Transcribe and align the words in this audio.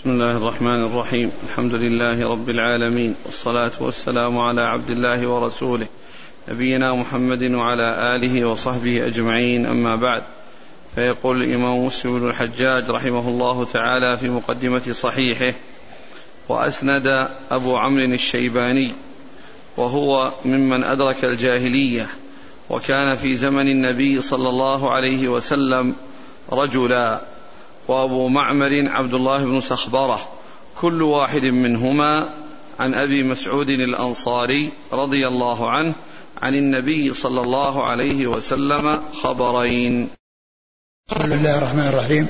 بسم 0.00 0.10
الله 0.10 0.36
الرحمن 0.36 0.84
الرحيم. 0.84 1.30
الحمد 1.48 1.74
لله 1.74 2.28
رب 2.28 2.50
العالمين 2.50 3.14
والصلاة 3.26 3.70
والسلام 3.80 4.38
على 4.38 4.60
عبد 4.60 4.90
الله 4.90 5.26
ورسوله 5.26 5.86
نبينا 6.48 6.92
محمد 6.92 7.42
وعلى 7.42 8.16
آله 8.16 8.44
وصحبه 8.44 9.06
أجمعين 9.06 9.66
أما 9.66 9.96
بعد. 9.96 10.22
فيقول 10.94 11.42
الإمام 11.42 11.84
مسلم 11.86 12.20
بن 12.20 12.28
الحجاج 12.28 12.90
رحمه 12.90 13.28
الله 13.28 13.64
تعالى 13.64 14.18
في 14.18 14.28
مقدمة 14.28 14.92
صحيحه 14.92 15.54
وأسند 16.48 17.28
أبو 17.50 17.76
عمرو 17.76 18.04
الشيباني 18.04 18.92
وهو 19.76 20.32
ممن 20.44 20.84
أدرك 20.84 21.24
الجاهلية 21.24 22.06
وكان 22.70 23.16
في 23.16 23.36
زمن 23.36 23.68
النبي 23.68 24.20
صلى 24.20 24.48
الله 24.48 24.90
عليه 24.90 25.28
وسلم 25.28 25.94
رجلا. 26.52 27.20
وأبو 27.90 28.28
معمر 28.28 28.88
عبد 28.88 29.14
الله 29.14 29.44
بن 29.44 29.60
سخبرة 29.60 30.18
كل 30.80 31.02
واحد 31.02 31.44
منهما 31.44 32.28
عن 32.80 32.94
أبي 32.94 33.22
مسعود 33.22 33.68
الأنصاري 33.68 34.70
رضي 34.92 35.28
الله 35.28 35.70
عنه 35.70 35.92
عن 36.42 36.54
النبي 36.54 37.14
صلى 37.14 37.40
الله 37.40 37.84
عليه 37.84 38.26
وسلم 38.26 39.02
خبرين. 39.22 40.08
بسم 41.10 41.32
الله 41.32 41.58
الرحمن 41.58 41.88
الرحيم. 41.88 42.26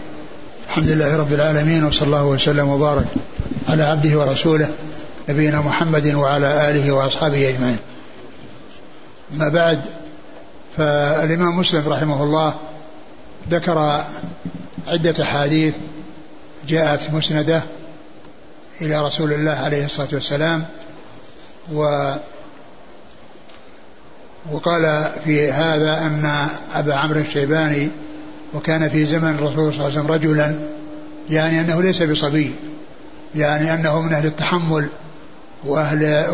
الحمد 0.68 0.88
لله 0.88 1.16
رب 1.16 1.32
العالمين 1.32 1.84
وصلى 1.84 2.06
الله 2.06 2.24
وسلم 2.24 2.68
وبارك 2.68 3.06
على 3.68 3.82
عبده 3.82 4.18
ورسوله 4.18 4.74
نبينا 5.28 5.60
محمد 5.60 6.14
وعلى 6.14 6.70
آله 6.70 6.92
وأصحابه 6.92 7.48
أجمعين. 7.48 7.78
ما 9.36 9.48
بعد 9.48 9.80
فالإمام 10.76 11.58
مسلم 11.58 11.88
رحمه 11.88 12.22
الله 12.22 12.54
ذكر 13.50 14.04
عدة 14.86 15.22
أحاديث 15.22 15.74
جاءت 16.68 17.10
مسندة 17.10 17.62
إلى 18.80 19.02
رسول 19.02 19.32
الله 19.32 19.50
عليه 19.50 19.84
الصلاة 19.84 20.08
والسلام 20.12 20.64
و 21.72 22.12
وقال 24.50 25.10
في 25.24 25.52
هذا 25.52 25.98
أن 25.98 26.48
أبا 26.74 26.94
عمرو 26.94 27.20
الشيباني 27.20 27.88
وكان 28.54 28.88
في 28.88 29.06
زمن 29.06 29.28
الرسول 29.28 29.72
صلى 29.74 29.86
الله 29.86 29.98
عليه 29.98 30.00
وسلم 30.00 30.10
رجلا 30.10 30.54
يعني 31.30 31.60
أنه 31.60 31.82
ليس 31.82 32.02
بصبي 32.02 32.54
يعني 33.34 33.74
أنه 33.74 34.02
من 34.02 34.12
أهل 34.12 34.26
التحمل 34.26 34.88
وأهل 35.64 36.26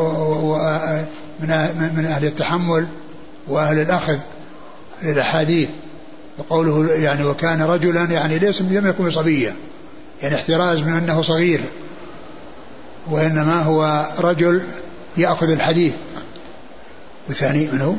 من 1.41 2.06
أهل 2.08 2.24
التحمل 2.24 2.86
وأهل 3.48 3.78
الأخذ 3.78 4.19
للأحاديث. 5.02 5.69
وقوله 6.39 6.95
يعني 6.95 7.25
وكان 7.25 7.62
رجلا 7.62 8.05
يعني 8.05 8.39
ليس 8.39 8.62
لم 8.62 8.87
يكن 8.87 9.11
صبيا. 9.11 9.56
يعني 10.23 10.34
احتراز 10.34 10.83
من 10.83 10.92
أنه 10.92 11.23
صغير. 11.23 11.61
وإنما 13.11 13.62
هو 13.62 14.06
رجل 14.19 14.62
يأخذ 15.17 15.51
الحديث. 15.51 15.95
والثاني 17.29 17.69
من 17.73 17.81
هو؟ 17.81 17.92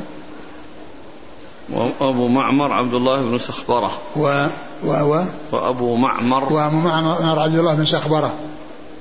وأبو 2.00 2.28
معمر 2.28 2.72
عبد 2.72 2.94
الله 2.94 3.22
بن 3.22 3.38
سخبرة. 3.38 3.98
و 4.16 4.46
و 4.84 4.92
و 4.92 5.24
وأبو 5.52 5.96
معمر. 5.96 6.52
وأبو 6.52 6.76
معمر 6.76 7.38
عبد 7.38 7.58
الله 7.58 7.74
بن 7.74 7.84
سخبرة. 7.84 8.34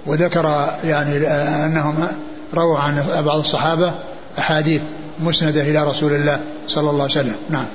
وذكر 0.05 0.73
يعني 0.83 1.27
أنهم 1.65 2.07
رووا 2.53 2.79
عن 2.79 3.23
بعض 3.25 3.39
الصحابة 3.39 3.93
أحاديث 4.39 4.81
مسندة 5.19 5.61
إلى 5.61 5.83
رسول 5.83 6.13
الله 6.13 6.39
صلى 6.67 6.89
الله 6.89 7.03
عليه 7.03 7.11
وسلم. 7.11 7.35
نعم. 7.49 7.65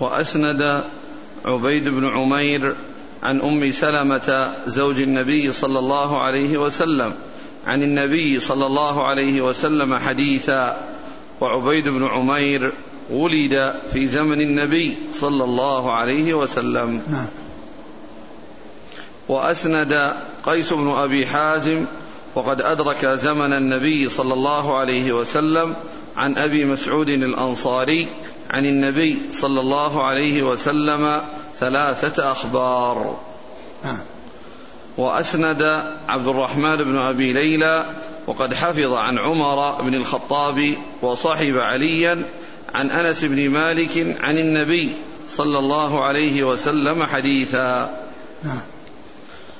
وأسند 0.00 0.84
عبيد 1.44 1.88
بن 1.88 2.08
عمير 2.08 2.74
عن 3.22 3.40
أم 3.40 3.72
سلمة 3.72 4.54
زوج 4.66 5.00
النبي 5.00 5.52
صلى 5.52 5.78
الله 5.78 6.18
عليه 6.18 6.58
وسلم 6.58 7.12
عن 7.66 7.82
النبي 7.82 8.40
صلى 8.40 8.66
الله 8.66 9.06
عليه 9.06 9.42
وسلم 9.42 9.94
حديثا 9.94 10.76
وعبيد 11.40 11.88
بن 11.88 12.06
عمير 12.06 12.72
ولد 13.10 13.74
في 13.92 14.06
زمن 14.06 14.40
النبي 14.40 14.96
صلى 15.12 15.44
الله 15.44 15.92
عليه 15.92 16.34
وسلم. 16.34 17.02
نعم. 17.10 17.26
وأسند 19.28 20.14
قيس 20.42 20.72
بن 20.72 20.90
أبي 20.90 21.26
حازم 21.26 21.84
وقد 22.34 22.62
أدرك 22.62 23.06
زمن 23.06 23.52
النبي 23.52 24.08
صلى 24.08 24.34
الله 24.34 24.76
عليه 24.78 25.12
وسلم 25.12 25.74
عن 26.16 26.38
أبي 26.38 26.64
مسعود 26.64 27.08
الأنصاري 27.08 28.08
عن 28.50 28.66
النبي 28.66 29.18
صلى 29.32 29.60
الله 29.60 30.02
عليه 30.02 30.42
وسلم 30.42 31.22
ثلاثة 31.60 32.32
أخبار. 32.32 33.18
وأسند 34.98 35.62
عبد 36.08 36.28
الرحمن 36.28 36.76
بن 36.76 36.96
أبي 36.98 37.32
ليلى 37.32 37.84
وقد 38.26 38.54
حفظ 38.54 38.92
عن 38.92 39.18
عمر 39.18 39.82
بن 39.82 39.94
الخطاب 39.94 40.74
وصحب 41.02 41.58
عليا 41.58 42.22
عن 42.74 42.90
أنس 42.90 43.24
بن 43.24 43.50
مالك 43.50 44.16
عن 44.20 44.38
النبي 44.38 44.92
صلى 45.30 45.58
الله 45.58 46.04
عليه 46.04 46.44
وسلم 46.44 47.04
حديثا. 47.04 47.90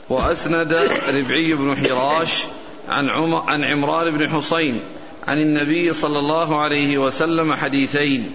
وأسند 0.09 0.73
ربعي 1.09 1.55
بن 1.55 1.77
حراش 1.77 2.45
عن, 2.89 3.09
عمر 3.09 3.51
عن 3.51 3.65
عمران 3.65 4.19
بن 4.19 4.29
حسين 4.29 4.81
عن 5.29 5.39
النبي 5.39 5.93
صلى 5.93 6.19
الله 6.19 6.61
عليه 6.61 6.99
وسلم 6.99 7.55
حديثين. 7.55 8.35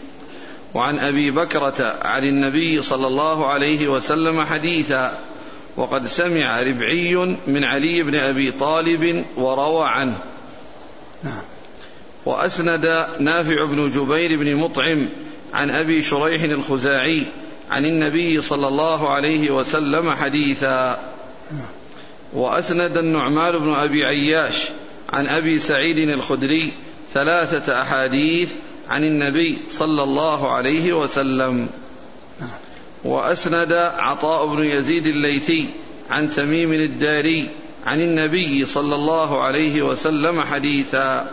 وعن 0.74 1.00
أبي 1.00 1.32
بكرة 1.32 2.00
عن 2.02 2.24
النبي 2.24 2.82
صلى 2.82 3.08
الله 3.08 3.48
عليه 3.48 3.88
وسلم 3.88 4.44
حديثا 4.44 5.18
وقد 5.78 6.08
سمع 6.08 6.62
ربعي 6.62 7.16
من 7.48 7.64
علي 7.64 8.04
بن 8.04 8.16
أبي 8.16 8.52
طالب 8.52 9.26
وروى 9.38 9.88
عنه. 9.88 10.18
وأسند 12.26 13.08
نافع 13.20 13.66
بن 13.66 13.92
جبير 13.92 14.40
بن 14.40 14.56
مطعم 14.56 15.06
عن 15.54 15.70
أبي 15.70 16.02
شريح 16.02 16.44
الخزاعي 16.44 17.24
عن 17.72 17.86
النبي 17.86 18.42
صلى 18.42 18.68
الله 18.68 19.10
عليه 19.10 19.52
وسلم 19.52 20.12
حديثا. 20.12 21.00
وأسند 22.34 22.98
النعمان 22.98 23.58
بن 23.58 23.74
أبي 23.74 24.06
عياش 24.06 24.70
عن 25.14 25.28
أبي 25.28 25.60
سعيد 25.60 25.98
الخدري 25.98 26.72
ثلاثة 27.14 27.82
أحاديث 27.82 28.52
عن 28.90 29.04
النبي 29.04 29.58
صلى 29.70 30.04
الله 30.04 30.52
عليه 30.52 30.94
وسلم. 30.94 31.68
وأسند 33.04 33.74
عطاء 33.98 34.46
بن 34.46 34.64
يزيد 34.64 35.08
الليثي 35.08 35.68
عن 36.10 36.30
تميم 36.30 36.74
الداري 36.74 37.50
عن 37.86 38.02
النبي 38.02 38.66
صلى 38.66 38.96
الله 38.96 39.42
عليه 39.42 39.82
وسلم 39.82 40.42
حديثا. 40.42 41.32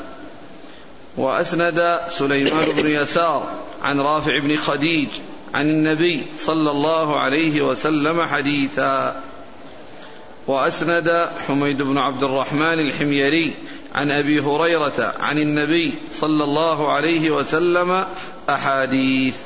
وأسند 1.16 2.00
سليمان 2.08 2.70
بن 2.70 2.86
يسار 2.86 3.52
عن 3.82 4.00
رافع 4.00 4.38
بن 4.38 4.56
خديج 4.56 5.08
عن 5.54 5.70
النبي 5.70 6.22
صلى 6.38 6.70
الله 6.70 7.20
عليه 7.20 7.62
وسلم 7.62 8.26
حديثا. 8.26 9.22
وأسند 10.46 11.28
حميد 11.46 11.82
بن 11.82 11.98
عبد 11.98 12.22
الرحمن 12.24 12.80
الحميري 12.80 13.52
عن 13.94 14.10
أبي 14.10 14.40
هريرة 14.40 15.14
عن 15.20 15.38
النبي 15.38 15.94
صلى 16.12 16.44
الله 16.44 16.92
عليه 16.92 17.30
وسلم 17.30 18.04
أحاديث. 18.50 19.36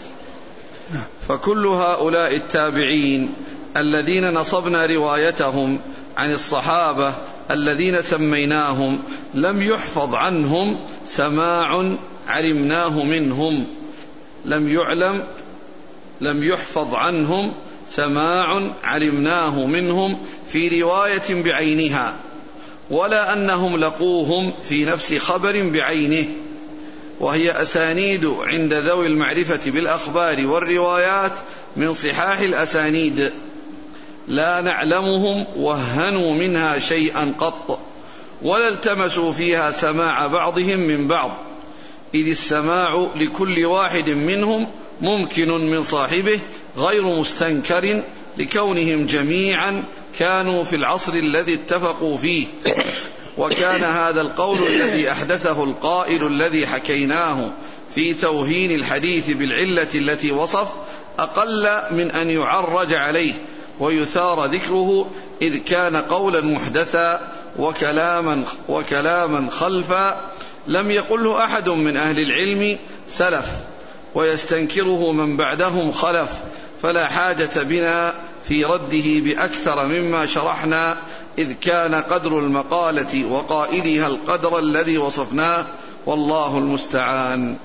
فكل 1.29 1.67
هؤلاء 1.67 2.35
التابعين 2.37 3.35
الذين 3.77 4.31
نصبنا 4.31 4.87
روايتهم 4.87 5.79
عن 6.17 6.33
الصحابة 6.33 7.15
الذين 7.51 8.03
سميناهم 8.03 8.99
لم 9.35 9.63
يحفظ 9.63 10.15
عنهم 10.15 10.77
سماع 11.07 11.97
علمناه 12.29 13.05
منهم. 13.05 13.67
لم 14.45 14.69
يعلم 14.69 15.25
لم 16.21 16.43
يحفظ 16.45 16.95
عنهم 16.95 17.53
سماع 17.89 18.73
علمناه 18.83 19.67
منهم 19.67 20.19
في 20.49 20.83
رواية 20.83 21.43
بعينها. 21.43 22.17
ولا 22.91 23.33
أنهم 23.33 23.77
لقوهم 23.77 24.53
في 24.65 24.85
نفس 24.85 25.15
خبر 25.15 25.69
بعينه. 25.69 26.27
وهي 27.21 27.51
أسانيد 27.63 28.27
عند 28.27 28.75
ذوي 28.75 29.07
المعرفة 29.07 29.71
بالأخبار 29.71 30.47
والروايات 30.47 31.33
من 31.77 31.95
صحاح 31.95 32.39
الأسانيد. 32.39 33.33
لا 34.29 34.61
نعلمهم 34.61 35.47
وهنوا 35.57 36.35
منها 36.35 36.79
شيئا 36.79 37.35
قط 37.39 37.79
ولا 38.43 38.69
التمسوا 38.69 39.33
فيها 39.33 39.71
سماع 39.71 40.27
بعضهم 40.27 40.79
من 40.81 41.09
بعض. 41.09 41.39
إذ 42.15 42.29
السماع 42.29 43.07
لكل 43.17 43.65
واحد 43.65 44.11
منهم 44.11 44.67
ممكن 45.01 45.49
من 45.49 45.83
صاحبه 45.83 46.41
غير 46.77 47.05
مستنكر 47.05 48.03
لكونهم 48.39 49.07
جميعا 49.07 49.83
كانوا 50.19 50.65
في 50.65 50.77
العصر 50.77 51.13
الذي 51.13 51.55
اتفقوا 51.55 52.17
فيه. 52.17 52.47
وكان 53.39 53.85
هذا 53.85 54.21
القول 54.21 54.67
الذي 54.67 55.11
أحدثه 55.11 55.65
القائل 55.65 56.27
الذي 56.27 56.67
حكيناه 56.67 57.51
في 57.95 58.15
توهين 58.15 58.71
الحديث 58.71 59.31
بالعلة 59.31 59.89
التي 59.95 60.33
وصف 60.33 60.69
أقل 61.19 61.69
من 61.91 62.11
أن 62.11 62.31
يعرج 62.31 62.95
عليه 62.95 63.33
ويثار 63.81 64.45
ذكره 64.45 65.11
إذ 65.43 65.57
كان 65.57 65.97
قولا 65.97 66.41
محدثا 66.41 67.21
وكلاما 67.59 68.45
وكلاما 68.69 69.51
خلفا 69.51 70.21
لم 70.67 70.91
يقله 70.91 71.45
أحد 71.45 71.69
من 71.69 71.97
أهل 71.97 72.21
العلم 72.21 72.79
سلف 73.09 73.49
ويستنكره 74.15 75.13
من 75.13 75.37
بعدهم 75.37 75.93
خلف 75.93 76.31
فلا 76.83 77.07
حاجة 77.09 77.63
بنا 77.63 78.15
في 78.49 78.65
رده 78.65 79.21
بأكثر 79.21 79.87
مما 79.87 80.27
شرحنا 80.27 80.97
إذ 81.39 81.53
كان 81.53 81.95
قدر 81.95 82.39
المقالة 82.39 83.25
وقائلها 83.33 84.07
القدر 84.07 84.59
الذي 84.59 84.99
وصفناه 84.99 85.65
والله 86.07 86.59
المستعان. 86.59 87.57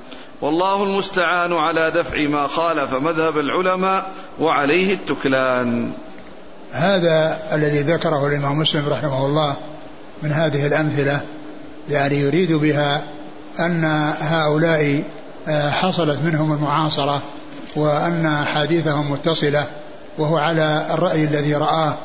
والله 0.41 0.83
المستعان 0.83 1.53
على 1.53 1.91
دفع 1.91 2.27
ما 2.27 2.47
خالف 2.47 2.93
مذهب 2.93 3.37
العلماء 3.37 4.11
وعليه 4.39 4.93
التكلان. 4.93 5.91
هذا 6.71 7.39
الذي 7.51 7.81
ذكره 7.81 8.27
الإمام 8.27 8.59
مسلم 8.59 8.89
رحمه 8.89 9.25
الله 9.25 9.55
من 10.23 10.31
هذه 10.31 10.67
الأمثلة 10.67 11.21
يعني 11.89 12.19
يريد 12.19 12.53
بها 12.53 13.03
أن 13.59 13.85
هؤلاء 14.19 15.03
آه، 15.47 15.69
حصلت 15.69 16.19
منهم 16.25 16.53
المعاصرة 16.53 17.21
وأن 17.75 18.45
حديثهم 18.45 19.11
متصلة 19.11 19.67
وهو 20.19 20.37
على 20.37 20.85
الرأي 20.93 21.23
الذي 21.23 21.55
رآه 21.55 21.95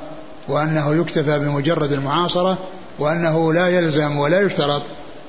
وأنه 0.48 0.94
يكتفى 0.94 1.38
بمجرد 1.38 1.92
المعاصرة 1.92 2.58
وأنه 2.98 3.52
لا 3.52 3.68
يلزم 3.68 4.16
ولا 4.18 4.40
يشترط 4.40 4.82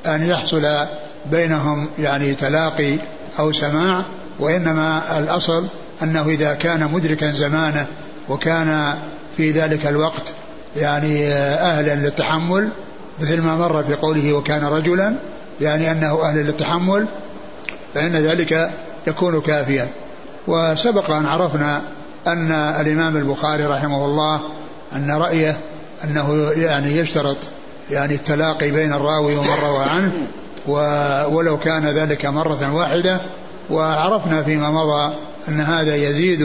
أن 0.05 0.23
يحصل 0.23 0.85
بينهم 1.31 1.87
يعني 1.99 2.33
تلاقي 2.33 2.97
أو 3.39 3.51
سماع 3.51 4.01
وإنما 4.39 5.01
الأصل 5.19 5.65
أنه 6.03 6.27
إذا 6.27 6.53
كان 6.53 6.91
مدركا 6.91 7.31
زمانه 7.31 7.85
وكان 8.29 8.95
في 9.37 9.51
ذلك 9.51 9.87
الوقت 9.87 10.33
يعني 10.77 11.33
أهلا 11.33 11.95
للتحمل 11.95 12.69
مثل 13.19 13.41
ما 13.41 13.55
مر 13.55 13.83
في 13.83 13.95
قوله 13.95 14.33
وكان 14.33 14.65
رجلا 14.65 15.13
يعني 15.61 15.91
أنه 15.91 16.23
أهل 16.23 16.37
للتحمل 16.37 17.07
فإن 17.93 18.11
ذلك 18.11 18.71
يكون 19.07 19.41
كافيا. 19.41 19.87
وسبق 20.47 21.11
أن 21.11 21.25
عرفنا 21.25 21.81
أن 22.27 22.51
الإمام 22.51 23.17
البخاري 23.17 23.65
رحمه 23.65 24.05
الله 24.05 24.41
أن 24.95 25.11
رأيه 25.11 25.57
أنه 26.03 26.51
يعني 26.55 26.97
يشترط 26.97 27.37
يعني 27.91 28.15
التلاقي 28.15 28.71
بين 28.71 28.93
الراوي 28.93 29.35
ومن 29.35 29.57
روى 29.63 29.83
عنه 29.83 30.11
ولو 31.35 31.57
كان 31.57 31.85
ذلك 31.85 32.25
مرة 32.25 32.73
واحدة 32.73 33.19
وعرفنا 33.69 34.43
فيما 34.43 34.71
مضى 34.71 35.13
أن 35.47 35.61
هذا 35.61 35.95
يزيد 35.95 36.43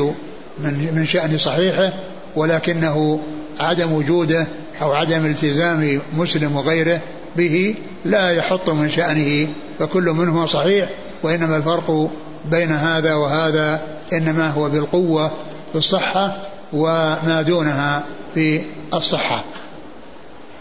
من 0.58 0.92
من 0.94 1.06
شأن 1.06 1.38
صحيحه 1.38 1.92
ولكنه 2.36 3.20
عدم 3.60 3.92
وجوده 3.92 4.46
أو 4.82 4.92
عدم 4.92 5.26
التزام 5.26 6.00
مسلم 6.16 6.56
وغيره 6.56 7.00
به 7.36 7.74
لا 8.04 8.30
يحط 8.30 8.70
من 8.70 8.90
شأنه 8.90 9.48
فكل 9.78 10.04
منهما 10.04 10.46
صحيح 10.46 10.88
وإنما 11.22 11.56
الفرق 11.56 12.10
بين 12.50 12.72
هذا 12.72 13.14
وهذا 13.14 13.80
إنما 14.12 14.50
هو 14.50 14.68
بالقوة 14.68 15.30
في 15.72 15.78
الصحة 15.78 16.36
وما 16.72 17.42
دونها 17.46 18.04
في 18.34 18.62
الصحة. 18.94 19.44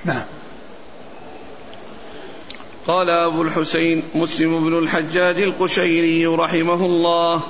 نعم. 0.05 0.23
قال 2.87 3.09
أبو 3.09 3.41
الحسين 3.41 4.03
مسلم 4.15 4.69
بن 4.69 4.77
الحجاج 4.77 5.41
القشيري 5.41 6.27
رحمه 6.27 6.85
الله 6.85 7.41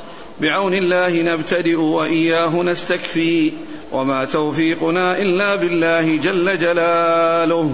بعون 0.41 0.73
الله 0.73 1.21
نبتدئ 1.21 1.75
وإياه 1.75 2.63
نستكفي 2.63 3.51
وما 3.91 4.25
توفيقنا 4.25 5.17
إلا 5.17 5.55
بالله 5.55 6.17
جل 6.17 6.59
جلاله. 6.59 7.73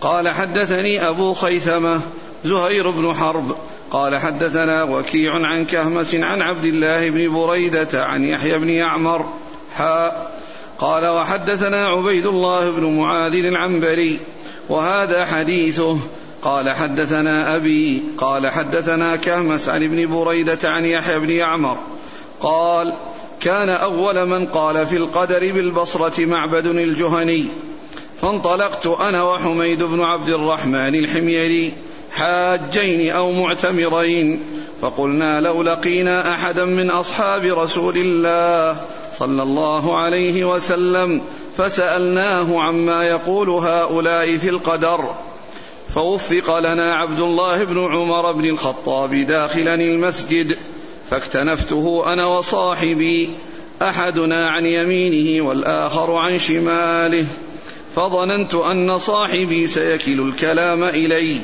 قال 0.00 0.28
حدثني 0.28 1.08
أبو 1.08 1.32
خيثمة 1.32 2.00
زهير 2.44 2.90
بن 2.90 3.14
حرب 3.14 3.56
قال 3.92 4.16
حدثنا 4.16 4.82
وكيع 4.82 5.32
عن 5.32 5.64
كهمس 5.64 6.14
عن 6.14 6.42
عبد 6.42 6.64
الله 6.64 7.10
بن 7.10 7.32
بريدة 7.32 8.04
عن 8.04 8.24
يحيى 8.24 8.58
بن 8.58 8.68
يعمر. 8.68 9.26
حاء 9.74 10.40
قال 10.78 11.06
وحدثنا 11.06 11.86
عبيد 11.86 12.26
الله 12.26 12.70
بن 12.70 12.84
معاذ 12.84 13.34
العنبري. 13.34 14.18
وهذا 14.68 15.24
حديثه. 15.24 15.98
قال 16.42 16.70
حدثنا 16.70 17.56
أبي. 17.56 18.02
قال 18.18 18.48
حدثنا 18.50 19.16
كهمس 19.16 19.68
عن 19.68 19.82
ابن 19.82 20.06
بريدة 20.06 20.70
عن 20.70 20.84
يحيى 20.84 21.18
بن 21.18 21.30
يعمر. 21.30 21.76
قال 22.40 22.92
كان 23.40 23.68
أول 23.68 24.26
من 24.26 24.46
قال 24.46 24.86
في 24.86 24.96
القدر 24.96 25.52
بالبصرة 25.52 26.26
معبد 26.26 26.66
الجهني. 26.66 27.46
فانطلقت 28.22 28.86
أنا 28.86 29.22
وحميد 29.22 29.82
بن 29.82 30.00
عبد 30.00 30.28
الرحمن 30.28 30.94
الحميري. 30.94 31.72
حاجين 32.12 33.12
أو 33.12 33.32
معتمرين 33.32 34.40
فقلنا 34.82 35.40
لو 35.40 35.62
لقينا 35.62 36.34
أحدا 36.34 36.64
من 36.64 36.90
أصحاب 36.90 37.44
رسول 37.44 37.94
الله 37.96 38.80
صلى 39.18 39.42
الله 39.42 39.98
عليه 39.98 40.54
وسلم 40.54 41.20
فسألناه 41.56 42.60
عما 42.60 43.04
يقول 43.04 43.50
هؤلاء 43.50 44.36
في 44.36 44.48
القدر. 44.48 45.14
فوفق 45.94 46.58
لنا 46.58 46.94
عبد 46.94 47.20
الله 47.20 47.64
بن 47.64 47.78
عمر 47.78 48.32
بن 48.32 48.44
الخطاب 48.44 49.14
داخلا 49.14 49.74
المسجد 49.74 50.56
فاكتنفته 51.10 52.12
أنا 52.12 52.26
وصاحبي 52.26 53.30
أحدنا 53.82 54.48
عن 54.48 54.66
يمينه 54.66 55.46
والآخر 55.46 56.12
عن 56.12 56.38
شماله 56.38 57.26
فظننت 57.96 58.54
أن 58.54 58.98
صاحبي 58.98 59.66
سيكل 59.66 60.20
الكلام 60.20 60.84
إلي. 60.84 61.40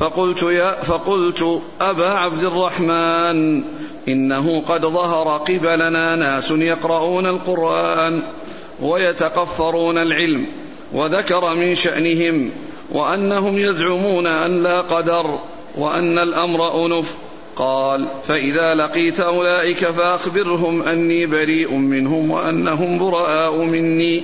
فقلت 0.00 0.42
يا 0.42 0.82
فقلت 0.82 1.60
أبا 1.80 2.10
عبد 2.10 2.44
الرحمن 2.44 3.62
إنه 4.08 4.62
قد 4.68 4.86
ظهر 4.86 5.28
قبلنا 5.28 6.16
ناس 6.16 6.50
يقرؤون 6.50 7.26
القرآن 7.26 8.22
ويتقفرون 8.82 9.98
العلم 9.98 10.46
وذكر 10.92 11.54
من 11.54 11.74
شأنهم 11.74 12.50
وأنهم 12.90 13.58
يزعمون 13.58 14.26
أن 14.26 14.62
لا 14.62 14.80
قدر 14.80 15.38
وأن 15.76 16.18
الأمر 16.18 16.86
أنف. 16.86 17.14
قال 17.56 18.06
فإذا 18.28 18.74
لقيت 18.74 19.20
أولئك 19.20 19.84
فأخبرهم 19.84 20.82
أني 20.82 21.26
بريء 21.26 21.74
منهم 21.74 22.30
وأنهم 22.30 22.98
براء 22.98 23.56
مني. 23.56 24.22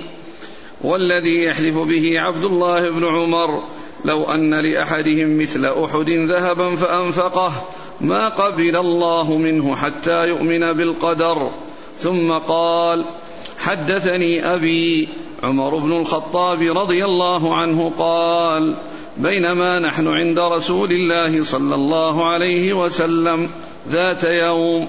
والذي 0.81 1.43
يحلف 1.43 1.77
به 1.77 2.19
عبد 2.19 2.43
الله 2.43 2.89
بن 2.89 3.05
عمر 3.05 3.63
لو 4.07 4.23
أن 4.23 4.53
لأحدهم 4.53 5.39
مثل 5.39 5.65
أحد 5.65 6.09
ذهبا 6.09 6.75
فأنفقه 6.75 7.51
ما 8.01 8.29
قبل 8.29 8.75
الله 8.75 9.37
منه 9.37 9.75
حتى 9.75 10.27
يؤمن 10.27 10.73
بالقدر. 10.73 11.49
ثم 11.99 12.31
قال 12.31 13.05
حدثني 13.59 14.53
أبي 14.53 15.09
عمر 15.43 15.77
بن 15.77 15.91
الخطاب 15.91 16.77
رضي 16.77 17.05
الله 17.05 17.55
عنه 17.55 17.91
قال 17.99 18.75
بينما 19.17 19.79
نحن 19.79 20.07
عند 20.07 20.39
رسول 20.39 20.91
الله 20.91 21.43
صلى 21.43 21.75
الله 21.75 22.25
عليه 22.25 22.73
وسلم 22.73 23.49
ذات 23.89 24.23
يوم 24.23 24.87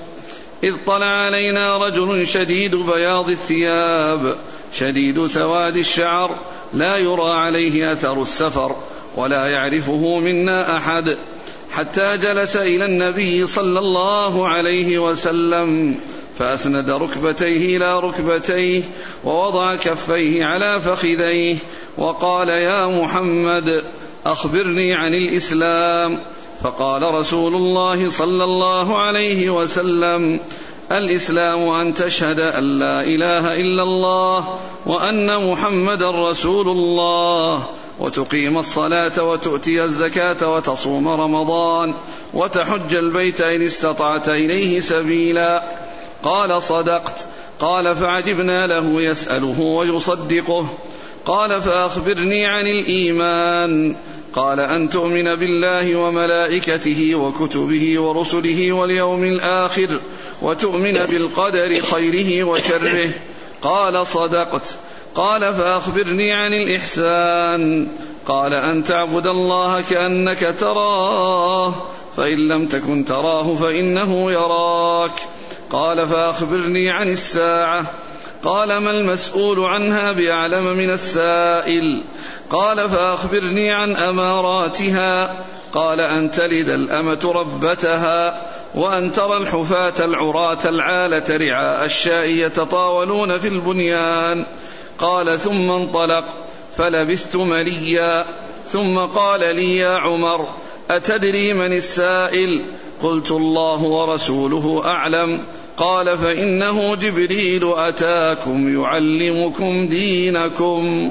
إذ 0.65 0.75
طلع 0.87 1.07
علينا 1.07 1.77
رجل 1.77 2.27
شديد 2.27 2.77
بياض 2.77 3.31
الثياب 3.31 4.37
شديد 4.73 5.27
سواد 5.27 5.77
الشعر 5.77 6.35
لا 6.75 6.97
يرى 6.97 7.31
عليه 7.31 7.93
أثر 7.93 8.23
السفر. 8.23 8.77
ولا 9.19 9.47
يعرفه 9.47 10.19
منا 10.19 10.77
أحد 10.77 11.17
حتى 11.71 12.17
جلس 12.17 12.57
إلى 12.57 12.85
النبي 12.85 13.47
صلى 13.47 13.79
الله 13.79 14.49
عليه 14.49 14.99
وسلم 14.99 15.95
فأسند 16.39 16.91
ركبتيه 16.91 17.77
إلى 17.77 18.01
ركبتيه 18.01 18.83
ووضع 19.25 19.75
كفيه 19.75 20.45
على 20.45 20.81
فخذيه 20.81 21.57
وقال 21.99 22.49
يا 22.49 22.87
محمد 22.87 23.85
أخبرني 24.27 24.95
عن 24.95 25.15
الإسلام. 25.15 26.19
فقال 26.63 27.03
رسول 27.03 27.55
الله 27.55 28.09
صلى 28.11 28.45
الله 28.45 28.99
عليه 28.99 29.51
وسلم 29.51 30.41
الإسلام 30.93 31.69
أن 31.69 31.95
تشهد 31.95 32.41
أن 32.41 32.79
لا 32.79 33.03
إله 33.03 33.61
إلا 33.61 33.83
الله 33.83 34.59
وأن 34.87 35.51
محمدا 35.51 36.31
رسول 36.31 36.69
الله. 36.69 37.78
وتقيم 38.01 38.59
الصلاة 38.59 39.23
وتؤتي 39.23 39.85
الزكاة 39.85 40.55
وتصوم 40.55 41.09
رمضان 41.09 41.95
وتحج 42.35 42.95
البيت 42.95 43.41
إن 43.41 43.63
استطعت 43.63 44.29
إليه 44.29 44.81
سبيلا. 44.81 45.63
قال 46.23 46.63
صدقت. 46.63 47.27
قال 47.61 47.97
فعجبنا 47.97 48.67
له 48.67 49.03
يسأله 49.03 49.61
ويصدقه. 49.61 50.69
قال 51.27 51.63
فأخبرني 51.63 52.47
عن 52.47 52.67
الإيمان. 52.67 53.97
قال 54.35 54.61
أن 54.61 54.91
تؤمن 54.91 55.37
بالله 55.37 55.97
وملائكته 55.97 57.15
وكتبه 57.15 58.01
ورسله 58.01 58.73
واليوم 58.73 59.25
الآخر 59.25 60.01
وتؤمن 60.43 60.93
بالقدر 60.93 61.81
خيره 61.81 62.45
وشره. 62.45 63.11
قال 63.63 64.07
صدقت. 64.07 64.77
قال 65.19 65.55
فأخبرني 65.55 66.33
عن 66.33 66.55
الإحسان. 66.55 67.89
قال 68.27 68.55
أن 68.55 68.85
تعبد 68.85 69.27
الله 69.27 69.81
كأنك 69.81 70.55
تراه 70.61 71.75
فإن 72.17 72.49
لم 72.49 72.67
تكن 72.67 73.05
تراه 73.05 73.55
فإنه 73.55 74.33
يراك. 74.33 75.13
قال 75.71 76.09
فأخبرني 76.09 76.91
عن 76.91 77.09
الساعة. 77.09 77.85
قال 78.45 78.77
ما 78.77 78.91
المسؤول 78.91 79.61
عنها 79.61 80.13
بأعلم 80.13 80.65
من 80.65 80.91
السائل. 80.91 82.01
قال 82.51 82.89
فأخبرني 82.89 83.71
عن 83.71 83.97
أماراتها. 83.97 85.45
قال 85.73 86.01
أن 86.01 86.31
تلد 86.31 86.69
الأمة 86.69 87.33
ربتها 87.35 88.41
وأن 88.75 89.13
ترى 89.13 89.37
الحفاة 89.37 90.05
العراة 90.05 90.59
العالة 90.65 91.37
رعاء 91.37 91.85
الشاء 91.85 92.27
يتطاولون 92.27 93.39
في 93.39 93.49
البنيان. 93.49 94.45
قال 94.99 95.41
ثم 95.41 95.71
انطلق 95.71 96.25
فلبثت 96.77 97.37
مليا 97.37 98.25
ثم 98.73 98.99
قال 98.99 99.57
لي 99.57 99.77
يا 99.77 99.97
عمر 99.97 100.49
أتدري 100.91 101.53
من 101.53 101.73
السائل؟ 101.73 102.65
قلت 103.03 103.31
الله 103.31 103.83
ورسوله 103.83 104.83
أعلم 104.85 105.41
قال 105.77 106.19
فإنه 106.19 106.95
جبريل 106.95 107.73
أتاكم 107.77 108.83
يعلمكم 108.83 109.89
دينكم. 109.89 111.11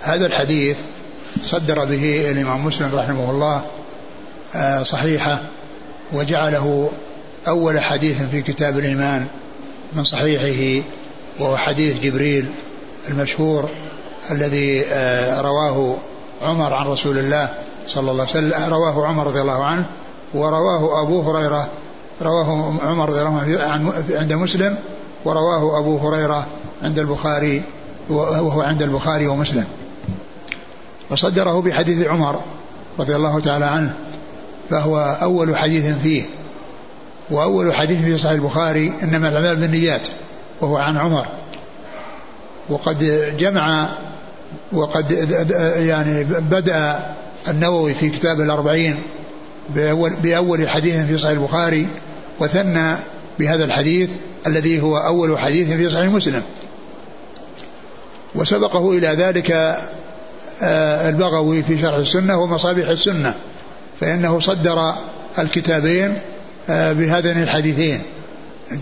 هذا 0.00 0.26
الحديث 0.26 0.76
صدر 1.42 1.84
به 1.84 2.30
الإمام 2.30 2.66
مسلم 2.66 2.90
رحمه 2.94 3.30
الله 3.30 3.62
آه، 4.54 4.82
صحيحة 4.82 5.42
وجعله 6.12 6.90
أول 7.48 7.80
حديث 7.80 8.22
في 8.22 8.42
كتاب 8.42 8.78
الإيمان 8.78 9.26
من 9.92 10.04
صحيحه 10.04 10.84
وهو 11.40 11.56
حديث 11.56 12.00
جبريل 12.00 12.46
المشهور 13.08 13.68
الذي 14.30 14.84
آه، 14.86 15.40
رواه 15.40 15.96
عمر 16.42 16.72
عن 16.72 16.86
رسول 16.86 17.18
الله 17.18 17.48
صلى 17.88 18.10
الله 18.10 18.22
عليه 18.22 18.32
وسلم 18.32 18.74
رواه 18.74 19.06
عمر 19.06 19.26
رضي 19.26 19.40
الله 19.40 19.64
عنه 19.64 19.84
ورواه 20.34 21.02
أبو 21.02 21.20
هريرة 21.20 21.68
رواه 22.22 22.74
عمر 22.84 23.08
رضي 23.08 23.20
الله 23.20 23.40
عنه 23.62 23.92
عند 24.10 24.32
مسلم 24.32 24.76
ورواه 25.24 25.78
أبو 25.78 25.96
هريرة 25.96 26.46
عند 26.82 26.98
البخاري 26.98 27.62
وهو 28.10 28.60
عند 28.60 28.82
البخاري 28.82 29.26
ومسلم. 29.26 29.64
وصدره 31.10 31.60
بحديث 31.60 32.06
عمر 32.06 32.40
رضي 32.98 33.16
الله 33.16 33.40
تعالى 33.40 33.64
عنه 33.64 33.94
فهو 34.70 35.18
أول 35.22 35.56
حديث 35.56 35.98
فيه 36.02 36.22
وأول 37.30 37.74
حديث 37.74 38.02
في 38.02 38.18
صحيح 38.18 38.32
البخاري 38.32 38.92
إنما 39.02 39.28
الأعمال 39.28 39.56
بالنيات. 39.56 40.08
وهو 40.62 40.76
عن 40.76 40.96
عمر. 40.96 41.26
وقد 42.68 43.32
جمع 43.38 43.88
وقد 44.72 45.10
يعني 45.76 46.24
بدأ 46.24 47.00
النووي 47.48 47.94
في 47.94 48.10
كتاب 48.10 48.40
الأربعين 48.40 48.96
بأول, 49.68 50.10
بأول 50.10 50.68
حديث 50.68 51.06
في 51.06 51.18
صحيح 51.18 51.38
البخاري 51.38 51.86
وثنى 52.40 52.94
بهذا 53.38 53.64
الحديث 53.64 54.10
الذي 54.46 54.82
هو 54.82 54.96
أول 54.96 55.38
حديث 55.38 55.68
في 55.68 55.90
صحيح 55.90 56.06
مسلم. 56.06 56.42
وسبقه 58.34 58.90
إلى 58.90 59.08
ذلك 59.08 59.50
آه، 60.62 61.08
البغوي 61.08 61.62
في 61.62 61.80
شرح 61.80 61.94
السنة 61.94 62.38
ومصابيح 62.38 62.88
السنة 62.88 63.34
فإنه 64.00 64.40
صدر 64.40 64.94
الكتابين 65.38 66.18
آه، 66.70 66.92
بهذين 66.92 67.42
الحديثين. 67.42 68.00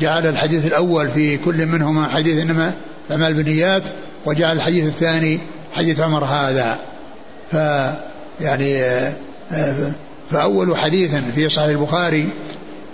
جعل 0.00 0.26
الحديث 0.26 0.66
الأول 0.66 1.08
في 1.08 1.36
كل 1.36 1.66
منهما 1.66 2.08
حديث 2.08 2.42
إنما 2.42 2.74
الأعمال 3.06 3.34
بالنيات 3.34 3.82
وجعل 4.26 4.56
الحديث 4.56 4.86
الثاني 4.86 5.40
حديث 5.72 6.00
عمر 6.00 6.24
هذا. 6.24 6.78
ف 7.52 7.54
يعني 8.40 8.82
فأول 10.30 10.76
حديث 10.76 11.14
في 11.34 11.48
صحيح 11.48 11.68
البخاري 11.68 12.28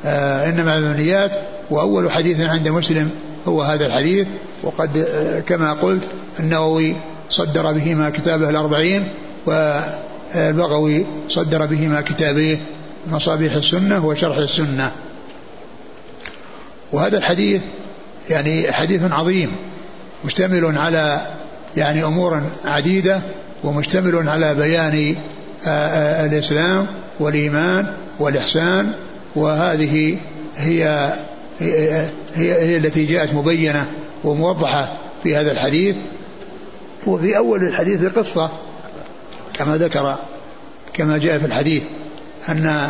إنما 0.05 0.77
البنيات 0.77 1.35
وأول 1.71 2.11
حديث 2.11 2.41
عند 2.41 2.69
مسلم 2.69 3.11
هو 3.49 3.63
هذا 3.63 3.87
الحديث. 3.87 4.27
وقد 4.63 5.07
كما 5.49 5.73
قلت 5.73 6.05
النووي 6.41 6.97
صدر 7.31 7.73
بهما 7.73 8.11
كتابه 8.11 8.51
الأربعين 8.51 9.09
والبغوي 9.47 11.07
صدر 11.29 11.67
بهما 11.67 12.01
كتابيه 12.01 12.59
مصابيح 13.11 13.53
السنة 13.53 14.07
وشرح 14.07 14.37
السنة. 14.37 14.93
وهذا 16.93 17.19
الحديث 17.19 17.63
يعني 18.31 18.73
حديث 18.73 19.03
عظيم 19.11 19.53
مشتمل 20.25 20.79
على 20.79 21.21
يعني 21.77 22.05
أمور 22.05 22.43
عديدة 22.65 23.21
ومشتمل 23.65 24.29
على 24.29 24.55
بيان 24.55 25.17
آه، 25.67 25.69
آه، 25.69 26.27
الإسلام 26.27 26.87
والإيمان 27.19 27.87
والإحسان 28.19 28.93
وهذه 29.37 30.17
هي 30.57 31.13
هي, 31.59 32.07
هي, 32.35 32.77
التي 32.77 33.05
جاءت 33.05 33.35
مبينة 33.35 33.87
وموضحة 34.25 34.93
في 35.23 35.37
هذا 35.37 35.53
الحديث. 35.53 35.97
وفي 37.07 37.37
أول 37.37 37.65
الحديث 37.65 38.05
قصة 38.05 38.51
كما 39.55 39.77
ذكر 39.77 40.17
كما 40.93 41.19
جاء 41.19 41.39
في 41.39 41.47
الحديث 41.47 41.83
أن 42.49 42.89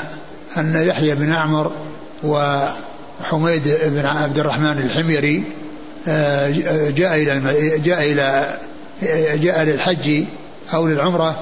أن 0.57 0.87
يحيى 0.87 1.15
بن 1.15 1.33
أعمر 1.33 1.73
وحميد 3.21 3.79
بن 3.85 4.07
عبد 4.07 4.39
الرحمن 4.39 4.79
الحميري 4.79 5.45
آه، 6.09 6.51
جاء 6.91 7.15
إلى 7.15 7.41
جاء 7.79 8.13
إلى 8.13 8.57
جاء 9.39 9.63
للحج 9.63 10.25
أو 10.75 10.87
للعمرة 10.87 11.35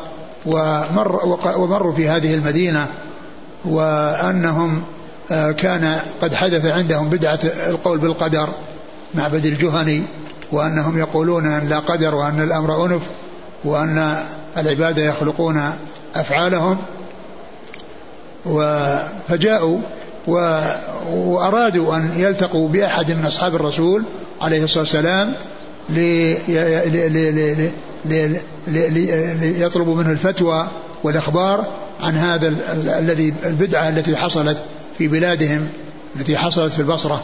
ومر 0.46 1.38
ومروا 1.56 1.92
في 1.92 2.08
هذه 2.08 2.34
المدينة 2.34 2.86
وأنهم 3.64 4.82
آه، 5.30 5.50
كان 5.50 6.00
قد 6.22 6.34
حدث 6.34 6.66
عندهم 6.66 7.08
بدعة 7.08 7.40
القول 7.68 7.98
بالقدر 7.98 8.48
معبد 9.14 9.46
الجهني 9.46 10.02
وأنهم 10.52 10.98
يقولون 10.98 11.46
أن 11.46 11.68
لا 11.68 11.78
قدر 11.78 12.14
وأن 12.14 12.42
الأمر 12.42 12.86
أنف 12.86 13.02
وأن 13.64 14.16
العباد 14.56 14.98
يخلقون 14.98 15.70
أفعالهم 16.14 16.78
فجاءوا 19.28 19.78
وأرادوا 20.26 21.96
أن 21.96 22.10
يلتقوا 22.16 22.68
بأحد 22.68 23.12
من 23.12 23.26
أصحاب 23.26 23.54
الرسول 23.54 24.04
عليه 24.40 24.64
الصلاة 24.64 24.82
والسلام 24.82 25.34
ليطلبوا 28.68 29.94
منه 29.94 30.10
الفتوى 30.10 30.68
والإخبار 31.04 31.66
عن 32.02 32.16
هذا 32.16 32.54
الذي 32.98 33.34
البدعة 33.46 33.88
التي 33.88 34.16
حصلت 34.16 34.62
في 34.98 35.08
بلادهم 35.08 35.68
التي 36.16 36.36
حصلت 36.36 36.72
في 36.72 36.78
البصرة. 36.78 37.22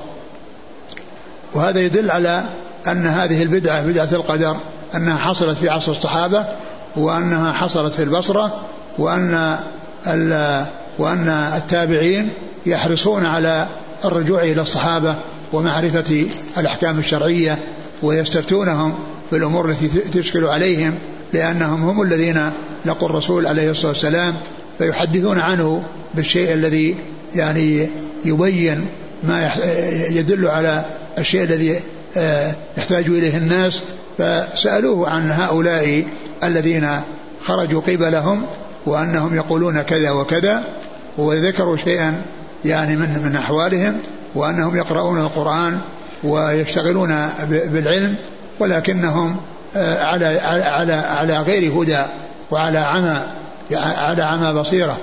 وهذا 1.55 1.81
يدل 1.81 2.11
على 2.11 2.45
أن 2.87 3.07
هذه 3.07 3.43
البدعة 3.43 3.83
بدعة 3.83 4.09
القدر 4.13 4.57
أنها 4.95 5.19
حصلت 5.19 5.59
في 5.59 5.69
عصر 5.69 5.93
الصحابة 5.93 6.45
وأنها 6.97 7.53
حصلت 7.53 7.95
في 7.95 8.03
البصرة 8.03 8.61
وأن 8.99 9.59
وأن 10.99 11.29
التابعين 11.57 12.29
يحرصون 12.67 13.27
على 13.27 13.67
الرجوع 14.05 14.43
إلى 14.43 14.63
الصحابة 14.63 15.17
ومعرفة 15.53 16.27
الأحكام 16.59 16.99
الشرعية 16.99 17.59
ويستفتونهم 18.03 18.95
في 19.31 19.37
الأمور 19.37 19.71
التي 19.71 19.89
تشكل 19.89 20.45
عليهم 20.45 20.95
لأنهم 21.33 21.85
هم 21.85 22.03
الذين 22.03 22.51
لقوا 22.85 23.09
الرسول 23.09 23.47
عليه 23.47 23.71
الصلاة 23.71 23.89
والسلام 23.89 24.35
فيحدثون 24.79 25.39
عنه 25.39 25.83
بالشيء 26.15 26.55
الذي 26.55 26.97
يعني 27.35 27.89
يبين 28.25 28.87
ما 29.23 29.53
يدل 30.11 30.47
على 30.49 30.85
الشيء 31.19 31.43
الذي 31.43 31.81
آه، 32.17 32.55
يحتاج 32.79 33.07
إليه 33.07 33.37
الناس. 33.37 33.83
فسألوه 34.19 35.09
عن 35.09 35.31
هؤلاء 35.31 36.05
الذين 36.45 36.89
خرجوا 37.45 37.81
قبلهم 37.81 38.43
وأنهم 38.87 39.37
يقولون 39.37 39.83
كذا 39.83 40.11
وكذا 40.11 40.65
وذكروا 41.19 41.77
شيئا 41.77 42.23
يعني 42.65 42.97
من 42.97 43.23
من 43.25 43.37
أحوالهم 43.37 43.99
وأنهم 44.35 44.77
يقرؤون 44.77 45.21
القرآن 45.21 45.81
ويشتغلون 46.25 47.29
بالعلم 47.49 48.15
ولكنهم 48.59 49.37
آه، 49.77 50.05
على 50.05 50.27
على 50.39 50.93
على 50.93 51.39
غير 51.39 51.83
هدى 51.83 52.03
وعلى 52.51 52.79
عمى 52.79 53.21
على 53.73 54.23
عمى 54.23 54.61
بصيرة. 54.61 54.99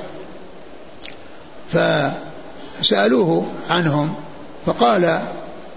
فسألوه 2.82 3.46
عنهم 3.70 4.14
فقال 4.66 5.20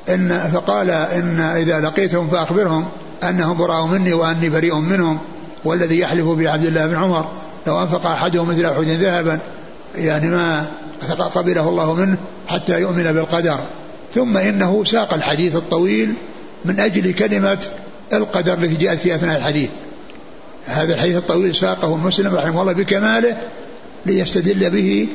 إن 0.08 0.50
فقال 0.52 0.90
إن 0.90 1.40
إذا 1.40 1.80
لقيتهم 1.80 2.28
فأخبرهم 2.28 2.88
أنهم 3.22 3.56
براء 3.56 3.86
مني 3.86 4.12
وأني 4.12 4.48
بريء 4.48 4.74
منهم 4.74 5.18
والذي 5.64 5.98
يحلف 5.98 6.26
بعبد 6.26 6.64
الله 6.64 6.86
بن 6.86 6.94
عمر 6.94 7.28
لو 7.66 7.82
أنفق 7.82 8.06
أحدهم 8.06 8.48
مثل 8.48 8.64
أحد 8.64 8.84
ذهبا 8.84 9.38
يعني 9.94 10.28
ما 10.28 10.66
قبله 11.34 11.68
الله 11.68 11.94
منه 11.94 12.16
حتى 12.48 12.80
يؤمن 12.80 13.12
بالقدر. 13.12 13.58
ثم 14.14 14.36
إنه 14.36 14.84
ساق 14.84 15.14
الحديث 15.14 15.56
الطويل 15.56 16.14
من 16.64 16.80
أجل 16.80 17.12
كلمة 17.12 17.58
القدر 18.12 18.52
التي 18.52 18.74
جاءت 18.74 18.98
في 18.98 19.14
أثناء 19.14 19.38
الحديث. 19.38 19.70
هذا 20.66 20.94
الحديث 20.94 21.16
الطويل 21.16 21.54
ساقه 21.54 21.96
مسلم 21.96 22.34
رحمه 22.34 22.60
الله 22.60 22.72
بكماله 22.72 23.36
ليستدل 24.06 24.70
به 24.70 25.08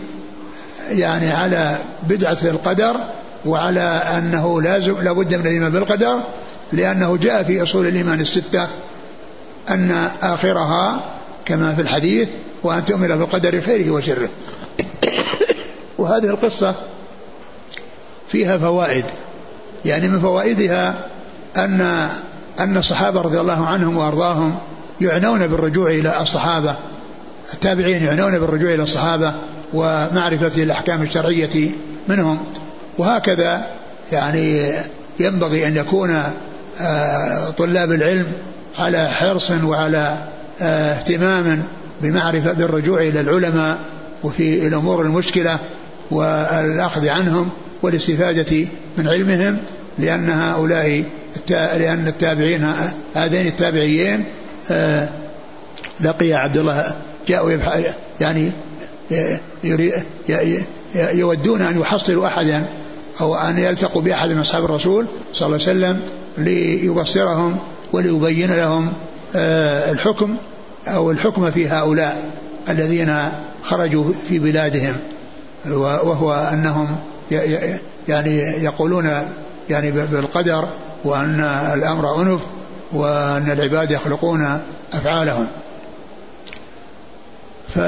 يعني 0.90 1.32
على 1.32 1.78
بدعة 2.10 2.38
القدر 2.44 2.98
وعلى 3.46 4.02
أنه 4.18 4.62
لازم 4.62 5.02
لابد 5.02 5.34
من 5.34 5.42
الإيمان 5.42 5.72
بالقدر 5.72 6.20
لأنه 6.74 7.18
جاء 7.18 7.44
في 7.44 7.64
أصول 7.64 7.88
الإيمان 7.88 8.22
الستة 8.22 8.68
أن 9.70 10.10
آخرها 10.22 11.04
كما 11.46 11.76
في 11.76 11.82
الحديث 11.82 12.28
وأن 12.64 12.86
تؤمن 12.86 13.08
بالقدر 13.08 13.62
خيره 13.62 13.92
وشره. 13.92 14.30
وهذه 15.98 16.26
القصة 16.26 16.76
فيها 18.28 18.58
فوائد. 18.58 19.06
يعني 19.86 20.08
من 20.08 20.20
فوائدها 20.20 20.94
أن 21.58 22.10
أن 22.60 22.78
الصحابة 22.78 23.22
رضي 23.22 23.40
الله 23.40 23.66
عنهم 23.66 23.98
وأرضاهم 23.98 24.56
يعنون 25.02 25.48
بالرجوع 25.48 25.90
إلى 25.90 26.22
الصحابة 26.22 26.76
التابعين 27.54 28.04
يعنون 28.04 28.40
بالرجوع 28.40 28.74
إلى 28.74 28.84
الصحابة 28.84 29.34
ومعرفة 29.74 30.64
الأحكام 30.64 31.02
الشرعية 31.02 31.70
منهم. 32.08 32.40
وهكذا 32.98 33.68
يعني 34.12 34.74
ينبغي 35.20 35.68
أن 35.68 35.76
يكون 35.76 36.24
آه، 36.82 37.50
طلاب 37.50 37.92
العلم 37.92 38.28
على 38.80 39.10
حرص 39.10 39.52
وعلى 39.52 40.18
آه، 40.62 40.94
اهتمام 40.94 41.64
بمعرفة 42.02 42.52
بالرجوع 42.52 43.02
إلى 43.02 43.22
العلماء 43.22 43.78
وفي 44.24 44.68
الأمور 44.68 45.02
المشكلة. 45.02 45.60
والأخذ 46.12 47.08
عنهم 47.08 47.50
والاستفادة 47.82 48.68
من 48.98 49.08
علمهم 49.08 49.58
لأن 50.00 50.30
هؤلاء 50.30 51.04
لأن 51.50 52.08
التابعين 52.08 52.72
هذين 53.16 53.48
التابعيين 53.48 54.24
آه، 54.72 55.10
لقي 56.02 56.34
عبد 56.34 56.58
الله 56.58 56.96
جاءوا 57.28 57.52
يعني 58.22 58.52
يودون 60.96 61.62
أن 61.62 61.80
يحصلوا 61.80 62.28
أحدا 62.28 62.64
أو 63.22 63.36
أن 63.36 63.58
يلتقوا 63.58 64.02
بأحد 64.02 64.30
من 64.30 64.40
أصحاب 64.40 64.66
الرسول 64.66 65.06
صلى 65.34 65.46
الله 65.46 65.68
عليه 65.68 65.78
وسلم 65.78 66.02
ليبصرهم 66.38 67.58
وليبين 67.94 68.52
لهم 68.52 68.94
آه، 69.36 69.92
الحكم 69.92 70.36
أو 70.88 71.12
الحكم 71.12 71.52
في 71.52 71.68
هؤلاء 71.68 72.32
الذين 72.70 73.18
خرجوا 73.64 74.14
في 74.30 74.40
بلادهم. 74.40 74.96
وهو 75.70 76.34
أنهم 76.34 76.88
يعني 78.08 78.38
يقولون 78.40 79.10
يعني 79.70 79.92
بالقدر 79.92 80.68
وأن 81.04 81.42
الأمر 81.74 82.22
أنف 82.22 82.40
وأن 82.92 83.52
العباد 83.52 83.92
يخلقون 83.92 84.62
أفعالهم. 84.94 85.48
ف 87.76 87.80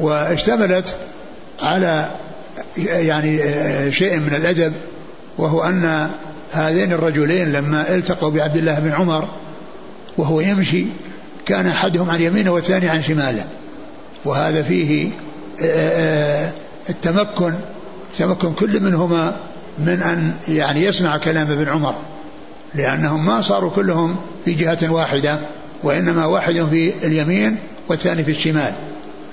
واشتملت 0.00 0.94
على 1.62 2.08
يعني 2.76 3.38
شيء 3.92 4.16
من 4.16 4.34
الأدب 4.36 4.72
وهو 5.38 5.62
أن 5.64 6.10
هذين 6.52 6.92
الرجلين 6.92 7.52
لما 7.52 7.94
التقوا 7.94 8.30
بعبد 8.30 8.56
الله 8.56 8.78
بن 8.78 8.92
عمر 8.92 9.28
وهو 10.16 10.40
يمشي 10.40 10.86
كان 11.46 11.66
أحدهم 11.66 12.10
عن 12.10 12.20
يمينه 12.20 12.50
والثاني 12.50 12.88
عن 12.88 13.02
شماله. 13.02 13.44
وهذا 14.24 14.62
فيه 14.62 15.10
التمكن 16.90 17.54
تمكن 18.18 18.52
كل 18.52 18.80
منهما 18.80 19.36
من 19.78 20.02
أن 20.02 20.34
يعني 20.48 20.84
يسمع 20.84 21.16
كلام 21.16 21.50
ابن 21.50 21.68
عمر 21.68 21.94
لأنهم 22.74 23.26
ما 23.26 23.42
صاروا 23.42 23.70
كلهم 23.70 24.16
في 24.44 24.54
جهة 24.54 24.92
واحدة 24.92 25.38
وإنما 25.82 26.26
واحد 26.26 26.54
في 26.70 27.06
اليمين 27.06 27.56
والثاني 27.88 28.24
في 28.24 28.30
الشمال 28.30 28.72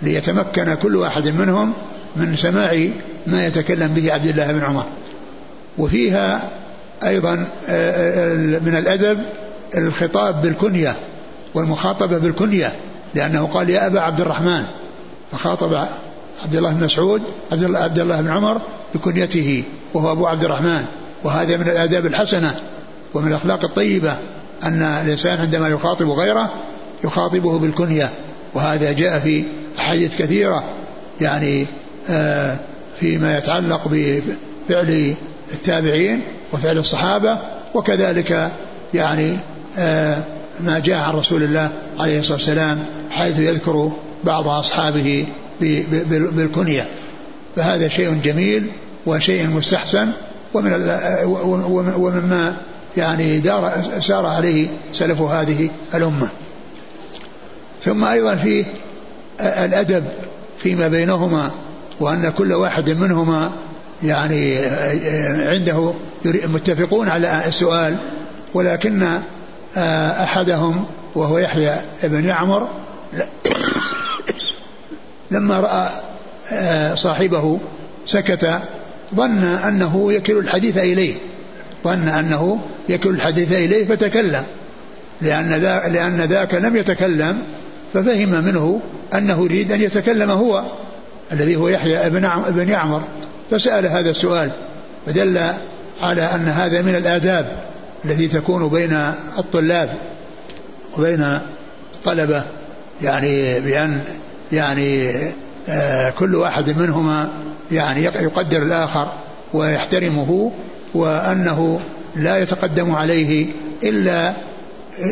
ليتمكن 0.02 0.74
كل 0.74 0.96
واحد 0.96 1.28
منهم 1.28 1.74
من 2.16 2.36
سماع 2.36 2.88
ما 3.28 3.46
يتكلم 3.46 3.94
به 3.94 4.14
عبد 4.14 4.26
الله 4.26 4.52
بن 4.52 4.64
عمر. 4.64 4.86
وفيها 5.78 6.50
أيضا 7.04 7.48
آه، 7.70 8.32
آه، 8.32 8.60
من 8.60 8.76
الأدب 8.76 9.24
الخطاب 9.78 10.42
بالكنية 10.42 10.96
والمخاطبة 11.54 12.18
بالكنية 12.18 12.74
لأنه 13.16 13.46
قال 13.46 13.70
يا 13.70 13.88
أبا 13.88 14.00
عبد 14.00 14.22
الرحمن. 14.22 14.64
فخاطب 15.32 15.86
عبد 16.44 16.56
الله 16.56 16.74
بن 16.74 16.84
مسعود 16.84 17.22
عبد 17.52 18.00
الله 18.00 18.22
بن 18.22 18.30
عمر 18.30 18.62
بكنيته 18.96 19.64
وهو 19.94 20.12
أبو 20.12 20.28
عبد 20.28 20.44
الرحمن. 20.44 20.86
وهذا 21.24 21.58
من 21.58 21.68
الآداب 21.68 22.06
الحسنة 22.06 22.56
ومن 23.14 23.28
الأخلاق 23.28 23.64
الطيبة 23.64 24.18
أن 24.64 24.82
الإنسان 24.82 25.38
عندما 25.40 25.68
يخاطب 25.68 26.10
غيره 26.10 26.50
يخاطبه 27.04 27.60
بالكنية. 27.60 28.10
وهذا 28.54 28.92
جاء 28.92 29.20
في 29.20 29.44
أحاديث 29.80 30.18
كثيرة 30.18 30.64
يعني 31.22 31.66
آه، 32.10 32.58
فيما 33.00 33.38
يتعلق 33.38 33.82
بفعل 33.92 35.16
التابعين 35.54 36.22
وفعل 36.54 36.78
الصحابة 36.78 37.40
وكذلك 37.74 38.52
يعني 38.94 39.38
آه، 39.78 40.18
ما 40.60 40.80
جاء 40.80 40.98
عن 40.98 41.14
رسول 41.14 41.44
الله 41.44 41.70
عليه 42.00 42.20
الصلاة 42.20 42.38
والسلام 42.38 42.80
حيث 43.12 43.40
يذكر 43.40 43.92
بعض 44.24 44.48
أصحابه 44.48 45.26
بالكنية. 46.12 46.88
فهذا 47.56 47.88
شيء 47.88 48.14
جميل 48.24 48.68
وشيء 49.06 49.48
مستحسن 49.48 50.10
ومن 50.54 50.74
ومما 51.98 52.56
يعني 52.98 53.40
دار 53.40 53.74
سار 54.02 54.26
عليه 54.26 54.68
سلف 54.94 55.22
هذه 55.22 55.70
الأمة. 55.96 56.30
ثم 57.86 58.04
أيضا 58.04 58.36
في 58.36 58.66
الأدب 59.42 60.04
فيما 60.58 60.88
بينهما 60.88 61.52
وأن 62.00 62.34
كل 62.38 62.54
واحد 62.54 62.90
منهما 62.90 63.52
يعني 64.04 64.58
عنده 65.46 65.94
متفقون 66.26 67.10
على 67.10 67.48
السؤال 67.48 67.96
ولكن 68.54 69.08
أحدهم 69.78 70.86
وهو 71.16 71.38
يحيى 71.38 71.76
بن 72.04 72.26
يعمر 72.26 72.68
لما 75.34 75.60
رأى 75.60 75.90
صاحبه 76.96 77.60
سكت 78.08 78.60
ظن 79.16 79.44
أنه 79.44 80.14
يكل 80.14 80.38
الحديث 80.38 80.78
إليه. 80.78 81.16
ظن 81.84 82.08
أنه 82.08 82.60
يكل 82.90 83.10
الحديث 83.10 83.52
إليه 83.52 83.86
فتكلم. 83.86 84.44
لأن, 85.22 85.50
لأن 85.94 86.22
ذاك 86.22 86.54
لم 86.54 86.76
يتكلم 86.76 87.38
ففهم 87.94 88.30
منه 88.30 88.82
أنه 89.16 89.46
يريد 89.46 89.72
أن 89.72 89.82
يتكلم 89.82 90.32
هو 90.32 90.64
الذي 91.32 91.56
هو 91.56 91.68
يحيى 91.68 92.08
ابن 92.08 92.26
ابن 92.26 92.70
يعمر. 92.70 93.02
فسأل 93.52 93.86
هذا 93.86 94.10
السؤال 94.10 94.52
فدل 95.06 95.40
على 96.02 96.22
أن 96.22 96.48
هذا 96.48 96.82
من 96.82 96.96
الآداب 96.96 97.52
التي 98.06 98.28
تكون 98.28 98.68
بين 98.68 98.94
الطلاب 99.38 99.94
وبين 100.98 101.40
الطلبة. 101.96 102.44
يعني 103.02 103.60
بأن 103.60 104.02
يعني 104.54 105.12
آه 105.70 106.10
كل 106.10 106.36
واحد 106.36 106.80
منهما 106.80 107.30
يعني 107.72 108.04
يقدر 108.04 108.62
الآخر 108.62 109.08
ويحترمه 109.54 110.52
وأنه 110.94 111.80
لا 112.16 112.38
يتقدم 112.38 112.96
عليه 112.96 113.48
إلا 113.84 114.34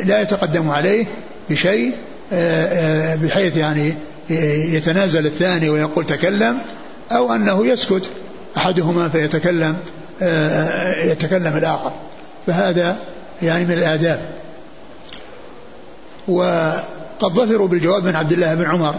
لا 0.05 0.21
يتقدم 0.21 0.69
عليه 0.69 1.05
بشيء 1.49 1.93
آه، 2.33 3.13
آه، 3.13 3.15
بحيث 3.15 3.57
يعني 3.57 3.93
يتنازل 4.75 5.25
الثاني 5.25 5.69
ويقول 5.69 6.05
تكلم 6.05 6.57
أو 7.11 7.35
أنه 7.35 7.67
يسكت 7.67 8.09
أحدهما 8.57 9.09
فيتكلم 9.09 9.77
يتكلم 11.03 11.57
الآخر. 11.57 11.91
فهذا 12.47 12.97
يعني 13.41 13.65
من 13.65 13.71
الآداب. 13.71 14.19
وقد 16.27 17.33
ظفروا 17.33 17.67
بالجواب 17.67 18.05
من 18.05 18.15
عبد 18.15 18.31
الله 18.31 18.55
بن 18.55 18.65
عمر 18.65 18.95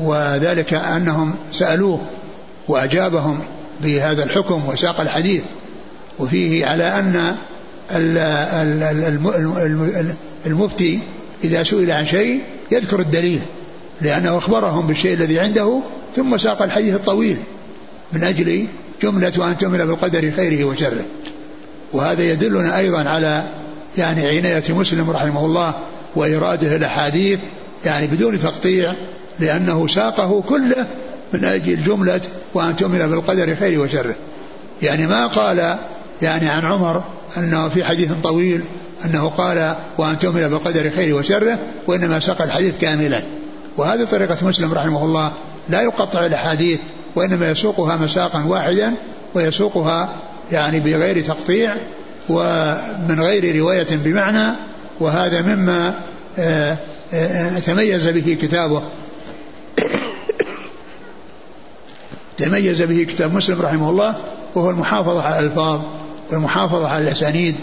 وذلك 0.00 0.74
أنهم 0.74 1.34
سألوه 1.52 2.00
وأجابهم 2.68 3.38
بهذا 3.80 4.24
الحكم 4.24 4.68
وساق 4.68 5.00
الحديث 5.00 5.42
وفيه 6.18 6.66
على 6.66 6.84
أن 6.84 7.36
المفتي 10.46 11.00
إذا 11.44 11.62
سئل 11.62 11.90
عن 11.90 12.04
شيء 12.04 12.40
يذكر 12.70 13.00
الدليل 13.00 13.40
لأنه 14.00 14.38
أخبرهم 14.38 14.86
بالشيء 14.86 15.14
الذي 15.14 15.40
عنده 15.40 15.80
ثم 16.16 16.38
ساق 16.38 16.62
الحديث 16.62 16.94
الطويل 16.94 17.36
من 18.12 18.24
أجل 18.24 18.66
جملة 19.02 19.32
وأن 19.38 19.56
تؤمن 19.56 19.86
بالقدر 19.86 20.30
خيره 20.30 20.64
وشره. 20.64 21.04
وهذا 21.92 22.22
يدلنا 22.22 22.78
أيضا 22.78 23.08
على 23.08 23.42
يعني 23.98 24.26
عناية 24.26 24.62
مسلم 24.68 25.10
رحمه 25.10 25.44
الله 25.44 25.74
وإراده 26.16 26.76
الأحاديث 26.76 27.38
يعني 27.84 28.06
بدون 28.06 28.38
تقطيع 28.38 28.94
لأنه 29.40 29.86
ساقه 29.86 30.42
كله 30.48 30.86
من 31.32 31.44
أجل 31.44 31.84
جملة 31.84 32.20
وأن 32.54 32.76
تؤمن 32.76 33.10
بالقدر 33.10 33.54
خيره 33.54 33.82
وشره. 33.82 34.14
يعني 34.82 35.06
ما 35.06 35.26
قال 35.26 35.76
يعني 36.22 36.48
عن 36.48 36.64
عمر 36.64 37.02
أنه 37.36 37.68
في 37.68 37.84
حديث 37.84 38.12
طويل 38.22 38.62
أنه 39.04 39.28
قال 39.28 39.74
وأن 39.98 40.18
تؤمن 40.18 40.48
بالقدر 40.48 40.90
خيره 40.90 41.16
وشره 41.16 41.58
وإنما 41.86 42.20
ساق 42.20 42.42
الحديث 42.42 42.78
كاملا. 42.78 43.22
وهذه 43.76 44.04
طريقة 44.04 44.36
مسلم 44.42 44.74
رحمه 44.74 45.04
الله. 45.04 45.32
لا 45.68 45.82
يقطع 45.82 46.26
الأحاديث 46.26 46.80
وإنما 47.14 47.50
يسوقها 47.50 47.96
مساقا 47.96 48.44
واحدا 48.46 48.92
ويسوقها 49.34 50.08
يعني 50.52 50.80
بغير 50.80 51.22
تقطيع 51.22 51.76
ومن 52.28 53.20
غير 53.20 53.56
رواية 53.56 53.86
بمعنى 53.90 54.54
وهذا 55.00 55.42
مما 55.42 55.94
آه، 56.38 56.76
آه، 57.14 57.58
تميز 57.58 58.08
به 58.08 58.38
كتابه. 58.42 58.82
تميز 62.38 62.82
به 62.82 63.04
كتاب 63.04 63.34
مسلم 63.34 63.62
رحمه 63.62 63.90
الله 63.90 64.14
وهو 64.54 64.70
المحافظة 64.70 65.22
على 65.22 65.38
الألفاظ 65.38 65.80
والمحافظة 66.30 66.88
على 66.88 67.04
الأسانيد 67.04 67.54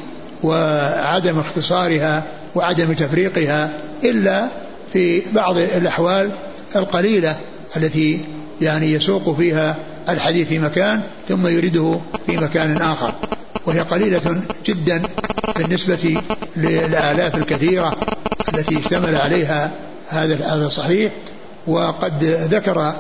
وعدم 0.44 1.40
اختصارها 1.40 2.24
وعدم 2.56 2.94
تفريقها 2.94 3.70
إلا 4.04 4.48
في 4.94 5.22
بعض 5.32 5.58
الأحوال 5.58 6.32
القليلة 6.76 7.36
التي 7.78 8.26
يعني 8.62 8.94
يسوق 8.94 9.36
فيها 9.38 9.78
الحديث 10.10 10.48
في 10.48 10.60
مكان 10.60 11.02
ثم 11.30 11.48
يريده 11.48 12.00
في 12.28 12.38
مكان 12.38 12.78
آخر. 12.78 13.14
وهي 13.66 13.80
قليلة 13.80 14.42
جدا 14.66 15.02
بالنسبة 15.58 16.22
للآلاف 16.58 17.36
الكثيرة 17.36 17.96
التي 18.54 18.80
اشتمل 18.80 19.16
عليها 19.16 19.72
هذا 20.10 20.36
هذا 20.36 20.68
الصحيح 20.68 21.12
وقد 21.68 22.24
ذكر 22.24 22.94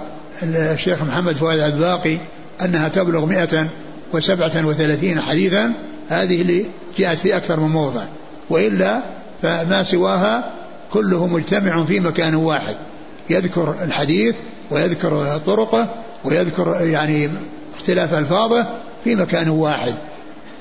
الشيخ 0.44 1.02
محمد 1.02 1.36
فؤاد 1.36 1.60
الباقي 1.60 2.18
أنها 2.66 2.88
تبلغ 2.88 3.26
137 3.26 5.22
حديثا 5.22 5.74
هذه 6.10 6.42
اللي 6.42 6.66
جاءت 6.98 7.18
في 7.18 7.38
أكثر 7.38 7.60
من 7.60 7.70
موضع. 7.70 8.02
وإلا 8.50 9.00
فما 9.42 9.84
سواها 9.84 10.52
كله 10.94 11.28
مجتمع 11.28 11.86
في 11.86 12.00
مكان 12.00 12.36
واحد. 12.36 12.76
يذكر 13.30 13.76
الحديث 13.84 14.36
ويذكر 14.72 15.38
طرقه 15.46 15.90
ويذكر 16.24 16.86
يعني 16.86 17.30
اختلاف 17.78 18.14
ألفاظه 18.14 18.66
في 19.04 19.16
مكان 19.16 19.50
واحد. 19.50 19.94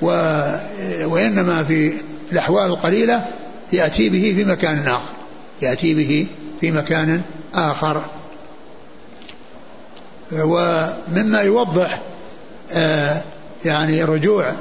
و 0.02 0.06
وإنما 1.04 1.64
في 1.64 1.92
الأحوال 2.32 2.66
القليلة 2.66 3.24
يأتي 3.72 4.08
به 4.08 4.34
في 4.36 4.44
مكان 4.44 4.88
آخر. 4.88 5.12
يأتي 5.62 5.94
به 5.94 6.26
في 6.60 6.70
مكان 6.70 7.22
آخر. 7.54 8.02
ومما 10.32 11.40
يوضح 11.40 12.00
آه، 12.72 13.22
يعني 13.64 14.04
رجوع 14.04 14.52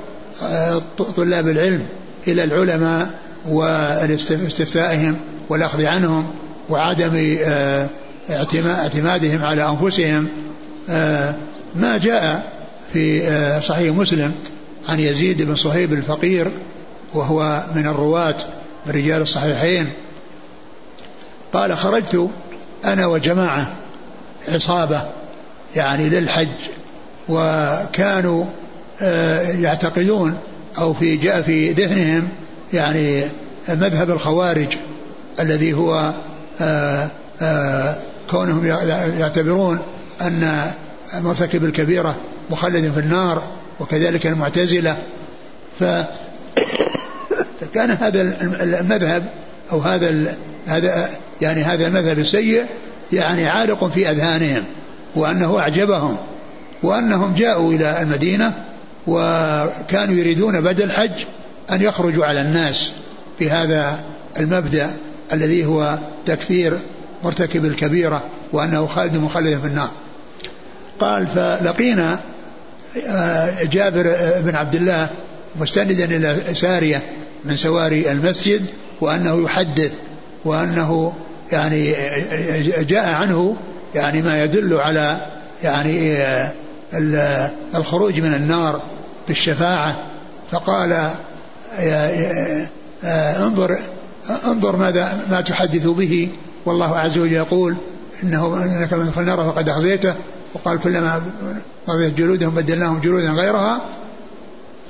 آه، 0.44 0.82
طلاب 1.16 1.48
العلم 1.48 1.86
إلى 2.28 2.44
العلماء 2.44 3.10
واستفتائهم 3.48 5.18
والأخذ 5.50 5.86
عنهم 5.86 6.32
وعدم 6.70 7.38
آه، 7.46 7.88
اعتمادهم 8.30 9.46
على 9.46 9.70
أنفسهم. 9.70 10.28
ما 11.76 11.98
جاء 11.98 12.54
في 12.94 13.22
صحيح 13.62 13.96
مسلم 13.96 14.34
عن 14.90 15.00
يزيد 15.00 15.42
بن 15.42 15.56
صهيب 15.56 15.94
الفقير 15.94 16.52
وهو 17.14 17.64
من 17.76 17.88
الرواة 17.88 18.36
من 18.86 18.94
رجال 18.94 19.22
الصحيحين 19.22 19.90
قال 21.54 21.78
خرجت 21.78 22.30
أنا 22.86 23.08
وجماعة 23.08 23.74
عصابة 24.48 25.02
يعني 25.76 26.10
للحج 26.10 26.48
وكانوا 27.30 28.46
آه، 29.02 29.42
يعتقدون 29.42 30.38
أو 30.78 30.94
في 30.94 31.18
جاء 31.18 31.42
في 31.42 31.72
ذهنهم 31.72 32.28
يعني 32.74 33.24
مذهب 33.70 34.10
الخوارج 34.10 34.68
الذي 35.40 35.74
هو 35.74 36.14
آه، 36.62 37.10
آه، 37.42 37.98
كونهم 38.32 38.66
يعتبرون 39.20 39.80
أن 40.22 40.72
مرتكب 41.14 41.66
الكبيرة 41.66 42.16
مخلد 42.52 42.92
في 42.92 43.00
النار 43.00 43.44
وكذلك 43.80 44.28
المعتزلة. 44.28 44.98
ف 45.80 45.84
فكان 47.62 47.92
هذا 47.92 48.22
المذهب 48.62 49.24
أو 49.72 49.80
هذا 49.80 50.36
هذا 50.68 51.10
يعني 51.42 51.64
هذا 51.64 51.88
المذهب 51.88 52.20
السيء 52.20 52.66
يعني 53.14 53.48
عالق 53.48 53.88
في 53.88 54.10
أذهانهم. 54.10 54.64
وأنه 55.16 55.60
أعجبهم 55.60 56.18
وأنهم 56.84 57.34
جاءوا 57.36 57.74
إلى 57.74 58.02
المدينة 58.02 58.54
وكانوا 59.08 60.16
يريدون 60.16 60.62
بعد 60.62 60.82
الحج 60.82 61.26
أن 61.72 61.82
يخرجوا 61.82 62.26
على 62.26 62.42
الناس 62.42 62.92
بهذا 63.40 64.00
المبدأ 64.40 64.92
الذي 65.34 65.66
هو 65.66 65.98
تكفير 66.26 66.78
مرتكب 67.24 67.66
الكبيرة 67.66 68.24
وأنه 68.52 68.86
خالد 68.86 69.18
مخلد 69.18 69.60
في 69.60 69.68
النار. 69.68 69.90
قال 71.00 71.28
فلقينا 71.28 72.20
آه، 73.08 73.64
جابر 73.64 74.16
بن 74.40 74.56
عبد 74.56 74.76
الله 74.76 75.10
مستندا 75.60 76.06
إلى 76.06 76.56
سارية 76.56 77.02
من 77.46 77.56
سواري 77.56 78.12
المسجد 78.12 78.66
وأنه 79.02 79.44
يحدث 79.44 79.92
وأنه 80.46 81.14
يعني 81.52 81.96
جاء 82.84 83.14
عنه 83.14 83.56
يعني 83.96 84.22
ما 84.22 84.44
يدل 84.44 84.74
على 84.74 85.18
يعني 85.64 86.18
الخروج 87.76 88.20
من 88.20 88.34
النار 88.34 88.82
بالشفاعة. 89.28 89.98
فقال 90.52 91.10
انظر 93.40 93.78
انظر 94.46 94.76
ماذا 94.76 95.20
ما 95.32 95.42
تحدث 95.42 95.88
به. 95.88 96.30
والله 96.66 96.98
عز 96.98 97.18
وجل 97.18 97.32
يقول 97.32 97.76
إنه 98.24 98.64
إنك 98.64 98.94
من 98.94 99.14
النار 99.18 99.38
فقد 99.38 99.70
أخزيته. 99.70 100.14
وقال 100.54 100.80
كلما 100.80 101.22
قضيت 101.88 102.18
جلودهم 102.18 102.56
بدلناهم 102.56 103.00
جلودا 103.00 103.32
غيرها. 103.32 103.82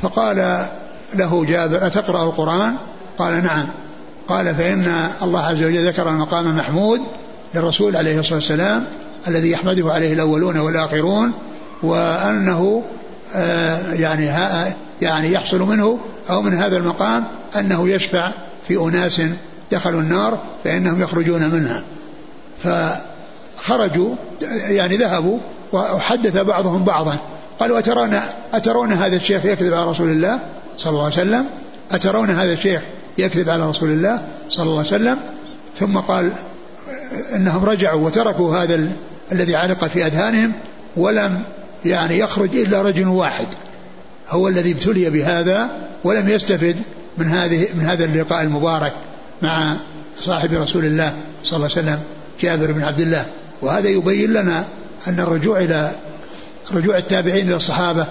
فقال 0.02 0.66
له 1.13 1.46
جابر 1.46 1.88
أتقرأ 1.88 2.24
القرآن؟ 2.24 2.76
قال 3.18 3.44
نعم. 3.44 3.66
قال 4.28 4.56
فإن 4.56 5.10
الله 5.22 5.39
عز 5.39 5.63
وجل 5.63 5.88
ذكر 5.88 6.10
المقام 6.10 6.58
محمود. 6.58 7.02
للرسول 7.56 7.96
عليه 7.96 8.20
الصلاة 8.20 8.36
والسلام 8.36 8.86
الذي 9.28 9.52
يحمده 9.52 9.94
عليه 9.94 10.13
الأولون 10.13 10.58
والآخرون 10.58 11.32
وأنه 11.84 12.84
آه، 13.36 13.94
يعني 13.94 14.26
يعني 15.02 15.32
يحصل 15.32 15.60
منه 15.60 16.00
أو 16.30 16.42
من 16.42 16.54
هذا 16.54 16.78
المقام 16.78 17.24
أنه 17.60 17.89
يشفع 17.89 18.32
في 18.68 18.78
أناس 18.78 19.22
دخلوا 19.72 20.02
النار 20.02 20.39
فإنهم 20.63 21.02
يخرجون 21.02 21.50
منها. 21.50 21.84
فخرجوا 22.63 24.16
يعني 24.68 24.98
ذهبوا 24.98 25.38
وحدث 25.74 26.38
بعضهم 26.38 26.84
بعضا. 26.84 27.16
قالوا 27.60 27.80
أترون 27.80 28.20
أترون 28.54 28.92
هذا 28.92 29.16
الشيخ 29.16 29.46
يكذب 29.46 29.74
على 29.74 29.86
رسول 29.86 30.10
الله؟ 30.10 30.39
صلى 30.78 30.92
الله 30.92 31.04
عليه 31.04 31.13
وسلم. 31.13 31.46
أترون 31.92 32.30
هذا 32.30 32.54
الشيخ 32.54 32.82
يكذب 33.18 33.50
على 33.50 33.70
رسول 33.70 33.89
الله؟ 33.89 34.22
صلى 34.50 34.63
الله 34.63 34.78
عليه 34.78 34.88
وسلم. 34.88 35.18
ثم 35.80 35.98
قال 35.98 36.32
أنهم 37.36 37.65
رجعوا 37.65 38.06
وتركوا 38.06 38.58
هذا 38.58 38.76
ال... 38.76 38.91
الذي 39.32 39.56
علق 39.56 39.88
في 39.88 40.06
أذهانهم 40.06 40.52
ولم 40.97 41.41
يعني 41.86 42.19
يخرج 42.19 42.56
إلا 42.56 42.82
رجل 42.82 43.08
واحد. 43.08 43.47
هو 44.30 44.47
الذي 44.47 44.71
ابتلي 44.71 45.10
بهذا 45.10 45.69
ولم 46.04 46.30
يستفد 46.30 46.76
من 47.17 47.28
هذه 47.28 47.67
من 47.76 47.86
هذا 47.86 48.06
اللقاء 48.06 48.43
المبارك 48.43 48.93
مع 49.41 49.76
صاحب 50.21 50.54
رسول 50.54 50.86
الله 50.86 51.13
صلى 51.43 51.58
الله 51.58 51.69
عليه 51.78 51.88
وسلم 51.88 51.99
جابر 52.41 52.71
بن 52.71 52.84
عبد 52.84 52.99
الله. 52.99 53.26
وهذا 53.62 53.89
يبين 53.89 54.34
لنا 54.34 54.65
أن 55.08 55.19
الرجوع 55.19 55.60
إلى 55.60 55.91
رجوع 56.73 56.97
التابعين 56.97 57.47
إلى 57.47 57.56
الصحابة 57.56 58.08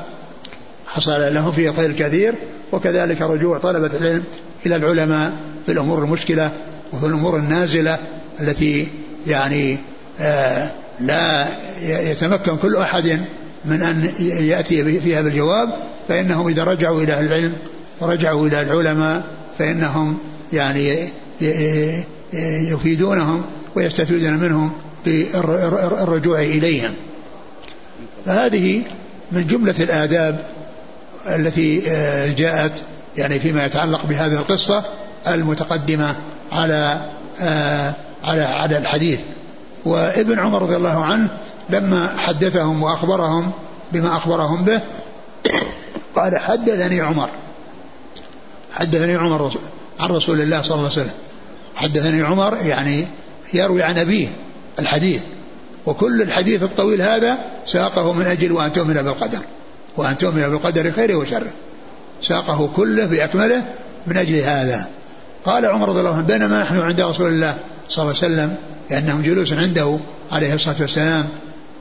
حصل 0.86 1.34
لهم 1.34 1.52
فيه 1.52 1.70
خير 1.70 1.92
كثير 1.92 2.34
وكذلك 2.72 3.20
رجوع 3.20 3.58
طلبة 3.58 3.96
العلم 3.96 4.24
إلى 4.66 4.76
العلماء 4.76 5.32
في 5.66 5.72
الأمور 5.72 6.04
المشكلة 6.04 6.50
وفي 6.92 7.06
الأمور 7.06 7.36
النازلة 7.36 7.98
التي 8.42 8.88
يعني 9.26 9.78
آه 10.20 10.70
لا 11.00 11.46
يتمكن 11.82 12.56
كل 12.56 12.76
أحد 12.76 13.20
من 13.64 13.82
أن 13.82 14.12
يأتي 14.20 15.00
فيها 15.00 15.22
بالجواب 15.22 15.68
فإنهم 16.08 16.48
إذا 16.48 16.64
رجعوا 16.64 17.02
إلى 17.02 17.20
العلم 17.20 17.52
ورجعوا 18.00 18.48
إلى 18.48 18.62
العلماء 18.62 19.24
فإنهم 19.58 20.18
يعني 20.52 21.08
يفيدونهم 22.70 23.44
ويستفيدون 23.74 24.36
منهم 24.36 24.72
بالرجوع 25.06 26.40
إليهم. 26.40 26.90
فهذه 28.26 28.82
من 29.32 29.46
جملة 29.46 29.74
الآداب 29.80 30.44
التي 31.26 31.82
آه، 31.90 32.26
جاءت 32.32 32.82
يعني 33.16 33.38
فيما 33.38 33.64
يتعلق 33.64 34.06
بهذه 34.06 34.32
القصة 34.32 34.84
المتقدمة 35.28 36.14
على 36.52 37.00
آه، 37.40 37.94
على 38.24 38.44
على 38.44 38.78
الحديث. 38.78 39.20
وابن 39.84 40.38
عمر 40.38 40.62
رضي 40.62 40.76
الله 40.76 41.04
عنه 41.04 41.28
لما 41.70 42.08
حدثهم 42.18 42.82
وأخبرهم 42.82 43.52
بما 43.92 44.16
أخبرهم 44.16 44.64
به 44.64 44.80
قال 46.16 46.38
حدثني 46.38 47.00
عمر. 47.00 47.28
حدثني 48.72 49.14
عمر 49.14 49.52
عن 50.00 50.08
رسول 50.08 50.40
الله 50.40 50.62
صلى 50.62 50.74
الله 50.74 50.90
عليه 50.90 51.00
وسلم. 51.02 51.14
حدثني 51.74 52.22
عمر 52.22 52.56
يعني 52.64 53.06
يروي 53.54 53.82
عن 53.82 53.98
أبيه 53.98 54.28
الحديث. 54.78 55.22
وكل 55.86 56.22
الحديث 56.22 56.62
الطويل 56.62 57.02
هذا 57.02 57.38
ساقه 57.66 58.12
من 58.12 58.26
أجل 58.26 58.52
وأن 58.52 58.72
تؤمن 58.72 58.94
بالقدر 58.94 59.38
وأن 59.96 60.18
تؤمن 60.18 60.42
بالقدر 60.42 60.92
خيره 60.92 61.14
وشره. 61.14 61.52
ساقه 62.22 62.70
كله 62.76 63.06
بأكمله 63.06 63.62
من 64.06 64.16
أجل 64.16 64.34
هذا. 64.34 64.88
قال 65.44 65.66
عمر 65.66 65.88
رضي 65.88 66.00
الله 66.00 66.14
عنه 66.14 66.26
بينما 66.26 66.62
نحن 66.62 66.80
عند 66.80 67.00
رسول 67.00 67.28
الله 67.28 67.58
صلى 67.88 68.02
الله 68.02 68.16
عليه 68.22 68.32
وسلم 68.32 68.56
لأنهم 68.90 69.22
جلوس 69.22 69.52
عنده 69.52 69.98
عليه 70.32 70.54
الصلاة 70.54 70.76
والسلام 70.80 71.28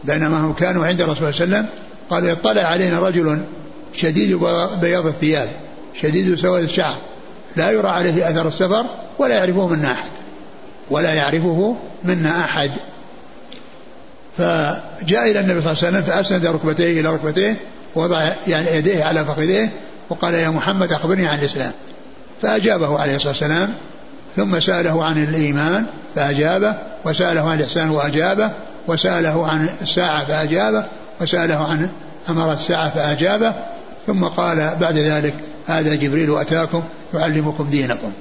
بينما 0.03 0.39
هم 0.39 0.53
كانوا 0.53 0.85
عند 0.85 1.01
الرسول 1.01 1.33
صلى 1.33 1.43
الله 1.43 1.57
عليه 1.57 1.67
وسلم 1.67 1.81
قال 2.09 2.25
يطلع 2.25 2.61
علينا 2.61 2.99
رجل 2.99 3.41
شديد 3.95 4.39
بياض 4.81 5.07
الثياب 5.07 5.49
شديد 6.01 6.39
سواد 6.39 6.63
الشعر 6.63 6.97
لا 7.55 7.71
يرى 7.71 7.87
عليه 7.87 8.29
أثر 8.29 8.47
السفر 8.47 8.85
ولا 9.19 9.35
يعرفه 9.35 9.67
منا 9.67 9.91
أحد 9.91 10.09
ولا 10.89 11.13
يعرفه 11.13 11.75
منا 12.03 12.43
أحد. 12.43 12.71
فجاء 14.37 15.31
إلى 15.31 15.39
النبي 15.39 15.61
صلى 15.61 15.71
الله 15.71 15.83
عليه 15.83 15.87
وسلم 15.87 16.01
فأسند 16.01 16.45
ركبتيه 16.45 17.01
إلى 17.01 17.09
ركبتيه 17.09 17.55
ووضع 17.95 18.31
يعني 18.47 18.75
يديه 18.75 19.03
على 19.03 19.25
فخذيه 19.25 19.69
وقال 20.09 20.33
يا 20.33 20.49
محمد 20.49 20.93
أخبرني 20.93 21.27
عن 21.27 21.39
الإسلام. 21.39 21.71
فأجابه 22.41 22.99
عليه 22.99 23.15
الصلاة 23.15 23.31
والسلام 23.31 23.73
ثم 24.35 24.59
سأله 24.59 25.03
عن 25.03 25.23
الإيمان 25.23 25.85
فأجابه 26.15 26.75
وسأله 27.05 27.49
عن 27.49 27.57
الإحسان 27.57 27.89
وأجابه 27.89 28.51
وسأله 28.87 29.47
عن 29.47 29.69
الساعة 29.81 30.25
فأجابه 30.25 30.85
وسأله 31.21 31.55
عن 31.55 31.89
أمر 32.29 32.53
الساعة 32.53 32.89
فأجابه. 32.89 33.53
ثم 34.07 34.23
قال 34.23 34.75
بعد 34.79 34.97
ذلك 34.97 35.33
هذا 35.67 35.95
جبريل 35.95 36.37
أتاكم 36.37 36.83
يعلمكم 37.13 37.69
دينكم. 37.69 38.11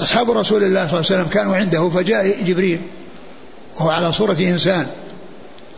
أصحاب 0.00 0.30
رسول 0.30 0.64
الله 0.64 0.86
صلى 0.86 1.00
الله 1.00 1.10
عليه 1.10 1.22
وسلم 1.22 1.26
كانوا 1.26 1.56
عنده 1.56 1.88
فجاء 1.88 2.42
جبريل 2.44 2.80
وهو 3.76 3.90
على 3.90 4.12
صورة 4.12 4.36
إنسان 4.40 4.86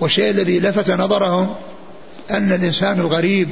والشيء 0.00 0.30
الذي 0.30 0.60
لفت 0.60 0.90
نظرهم 0.90 1.54
أن 2.30 2.52
الإنسان 2.52 3.00
الغريب 3.00 3.48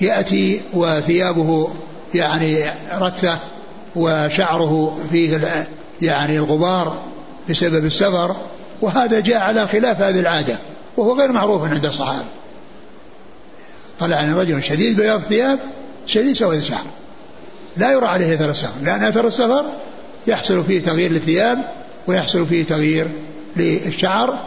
يأتي 0.00 0.60
وثيابه 0.72 1.70
يعني 2.14 2.64
رثة 2.94 3.38
وشعره 3.96 4.98
فيه 5.10 5.40
يعني 6.02 6.36
الغبار 6.36 6.96
بسبب 7.50 7.84
السفر 7.84 8.36
وهذا 8.80 9.20
جاء 9.20 9.38
على 9.38 9.68
خلاف 9.68 10.00
هذه 10.02 10.20
العادة 10.20 10.58
وهو 10.96 11.18
غير 11.18 11.32
معروف 11.32 11.64
عند 11.64 11.86
الصحابة. 11.86 12.24
طلع 14.00 14.16
عن 14.16 14.34
رجل 14.34 14.62
شديد 14.62 14.96
بياض 14.96 15.20
الثياب 15.20 15.58
شديد 16.06 16.36
سواد 16.36 16.58
الشعر 16.58 16.84
لا 17.76 17.92
يرى 17.92 18.06
عليه 18.06 18.34
إثر 18.34 18.50
السفر 18.50 18.82
لأن 18.82 19.02
إثر 19.02 19.26
السفر 19.26 19.64
يحصل 20.26 20.64
فيه 20.64 20.82
تغيير 20.82 21.12
للثياب 21.12 21.58
ويحصل 22.06 22.46
فيه 22.46 22.64
تغيير 22.64 23.08
للشعر 23.56 24.38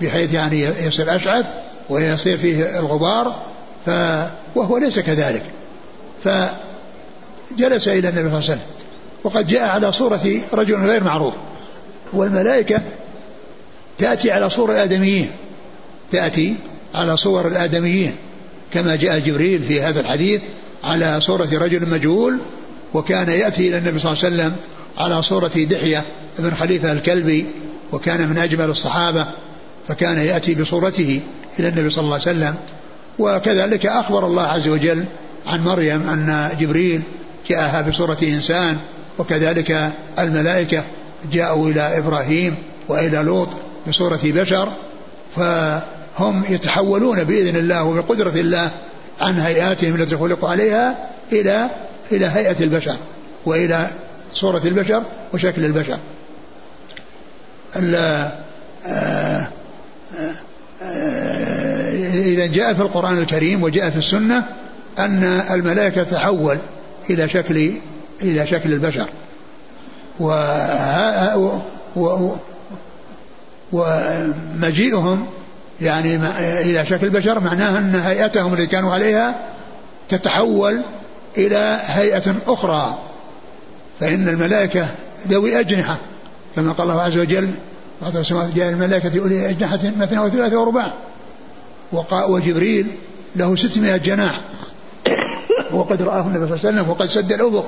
بحيث 0.00 0.34
يعني 0.34 0.60
يصير 0.60 1.16
أشعث 1.16 1.46
ويصير 1.90 2.38
فيه 2.38 2.78
الغبار 2.78 3.36
ف 3.86 3.90
وهو 4.54 4.78
ليس 4.78 4.98
كذلك. 4.98 5.42
فجلس 6.24 7.88
إلى 7.88 8.08
النبي 8.08 8.20
صلى 8.20 8.26
الله 8.26 8.28
عليه 8.28 8.36
وسلم. 8.36 8.60
وقد 9.24 9.46
جاء 9.46 9.68
على 9.68 9.92
صورة 9.92 10.40
رجل 10.52 10.74
غير 10.74 11.04
معروف. 11.04 11.34
والملائكة 12.12 12.82
تأتي 13.98 14.30
على 14.30 14.50
صور 14.50 14.70
الآدميين. 14.72 15.30
تأتي 16.12 16.56
على 16.94 17.16
صور 17.16 17.46
الآدميين. 17.46 18.14
كما 18.74 18.96
جاء 18.96 19.18
جبريل 19.18 19.62
في 19.62 19.82
هذا 19.82 20.00
الحديث 20.00 20.42
على 20.84 21.20
صورة 21.20 21.48
رجل 21.52 21.88
مجهول 21.88 22.38
وكان 22.94 23.28
يأتي 23.28 23.68
إلى 23.68 23.78
النبي 23.78 23.98
صلى 23.98 24.12
الله 24.12 24.24
عليه 24.24 24.34
وسلم 24.34 24.56
على 24.98 25.22
صورة 25.22 25.48
دحية 25.48 26.04
بن 26.38 26.54
خليفة 26.54 26.92
الكلبي 26.92 27.46
وكان 27.92 28.28
من 28.28 28.38
أجمل 28.38 28.70
الصحابة 28.70 29.26
فكان 29.88 30.18
يأتي 30.18 30.54
بصورته 30.54 31.20
إلى 31.58 31.68
النبي 31.68 31.90
صلى 31.90 32.04
الله 32.04 32.20
عليه 32.26 32.30
وسلم. 32.30 32.54
وكذلك 33.18 33.86
أخبر 33.86 34.26
الله 34.26 34.42
عز 34.42 34.68
وجل 34.68 35.04
عن 35.46 35.64
مريم 35.64 36.08
أن 36.08 36.48
جبريل 36.60 37.00
جاءها 37.48 37.82
بصورة 37.82 38.18
إنسان 38.22 38.78
وكذلك 39.18 39.92
الملائكة 40.18 40.82
جاءوا 41.32 41.70
إلى 41.70 41.98
إبراهيم 41.98 42.54
وإلى 42.88 43.18
لوط 43.18 43.48
بصورة 43.88 44.20
بشر 44.24 44.68
فهم 45.36 46.42
يتحولون 46.48 47.24
بإذن 47.24 47.56
الله 47.56 47.84
وبقدرة 47.84 48.40
الله 48.40 48.70
عن 49.20 49.40
هيئاتهم 49.40 49.94
التي 49.94 50.16
خلقوا 50.16 50.48
عليها 50.48 50.96
إلى 51.32 51.70
إلى 52.12 52.26
هيئة 52.26 52.64
البشر 52.64 52.96
وإلى 53.46 53.88
صورة 54.34 54.62
البشر 54.64 55.02
وشكل 55.34 55.64
البشر. 55.64 55.98
آه، 57.76 59.48
آه، 60.82 61.90
إذا 62.14 62.46
جاء 62.46 62.74
في 62.74 62.82
القرآن 62.82 63.18
الكريم 63.18 63.62
وجاء 63.62 63.90
في 63.90 63.96
السنة 63.96 64.44
أن 64.98 65.24
الملائكة 65.50 66.02
تحول 66.02 66.58
إلى 67.10 67.28
شكل 67.28 67.72
إلى 68.24 68.46
شكل 68.46 68.72
البشر. 68.72 69.08
ومجيئهم 73.72 75.26
يعني 75.80 76.16
إلى 76.60 76.86
شكل 76.86 77.06
البشر 77.06 77.40
معناه 77.40 77.78
أن 77.78 77.94
هيئتهم 77.94 78.52
التي 78.52 78.66
كانوا 78.66 78.92
عليها 78.92 79.34
تتحول 80.08 80.82
إلى 81.38 81.80
هيئة 81.86 82.34
أخرى. 82.46 82.98
فإن 84.00 84.28
الملائكة 84.28 84.86
ذوي 85.28 85.60
أجنحة 85.60 85.98
كما 86.56 86.72
قال 86.72 86.90
الله 86.90 87.02
عز 87.02 87.18
وجل 87.18 87.50
بعض 88.02 88.16
السماوات 88.16 88.54
جاء 88.54 88.70
الملائكة 88.70 89.20
أولي 89.20 89.50
أجنحة 89.50 89.80
مثنى 90.00 90.18
وثلاثة 90.18 90.60
ورباع 90.60 90.92
وجبريل 92.28 92.86
له 93.36 93.56
ستمائة 93.56 93.96
جناح. 93.96 94.40
وقد 95.72 96.02
رآه 96.02 96.20
النبي 96.20 96.46
صلى 96.46 96.54
الله 96.56 96.66
عليه 96.66 96.68
وسلم 96.68 96.90
وقد 96.90 97.06
سد 97.06 97.32
الأفق 97.32 97.66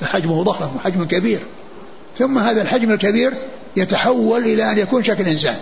فحجمه 0.00 0.42
ضخم 0.42 0.76
وحجم 0.76 1.04
كبير. 1.04 1.40
ثم 2.18 2.38
هذا 2.38 2.62
الحجم 2.62 2.90
الكبير 2.90 3.34
يتحول 3.76 4.44
إلى 4.44 4.72
أن 4.72 4.78
يكون 4.78 5.04
شكل 5.04 5.24
إنسان. 5.24 5.56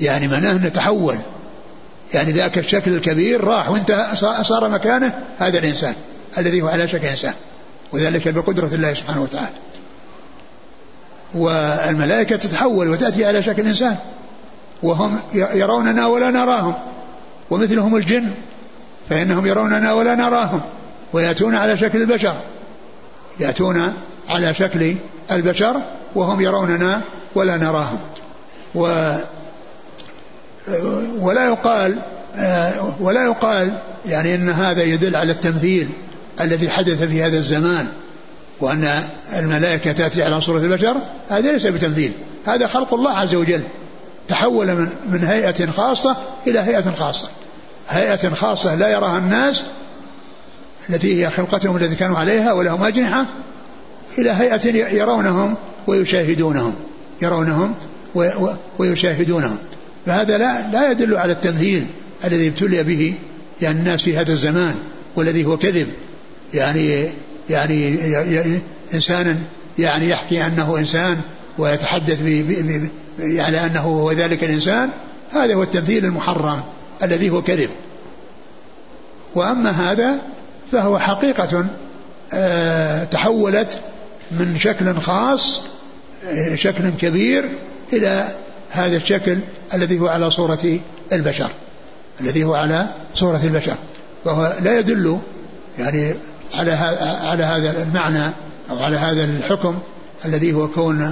يعني 0.00 0.28
معناه 0.28 0.52
أنه 0.52 0.68
تحول 0.68 1.18
يعني 2.14 2.32
ذاك 2.32 2.58
الشكل 2.58 2.92
الكبير 2.92 3.44
راح 3.44 3.70
وانت 3.70 4.06
صار 4.42 4.68
مكانه 4.68 5.12
هذا 5.38 5.58
الإنسان 5.58 5.94
الذي 6.38 6.62
هو 6.62 6.68
على 6.68 6.88
شكل 6.88 7.06
إنسان. 7.06 7.34
وذلك 7.92 8.28
بقدرة 8.28 8.70
الله 8.74 8.94
سبحانه 8.94 9.22
وتعالى. 9.22 9.56
والملائكة 11.34 12.36
تتحول 12.36 12.88
وتأتي 12.88 13.26
على 13.26 13.42
شكل 13.42 13.66
إنسان. 13.66 13.96
وهم 14.82 15.18
يروننا 15.34 16.06
ولا 16.06 16.30
نراهم. 16.30 16.74
ومثلهم 17.50 17.96
الجن 17.96 18.30
فإنهم 19.10 19.46
يروننا 19.46 19.92
ولا 19.92 20.14
نراهم. 20.14 20.60
ويأتون 21.12 21.54
على 21.54 21.76
شكل 21.76 21.98
البشر. 22.02 22.34
يأتون 23.40 23.92
على 24.28 24.54
شكل 24.54 24.94
البشر 25.32 25.80
وهم 26.14 26.40
يروننا 26.40 27.00
ولا 27.34 27.56
نراهم. 27.56 27.98
و 28.74 29.12
ولا 31.20 31.46
يقال 31.46 31.98
ولا 33.00 33.24
يقال 33.24 33.72
يعني 34.06 34.34
إن 34.34 34.48
هذا 34.48 34.82
يدل 34.82 35.16
على 35.16 35.32
التمثيل 35.32 35.88
الذي 36.40 36.70
حدث 36.70 37.02
في 37.02 37.22
هذا 37.22 37.38
الزمان 37.38 37.88
وأن 38.60 39.02
الملائكة 39.36 39.92
تأتي 39.92 40.22
على 40.22 40.40
صورة 40.40 40.58
البشر 40.58 40.96
هذا 41.30 41.52
ليس 41.52 41.66
بتمثيل 41.66 42.12
هذا 42.46 42.66
خلق 42.66 42.94
الله 42.94 43.18
عز 43.18 43.34
وجل 43.34 43.62
تحول 44.28 44.66
من 44.66 44.88
من 45.08 45.24
هيئة 45.24 45.70
خاصة 45.70 46.16
إلى 46.46 46.58
هيئة 46.58 46.90
خاصة. 46.98 47.28
هيئة 47.88 48.30
خاصة 48.30 48.74
لا 48.74 48.88
يراها 48.88 49.18
الناس 49.18 49.62
التي 50.90 51.24
هي 51.24 51.30
خلقتهم 51.30 51.76
التي 51.76 51.94
كانوا 51.94 52.18
عليها 52.18 52.52
ولهم 52.52 52.82
أجنحة 52.82 53.26
إلى 54.18 54.30
هيئة 54.30 54.94
يرونهم 54.94 55.54
ويشاهدونهم 55.86 56.74
يرونهم 57.22 57.74
ويشاهدونهم. 58.78 59.58
فهذا 60.06 60.38
لا 60.38 60.70
لا 60.70 60.90
يدل 60.90 61.16
على 61.16 61.32
التمثيل 61.32 61.86
الذي 62.24 62.48
ابتلي 62.48 62.82
به 62.82 63.14
يعني 63.62 63.78
الناس 63.78 64.02
في 64.02 64.16
هذا 64.16 64.32
الزمان 64.32 64.74
والذي 65.16 65.44
هو 65.44 65.56
كذب. 65.56 65.88
يعني 66.54 67.08
يعني 67.50 67.98
انسان 68.94 69.38
يعني 69.78 70.08
يحكي 70.08 70.46
أنه 70.46 70.78
إنسان 70.78 71.16
ويتحدث 71.58 72.22
على 73.20 73.66
أنه 73.66 73.80
هو 73.80 74.12
ذلك 74.12 74.44
الإنسان 74.44 74.90
هذا 75.32 75.54
هو 75.54 75.62
التمثيل 75.62 76.04
المحرم 76.04 76.62
الذي 77.02 77.30
هو 77.30 77.42
كذب. 77.42 77.70
وأما 79.34 79.70
هذا 79.70 80.18
فهو 80.72 80.98
حقيقة 80.98 81.66
آه، 82.32 83.04
تحولت 83.04 83.80
من 84.30 84.58
شكل 84.58 84.96
خاص 84.96 85.60
آه، 86.26 86.54
شكل 86.54 86.90
كبير 86.90 87.44
إلى 87.92 88.28
هذا 88.70 88.96
الشكل 88.96 89.38
الذي 89.74 90.00
هو 90.00 90.08
على 90.08 90.30
صورة 90.30 90.78
البشر 91.12 91.50
الذي 92.20 92.44
هو 92.44 92.54
على 92.54 92.86
صورة 93.14 93.40
البشر. 93.44 93.74
فهو 94.24 94.56
لا 94.60 94.78
يدل 94.78 95.18
يعني 95.78 96.14
على 96.54 96.72
على 97.22 97.44
هذا 97.44 97.82
المعنى 97.82 98.32
أو 98.70 98.78
على 98.78 98.96
هذا 98.96 99.24
الحكم 99.24 99.78
الذي 100.24 100.52
هو 100.52 100.68
كون 100.68 101.02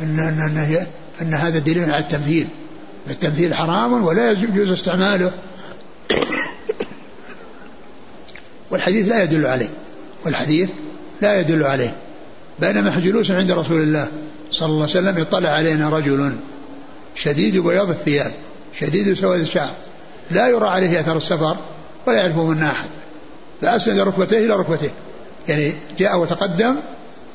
أن, 0.00 0.20
أن, 0.20 0.40
أن, 0.40 0.86
أن 1.22 1.34
هذا 1.34 1.58
دليل 1.58 1.84
على 1.84 1.98
التمثيل. 1.98 2.46
التمثيل 3.10 3.54
حرام 3.54 4.04
ولا 4.04 4.30
يجوز 4.30 4.70
استعماله. 4.70 5.32
والحديث 8.72 9.08
لا 9.08 9.22
يدل 9.22 9.46
عليه 9.46 9.68
والحديث 10.24 10.68
لا 11.20 11.40
يدل 11.40 11.64
عليه 11.64 11.94
بينما 12.58 13.00
جلوس 13.00 13.30
عند 13.30 13.50
رسول 13.50 13.82
الله 13.82 14.08
صلى 14.50 14.68
الله 14.68 14.82
عليه 14.82 14.92
وسلم 14.92 15.20
اطلع 15.20 15.48
علينا 15.48 15.88
رجل 15.88 16.32
شديد 17.14 17.58
بياض 17.58 17.90
الثياب 17.90 18.32
شديد 18.80 19.14
سواد 19.18 19.40
الشعر 19.40 19.70
لا 20.30 20.48
يرى 20.48 20.68
عليه 20.68 21.00
أثر 21.00 21.16
السفر 21.16 21.56
ولا 22.06 22.16
يعرفه 22.16 22.46
منا 22.46 22.70
أحد 22.70 22.88
فأسند 23.62 23.98
ركبتيه 23.98 24.38
إلى 24.38 24.56
ركبتيه 24.56 24.90
يعني 25.48 25.72
جاء 25.98 26.18
وتقدم 26.18 26.76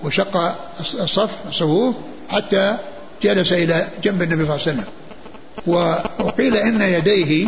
وشق 0.03 0.55
الصف 0.79 1.31
الصفوف 1.49 1.95
حتى 2.29 2.77
جلس 3.23 3.51
إلى 3.51 3.87
جنب 4.03 4.21
النبي 4.21 4.45
صلى 4.45 4.55
الله 4.55 4.67
عليه 4.67 4.71
وسلم 4.71 4.85
وقيل 6.19 6.57
إن 6.57 6.81
يديه 6.81 7.47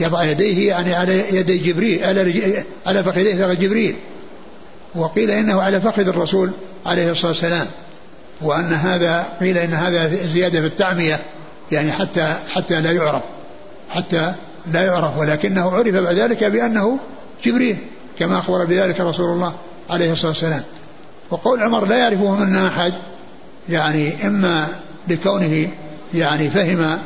يضع 0.00 0.24
يديه 0.24 0.68
يعني 0.68 0.94
على 0.94 1.36
يدي 1.36 1.58
جبريل 1.58 2.04
على 2.04 2.64
على 2.86 3.04
فخذيه 3.04 3.34
فخذ 3.34 3.60
جبريل. 3.60 3.96
وقيل 4.94 5.30
إنه 5.30 5.62
على 5.62 5.80
فخذ 5.80 6.08
الرسول 6.08 6.50
عليه 6.86 7.10
الصلاة 7.10 7.30
والسلام. 7.30 7.66
وأن 8.40 8.72
هذا 8.72 9.26
قيل 9.40 9.58
إن 9.58 9.74
هذا 9.74 10.26
زيادة 10.26 10.60
في 10.60 10.66
التعمية 10.66 11.20
يعني 11.72 11.92
حتى 11.92 12.34
حتى 12.48 12.80
لا 12.80 12.92
يعرف 12.92 13.22
حتى 13.90 14.32
لا 14.72 14.82
يعرف 14.82 15.18
ولكنه 15.18 15.70
عرف 15.70 15.94
بعد 15.94 16.14
ذلك 16.14 16.44
بأنه 16.44 16.98
جبريل 17.44 17.76
كما 18.18 18.38
أخبر 18.38 18.64
بذلك 18.64 19.00
رسول 19.00 19.32
الله 19.32 19.52
عليه 19.90 20.12
الصلاة 20.12 20.28
والسلام. 20.28 20.62
وقول 21.30 21.62
عمر 21.62 21.84
لا 21.84 21.96
يعرفه 21.96 22.34
منا 22.34 22.68
أحد 22.68 22.92
يعني 23.68 24.26
إما 24.26 24.68
لكونه 25.08 25.68
يعني 26.14 26.50
فهم 26.50 26.98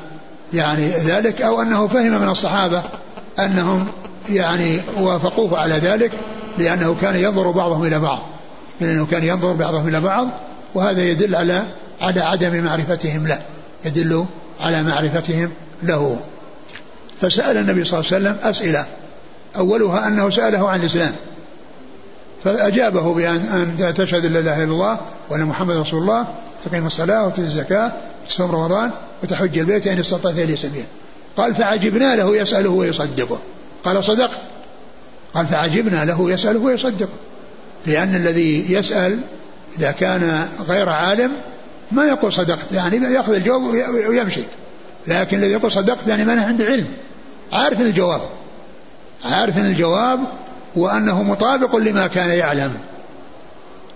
يعني 0.55 0.89
ذلك 0.89 1.43
أو 1.43 1.63
أنه 1.63 1.87
فهم 1.87 2.23
من 2.23 2.29
الصحابة 2.29 2.83
أنهم 3.39 3.87
يعني 4.31 4.81
وافقوه 4.97 5.59
على 5.59 5.75
ذلك 5.75 6.13
لأنه 6.59 6.97
كان 7.01 7.17
ينظر 7.17 7.51
بعضهم 7.51 7.85
إلى 7.85 7.99
بعض 7.99 8.19
لأنه 8.81 9.07
كان 9.07 9.25
ينظر 9.25 9.53
بعضهم 9.53 9.89
إلى 9.89 10.01
بعض 10.01 10.29
وهذا 10.75 11.03
يدل 11.03 11.37
على 11.37 11.65
على 12.01 12.21
عدم 12.21 12.65
معرفتهم 12.65 13.27
له 13.27 13.39
يدل 13.85 14.27
على 14.61 14.83
معرفتهم 14.83 15.51
له. 15.83 16.17
فسأل 17.21 17.57
النبي 17.57 17.85
صلى 17.85 18.01
الله 18.01 18.13
عليه 18.13 18.25
وسلم 18.25 18.51
أسئلة. 18.51 18.87
أولها 19.57 20.07
أنه 20.07 20.31
سأله 20.31 20.69
عن 20.69 20.81
الإسلام. 20.81 21.13
فأجابه 22.45 23.15
بأن 23.15 23.37
أن 23.81 23.95
تشهد 23.95 24.25
أن 24.25 24.33
لا 24.33 24.39
إله 24.39 24.65
إلا 24.65 24.73
الله 24.73 24.99
وأن 25.31 25.45
محمد 25.45 25.77
رسول 25.77 26.03
الله 26.03 26.27
تقيم 26.65 26.87
الصلاة 26.87 27.27
وتؤتي 27.27 27.41
الزكاة 27.41 27.93
وتصوم 28.25 28.51
رمضان 28.51 28.91
وتحج 29.23 29.59
البيت 29.59 29.87
إن 29.87 30.01
استطعت 30.01 30.35
إليه 30.35 30.57
سبيلا 30.57 30.85
قال 31.37 31.55
فعجبنا 31.55 32.17
له 32.17 32.37
يسأله 32.37 32.71
ويصدقه. 32.71 33.39
قال 33.85 34.05
صدقت. 34.05 34.39
قال 35.35 35.47
فعجبنا 35.47 36.05
له 36.05 36.31
يسأله 36.31 36.59
ويصدقه. 36.59 37.09
لأن 37.87 38.15
الذي 38.15 38.73
يسأل 38.73 39.19
إذا 39.79 39.91
كان 39.91 40.49
غير 40.69 40.89
عالم 40.89 41.33
ما 41.93 42.05
يقول 42.05 42.33
صدقت 42.33 42.73
يعني 42.73 42.97
يأخذ 42.97 43.33
الجواب 43.33 43.63
ويمشي. 44.09 44.43
لكن 45.07 45.39
الذي 45.39 45.53
يقول 45.53 45.73
صدقت 45.73 46.07
يعني 46.07 46.25
ما 46.25 46.45
عنده 46.45 46.65
علم. 46.65 46.87
عارف 47.53 47.81
الجواب. 47.81 48.23
عارف 49.25 49.59
الجواب 49.59 50.21
وأنه 50.77 51.23
مطابق 51.23 51.77
لما 51.77 52.07
كان 52.07 52.31
يعلم. 52.31 52.73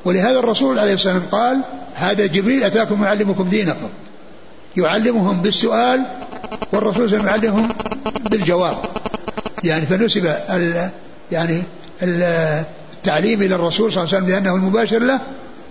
ولهذا 0.04 0.38
الرسول 0.38 0.78
عليه 0.78 0.94
الصلاة 0.94 1.14
والسلام 1.14 1.40
قال 1.40 1.60
هذا 1.94 2.26
جبريل 2.26 2.64
أتاكم 2.64 3.04
يعلمكم 3.04 3.48
دينكم. 3.48 3.88
يعلمهم 4.76 5.42
بالسؤال 5.42 6.04
والرسول 6.72 7.10
صلى 7.10 7.18
الله 7.18 7.30
عليه 7.30 7.48
وسلم 7.48 7.56
يعلمهم 7.56 7.68
بالجواب. 8.30 8.76
يعني 9.64 9.86
فنسب 9.86 10.26
ال 10.26 10.90
يعني 11.32 11.62
التعليم 12.02 13.42
إلى 13.42 13.54
الرسول 13.54 13.92
صلى 13.92 14.02
الله 14.02 14.14
عليه 14.14 14.24
وسلم 14.24 14.34
لأنه 14.34 14.54
المباشر 14.54 14.98
له 14.98 15.20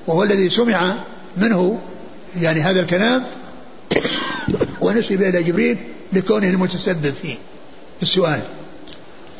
وهو 0.07 0.23
الذي 0.23 0.49
سمع 0.49 0.93
منه 1.37 1.79
يعني 2.41 2.61
هذا 2.61 2.79
الكلام 2.79 3.23
ونسب 4.81 5.21
إلى 5.21 5.43
جبريل 5.43 5.77
لكونه 6.13 6.47
المتسبب 6.49 7.13
فيه 7.21 7.35
في 7.97 8.03
السؤال. 8.03 8.39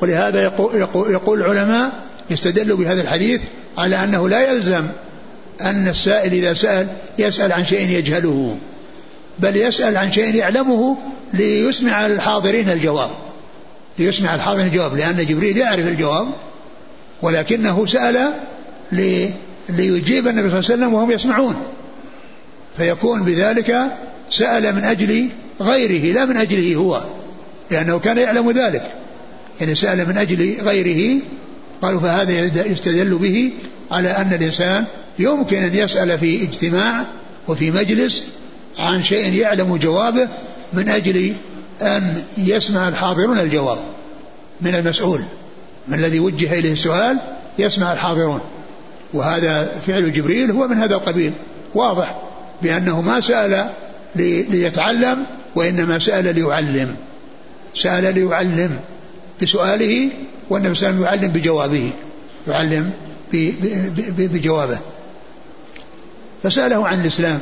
ولهذا 0.02 0.44
يقول, 0.44 0.80
يقول, 0.80 1.12
يقول 1.12 1.42
العلماء 1.42 1.92
يستدل 2.30 2.76
بهذا 2.76 3.02
الحديث 3.02 3.42
على 3.78 4.04
أنه 4.04 4.30
لا 4.30 4.52
يلزم 4.52 4.88
أن 5.62 5.88
السائل 5.88 6.34
إذا 6.34 6.54
سأل 6.54 6.88
يسأل 7.20 7.52
عن 7.52 7.66
شيء 7.66 7.90
يجهله. 7.90 8.58
بل 9.40 9.56
يسأل 9.56 9.98
عن 9.98 10.12
شيء 10.12 10.36
يعلمه 10.36 10.98
ليسمع 11.34 12.06
الحاضرين 12.06 12.70
الجواب. 12.70 13.10
ليسمع 14.00 14.36
الحاضرين 14.36 14.68
الجواب 14.68 14.98
لأن 14.98 15.26
جبريل 15.26 15.58
يعرف 15.58 15.88
الجواب 15.88 16.28
ولكنه 17.22 17.86
سأل 17.86 18.34
ليجيب 19.70 20.28
النبي 20.28 20.50
صلى 20.50 20.60
الله 20.60 20.72
عليه 20.72 20.76
وسلم 20.76 20.94
وهم 20.94 21.12
يسمعون. 21.12 21.56
فيكون 22.78 23.24
بذلك 23.24 23.82
سأل 24.30 24.76
من 24.76 24.84
أجل 24.84 25.30
غيره 25.62 26.14
لا 26.14 26.26
من 26.26 26.38
أجله 26.38 26.76
هو 26.76 27.04
لأنه 27.72 28.00
كان 28.00 28.18
يعلم 28.18 28.52
ذلك. 28.52 28.92
يعني 29.60 29.76
سأل 29.76 30.08
من 30.08 30.18
أجل 30.18 30.58
غيره 30.62 31.22
قالوا 31.82 32.00
فهذا 32.02 32.32
يستدل 32.68 33.16
به 33.16 33.52
على 33.92 34.10
أن 34.10 34.34
الإنسان 34.34 34.86
يمكن 35.20 35.58
أن 35.58 35.76
يسأل 35.76 36.20
في 36.20 36.44
اجتماع 36.44 37.06
وفي 37.48 37.72
مجلس 37.72 38.24
عن 38.80 39.04
شيء 39.04 39.34
يعلم 39.34 39.78
جوابه 39.78 40.28
من 40.74 40.90
أجل 40.90 41.34
أن 41.82 42.24
يسمع 42.38 42.88
الحاضرون 42.88 43.40
الجواب 43.40 43.80
من 44.62 44.76
المسؤول. 44.76 45.22
من 45.88 45.94
الذي 45.94 46.20
وجه 46.20 46.60
إليه 46.60 46.74
السؤال 46.74 47.18
يسمع 47.60 47.94
الحاضرون. 47.94 48.40
وهذا 49.14 49.82
فعل 49.88 50.14
جبريل 50.14 50.52
هو 50.52 50.68
من 50.68 50.78
هذا 50.78 50.96
القبيل. 50.96 51.34
واضح 51.76 52.16
بأنه 52.62 53.02
ما 53.02 53.20
سأل 53.20 53.70
ليتعلم 54.16 55.26
وإنما 55.56 56.00
سأل 56.00 56.36
ليعلم. 56.36 56.96
سأل 57.76 58.16
ليعلم 58.16 58.80
بسؤاله 59.42 60.10
والنبي 60.50 60.76
صلى 60.76 60.90
الله 60.90 61.08
عليه 61.08 61.18
وسلم 61.18 61.24
يعلم 61.24 61.34
بجوابه 61.34 61.92
يعلم 62.48 62.92
بجوابه. 64.18 64.78
فسأله 66.44 66.88
عن 66.88 67.02
الإسلام. 67.02 67.40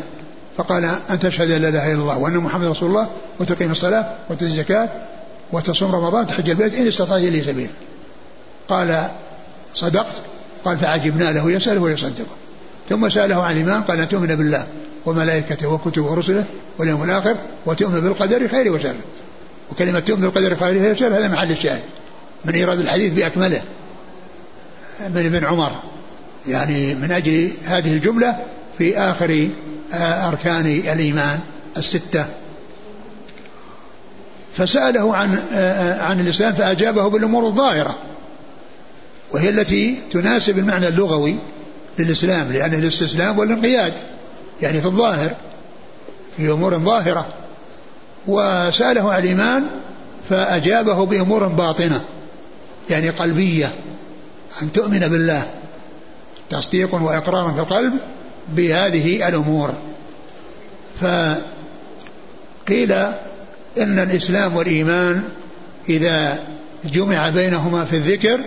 فقال 0.62 0.86
أن 1.10 1.20
تشهد 1.20 1.52
أن 1.52 1.62
لا 1.62 1.70
إله 1.70 1.94
إلا 1.94 2.02
الله 2.02 2.18
وأن 2.18 2.38
محمد 2.38 2.68
رسول 2.68 2.90
الله 2.90 3.10
وتقيم 3.40 3.72
الصلاة 3.72 4.06
وتؤتي 4.30 4.46
الزكاة 4.46 4.90
وتصوم 5.52 5.96
رمضان 5.96 6.28
تحج 6.28 6.50
البيت 6.50 6.74
إن 6.74 6.88
استطعت 6.88 7.22
إليه 7.22 7.44
سبيل 7.44 7.70
قال 8.70 9.08
صدقت؟ 9.76 10.22
قال 10.66 10.78
فعجبنا 10.78 11.32
له 11.32 11.52
يسأله 11.52 11.82
ويصدقه 11.82 12.36
ثم 12.90 13.10
سأله 13.10 13.44
عن 13.44 13.52
الإيمان 13.52 13.82
قال 13.82 14.00
أن 14.00 14.08
تؤمن 14.08 14.36
بالله 14.36 14.68
وملائكته 15.06 15.68
وكتبه 15.68 16.06
ورسله 16.06 16.46
واليوم 16.78 17.04
الآخر 17.04 17.36
وتؤمن 17.66 18.02
بالقدر 18.02 18.48
خير 18.48 18.74
وشر. 18.74 18.96
وكلمة 19.72 20.00
تؤمن 20.00 20.22
بالقدر 20.22 20.56
خير 20.56 20.92
وشر 20.92 21.08
هذا 21.08 21.28
محل 21.28 21.52
الشاهد. 21.52 21.82
من 22.46 22.56
إيراد 22.56 22.80
الحديث 22.80 23.14
بأكمله. 23.14 23.62
من 25.00 25.26
ابن 25.26 25.46
عمر. 25.46 25.72
يعني 26.48 26.96
من 26.96 27.12
أجل 27.12 27.52
هذه 27.66 27.94
الجملة 27.94 28.36
في 28.78 28.98
آخر 28.98 29.50
أركان 30.28 30.66
الإيمان 30.66 31.40
الستة. 31.78 32.26
فسأله 34.58 35.16
عن 35.16 35.36
آه، 35.54 35.56
آه، 35.56 36.04
عن 36.04 36.20
الإسلام 36.20 36.54
فأجابه 36.54 37.08
بالأمور 37.08 37.48
الظاهرة 37.48 37.96
وهي 39.32 39.50
التي 39.50 39.98
تناسب 40.12 40.58
المعنى 40.58 40.88
اللغوي 40.88 41.36
للإسلام 42.00 42.52
لأنه 42.52 42.78
الاستسلام 42.78 43.40
والانقياد 43.40 43.94
يعني 44.62 44.82
في 44.82 44.88
الظاهر 44.88 45.32
في 46.38 46.52
أمور 46.52 46.80
ظاهرة. 46.80 47.28
وسأله 48.28 49.14
عن 49.14 49.24
الإيمان 49.24 49.64
فأجابه 50.30 51.06
بأمور 51.06 51.48
باطنة 51.48 52.02
يعني 52.90 53.10
قلبية 53.10 53.72
أن 54.62 54.72
تؤمن 54.72 55.00
بالله 55.00 55.50
تصديق 56.50 56.96
وإقرار 56.96 57.54
في 57.54 57.60
القلب 57.60 57.94
بهذه 58.50 59.28
الأمور. 59.28 59.74
فقيل 61.02 62.92
إن 63.78 64.00
الإسلام 64.00 64.56
والإيمان 64.56 65.24
إذا 65.90 66.40
جمع 66.86 67.30
بينهما 67.30 67.86
في 67.86 67.96
الذكر 67.96 68.42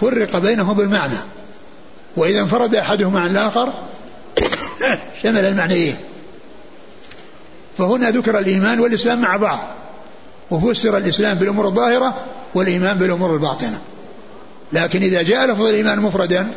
فرق 0.00 0.38
بينهما 0.38 0.72
بالمعنى. 0.72 1.18
وإذا 2.16 2.40
انفرد 2.40 2.74
أحدهما 2.74 3.20
عن 3.20 3.30
الآخر 3.30 3.72
شمل 5.22 5.44
المعنيين. 5.44 5.96
فهنا 7.78 8.10
ذكر 8.10 8.38
الإيمان 8.38 8.80
والإسلام 8.80 9.20
مع 9.20 9.36
بعض. 9.36 9.58
وفسر 10.50 10.96
الإسلام 10.96 11.38
بالأمور 11.38 11.66
الظاهرة 11.66 12.14
والإيمان 12.54 12.98
بالأمور 12.98 13.34
الباطنة. 13.34 13.80
لكن 14.72 15.02
إذا 15.02 15.22
جاء 15.22 15.46
لفظ 15.46 15.62
الإيمان 15.62 16.00
مفردا 16.00 16.50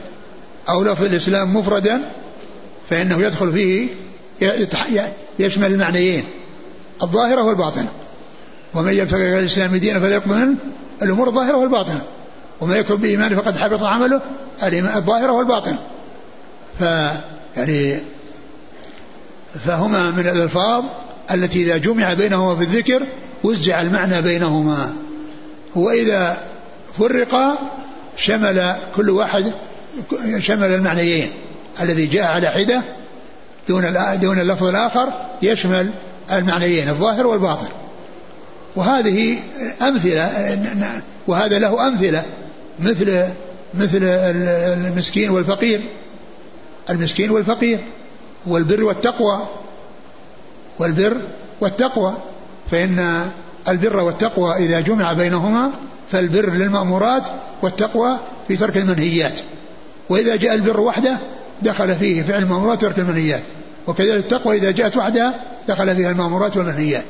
أو 0.69 0.83
لفظ 0.83 1.03
الإسلام 1.03 1.55
مفردا 1.55 2.01
فإنه 2.91 3.21
يدخل 3.21 3.51
فيه 3.51 3.87
يشمل 5.39 5.71
المعنيين 5.71 6.23
الظاهرة 7.03 7.43
والباطنة. 7.43 7.87
ومن 8.73 8.93
يبتغي 8.93 9.23
غير 9.23 9.39
الإسلام 9.39 9.75
دينا 9.75 9.99
فليقبل 9.99 10.35
منه 10.35 10.55
الأمور 11.01 11.27
الظاهرة 11.27 11.57
والباطنة. 11.57 12.01
ومن 12.61 12.75
يكفر 12.75 12.95
بإيمانه 12.95 13.35
فقد 13.35 13.57
حبط 13.57 13.83
عمله 13.83 14.21
الظاهرة 14.95 15.31
والباطنة. 15.31 15.77
ف 16.79 16.81
يعني 17.57 17.99
فهما 19.65 20.11
من 20.11 20.27
الألفاظ 20.27 20.83
التي 21.31 21.63
إذا 21.63 21.77
جمع 21.77 22.13
بينهما 22.13 22.55
في 22.55 22.61
الذكر 22.61 23.05
وزع 23.43 23.81
المعنى 23.81 24.21
بينهما. 24.21 24.93
وإذا 25.75 26.37
فرق 26.99 27.59
شمل 28.17 28.75
كل 28.95 29.09
واحد 29.09 29.51
شمل 30.39 30.67
المعنيين. 30.67 31.29
الذي 31.81 32.05
جاء 32.05 32.31
على 32.31 32.47
حدة 32.47 32.81
دون 33.67 33.93
دون 34.21 34.39
اللفظ 34.39 34.63
الآخر 34.63 35.09
يشمل 35.41 35.91
المعنيين 36.31 36.89
الظاهر 36.89 37.27
والباطن. 37.27 37.67
وهذه 38.75 39.37
أمثلة 39.81 40.29
وهذا 41.27 41.59
له 41.59 41.87
أمثلة 41.87 42.23
مثل 42.79 43.23
مثل 43.73 44.03
المسكين 44.03 45.29
والفقير. 45.29 45.81
المسكين 46.89 47.31
والفقير 47.31 47.79
والبر 48.45 48.83
والتقوى. 48.83 49.47
والبر 50.79 51.17
والتقوى 51.61 52.17
فإن 52.71 53.29
البر 53.67 53.97
والتقوى 53.97 54.55
إذا 54.55 54.79
جمع 54.79 55.13
بينهما 55.13 55.71
فالبر 56.11 56.49
للمأمورات 56.49 57.23
والتقوى 57.61 58.17
في 58.47 58.55
ترك 58.55 58.77
المنهيات. 58.77 59.39
وإذا 60.09 60.35
جاء 60.35 60.55
البر 60.55 60.79
وحده 60.79 61.17
دخل 61.61 61.95
فيه 61.95 62.23
فعل 62.23 62.43
المأمورات 62.43 62.83
وترك 62.83 62.99
المنهيات. 62.99 63.41
وكذلك 63.87 64.23
التقوى 64.23 64.57
إذا 64.57 64.71
جاءت 64.71 64.97
وحدها 64.97 65.35
دخل 65.67 65.95
فيها 65.95 66.11
المأمورات 66.11 66.57
والمنهيات. 66.57 67.03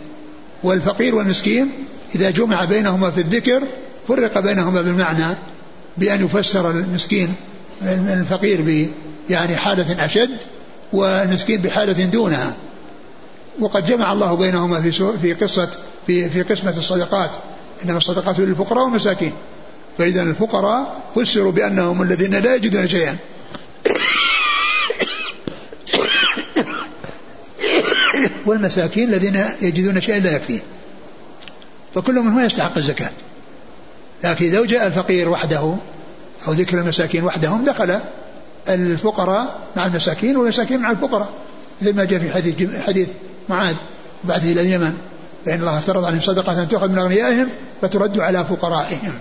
والفقير 0.63 1.15
والمسكين 1.15 1.71
إذا 2.15 2.29
جمع 2.29 2.65
بينهما 2.65 3.11
في 3.11 3.21
الذكر 3.21 3.63
فرق 4.07 4.39
بينهما 4.39 4.81
بالمعنى 4.81 5.35
بأن 5.97 6.25
يفسر 6.25 6.71
المسكين 6.71 7.33
الفقير 7.83 8.61
ب 8.61 8.89
يعني 9.29 9.55
حالة 9.55 10.05
أشد 10.05 10.37
والمسكين 10.93 11.61
بحالة 11.61 12.05
دونها. 12.05 12.55
وقد 13.59 13.85
جمع 13.85 14.13
الله 14.13 14.35
بينهما 14.35 14.81
في 14.81 14.91
في 15.21 15.33
قصة 15.33 15.69
في 16.07 16.29
في 16.29 16.41
قسمة 16.41 16.77
الصدقات. 16.77 17.31
إنما 17.85 17.97
الصدقات 17.97 18.39
للفقراء 18.39 18.83
والمساكين. 18.83 19.31
فإذا 19.97 20.23
الفقراء 20.23 21.01
فسروا 21.15 21.51
بأنهم 21.51 22.01
الذين 22.01 22.35
لا 22.35 22.55
يجدون 22.55 22.87
شيئا. 22.87 23.15
والمساكين 28.45 29.09
الذين 29.09 29.45
يجدون 29.61 30.01
شيئا 30.01 30.19
لا 30.19 30.35
يكفيه 30.35 30.59
فكل 31.95 32.15
منهم 32.15 32.45
يستحق 32.45 32.77
الزكاة. 32.77 33.11
لكن 34.23 34.45
إذا 34.45 34.65
جاء 34.65 34.87
الفقير 34.87 35.29
وحده 35.29 35.75
أو 36.47 36.53
ذكر 36.53 36.77
المساكين 36.77 37.23
وحدهم 37.23 37.65
دخل 37.65 37.99
الفقراء 38.69 39.59
مع 39.75 39.85
المساكين 39.85 40.37
والمساكين 40.37 40.79
مع 40.79 40.91
الفقراء. 40.91 41.29
مثل 41.81 41.95
ما 41.95 42.03
جاء 42.03 42.19
في 42.19 42.31
حديث 42.31 42.81
حديث 42.87 43.07
معاذ 43.49 43.75
بعده 44.23 44.51
إلى 44.51 44.61
اليمن. 44.61 44.97
فإن 45.45 45.59
الله 45.59 45.77
افترض 45.77 46.05
عليهم 46.05 46.21
صدقة 46.21 46.63
تؤخذ 46.63 46.89
من 46.89 46.97
أغنيائهم 46.97 47.47
فترد 47.81 48.19
على 48.19 48.45
فقرائهم. 48.45 49.13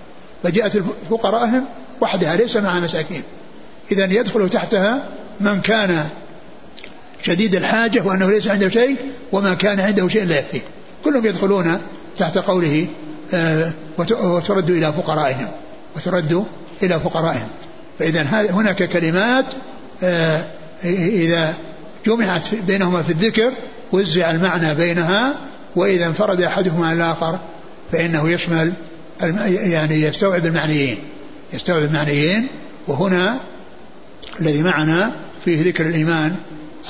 فجاءت 0.42 0.82
فقرائهم 1.10 1.64
وحدها 2.00 2.36
ليس 2.36 2.56
مع 2.56 2.80
مساكين. 2.80 3.22
إذا 3.92 4.04
يدخل 4.04 4.50
تحتها 4.50 5.02
من 5.40 5.60
كان 5.60 6.06
شديد 7.22 7.54
الحاجة 7.54 8.02
وأنه 8.04 8.30
ليس 8.30 8.48
عنده 8.48 8.68
شيء 8.68 8.96
وما 9.32 9.54
كان 9.54 9.80
عنده 9.80 10.08
شيء 10.08 10.24
لا 10.24 10.38
يكفيه 10.38 10.60
كلهم 11.04 11.26
يدخلون 11.26 11.78
تحت 12.18 12.38
قوله 12.38 12.86
آه، 13.34 13.72
وترد 13.98 14.70
إلى 14.70 14.92
فقرائهم 14.92 15.48
وترد 15.96 16.44
إلى 16.82 17.00
فقرائهم. 17.00 17.48
فإذا 17.98 18.22
هناك 18.50 18.82
كلمات 18.82 19.44
آه، 20.02 20.44
إذا 20.84 21.54
جمعت 22.06 22.54
بينهما 22.54 23.02
في 23.02 23.10
الذكر 23.10 23.52
وزع 23.92 24.30
المعنى 24.30 24.74
بينها 24.74 25.34
وإذا 25.76 26.06
انفرد 26.06 26.40
أحدهما 26.40 26.86
عن 26.86 26.96
الآخر 26.96 27.38
فإنه 27.92 28.30
يشمل 28.30 28.72
يعني 29.46 30.02
يستوعب 30.02 30.46
المعنيين 30.46 30.98
يستوعب 31.52 31.82
المعنيين. 31.82 32.46
وهنا 32.88 33.36
الذي 34.40 34.62
معنا 34.62 35.12
فيه 35.44 35.62
ذكر 35.62 35.86
الإيمان 35.86 36.36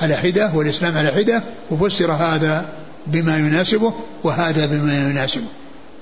على 0.03 0.16
حدة 0.16 0.51
والإسلام 0.55 0.98
على 0.98 1.12
حدة 1.12 1.42
وفسر 1.70 2.12
هذا 2.12 2.64
بما 3.07 3.38
يناسبه 3.38 3.94
وهذا 4.24 4.66
بما 4.66 5.11
يناسبه. 5.11 5.46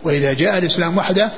وإذا 0.03 0.33
جاء 0.33 0.59
الإسلام 0.59 0.99
وحده 0.99 1.31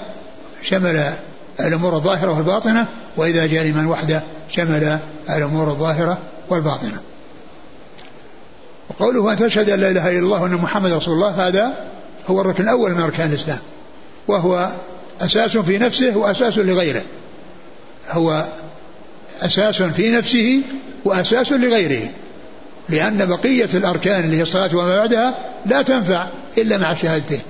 شمل 0.63 1.13
الأمور 1.61 1.97
الظاهرة 1.97 2.37
والباطنة 2.37 2.87
وإذا 3.17 3.47
جاء 3.47 3.61
الإيمان 3.61 3.87
وحده 3.87 4.23
شمل 4.51 4.99
الأمور 5.31 5.71
الظاهرة 5.71 6.19
والباطنة. 6.49 7.01
وقوله 8.91 9.33
أن 9.33 9.39
تشهد 9.39 9.71
أن 9.71 9.81
لا 9.81 9.91
إله 9.91 10.11
إلا 10.11 10.19
الله 10.19 10.43
وأن 10.43 10.55
محمد 10.55 10.93
رسول 10.93 11.15
الله 11.15 11.49
هذا 11.49 11.73
هو 12.31 12.41
الركن 12.41 12.63
الأول 12.63 12.91
من 12.91 13.01
أركان 13.01 13.31
الإسلام. 13.31 13.59
وهو 14.29 14.69
أساس 15.21 15.57
في 15.57 15.79
نفسه 15.79 16.17
وأساس 16.17 16.59
لغيره. 16.59 17.03
هو 18.11 18.45
أساس 19.43 19.83
في 19.83 20.11
نفسه 20.11 20.61
وأساس 21.05 21.53
لغيره. 21.53 22.09
لأن 22.91 23.27
بقية 23.27 23.69
الأركان 23.75 24.25
اللي 24.25 24.37
هي 24.37 24.43
الصلاة 24.43 24.77
وما 24.77 24.97
بعدها 24.97 25.35
لا 25.67 25.83
تنفع 25.83 26.27
إلا 26.59 26.79
مع 26.79 26.95
شهادته. 26.95 27.41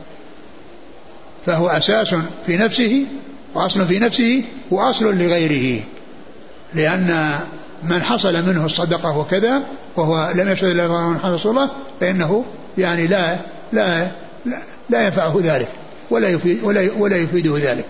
فهو 1.47 1.69
أساس 1.69 2.15
في 2.47 2.57
نفسه 2.57 3.05
وأصل 3.55 3.87
في 3.87 3.99
نفسه 3.99 4.43
وأصل 4.71 5.19
لغيره. 5.19 5.83
لأن 6.75 7.39
من 7.83 8.03
حصل 8.03 8.47
منه 8.47 8.67
الصدقة 8.67 9.19
وكذا 9.19 9.63
وهو 9.97 10.33
لم 10.35 10.49
يشهد 10.49 10.69
إلا 10.69 10.89
محمد 10.89 11.33
رسول 11.33 11.51
الله 11.51 11.71
فإنه 12.01 12.45
يعني 12.79 13.07
لا 13.07 13.37
لا 13.73 14.07
لا, 14.47 14.59
لا 14.91 15.05
ينفعه 15.05 15.41
ذلك 15.43 15.69
ولا 16.11 16.29
يفيد 16.29 16.65
ولا 16.65 16.91
ولا 16.99 17.17
يفيده 17.17 17.59
ذلك. 17.59 17.87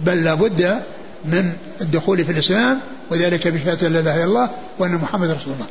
بل 0.00 0.24
لابد 0.24 0.80
من 1.24 1.52
الدخول 1.80 2.24
في 2.24 2.32
الإسلام 2.32 2.80
وذلك 3.10 3.48
بشهادة 3.48 3.88
لا 3.88 4.00
إله 4.00 4.16
إلا 4.16 4.24
الله 4.24 4.50
وأن 4.78 4.94
محمد 4.94 5.30
رسول 5.30 5.52
الله. 5.52 5.66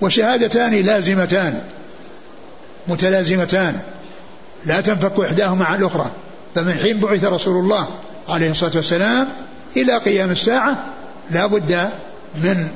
وشهادتان 0.00 0.74
لازمتان 0.74 1.60
متلازمتان. 2.88 3.80
لا 4.66 4.80
تنفك 4.80 5.20
إحداهما 5.20 5.64
عن 5.64 5.80
الأخرى. 5.80 6.10
فمن 6.54 6.72
حين 6.72 7.00
بعث 7.00 7.24
رسول 7.24 7.64
الله 7.64 7.88
عليه 8.28 8.50
الصلاة 8.50 8.72
والسلام 8.74 9.28
إلى 9.76 9.98
قيام 9.98 10.30
الساعة 10.30 10.76
لا 11.30 11.46
بد 11.46 11.88
من 12.34 12.68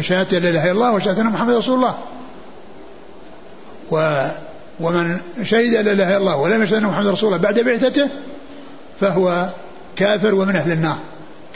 شهادة 0.00 0.38
لا 0.38 0.50
إله 0.50 0.64
إلا 0.64 0.72
الله 0.72 0.92
وشهادة 0.92 1.22
محمد 1.22 1.54
رسول 1.54 1.74
الله. 1.74 1.98
ومن 4.80 5.20
شهد 5.42 5.72
لا 5.72 5.80
إله 5.80 5.92
إلا 5.92 6.16
الله 6.16 6.36
ولم 6.36 6.62
يشهد 6.62 6.74
أن 6.74 6.82
محمد 6.82 7.06
رسول 7.06 7.28
الله 7.28 7.42
بعد 7.42 7.60
بعثته 7.60 8.08
فهو 9.00 9.48
كافر 9.96 10.34
ومن 10.34 10.56
أهل 10.56 10.72
النار. 10.72 10.96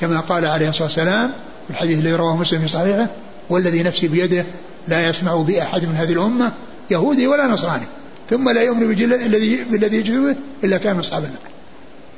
كما 0.00 0.20
قال 0.20 0.46
عليه 0.46 0.68
الصلاة 0.68 0.84
والسلام 0.84 1.32
الحديث 1.70 1.98
الذي 1.98 2.14
رواه 2.14 2.36
مسلم 2.36 2.60
في 2.60 2.68
صحيحه 2.68 3.06
والذي 3.50 3.82
نفسي 3.82 4.08
بيده 4.08 4.44
لا 4.88 5.08
يسمع 5.08 5.34
بأحد 5.36 5.82
من 5.84 5.94
هذه 5.94 6.12
الأمة 6.12 6.52
يهودي 6.90 7.26
ولا 7.26 7.46
نصراني. 7.46 7.86
ثم 8.30 8.48
لا 8.48 8.62
يؤمن 8.62 8.94
بالذي 8.94 9.64
بالذي 9.70 9.96
يجري 9.96 10.18
به 10.18 10.36
إلا 10.64 10.78
كان 10.78 10.94
من 10.94 11.00
أصحاب 11.00 11.24
النار. 11.24 11.40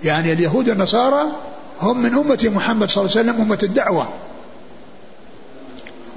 يعني 0.05 0.33
اليهود 0.33 0.69
والنصارى 0.69 1.27
هم 1.81 2.03
من 2.03 2.15
أمة 2.15 2.51
محمد 2.55 2.91
صلى 2.91 3.05
الله 3.05 3.19
عليه 3.19 3.31
وسلم 3.31 3.43
أمة 3.43 3.59
الدعوة. 3.63 4.09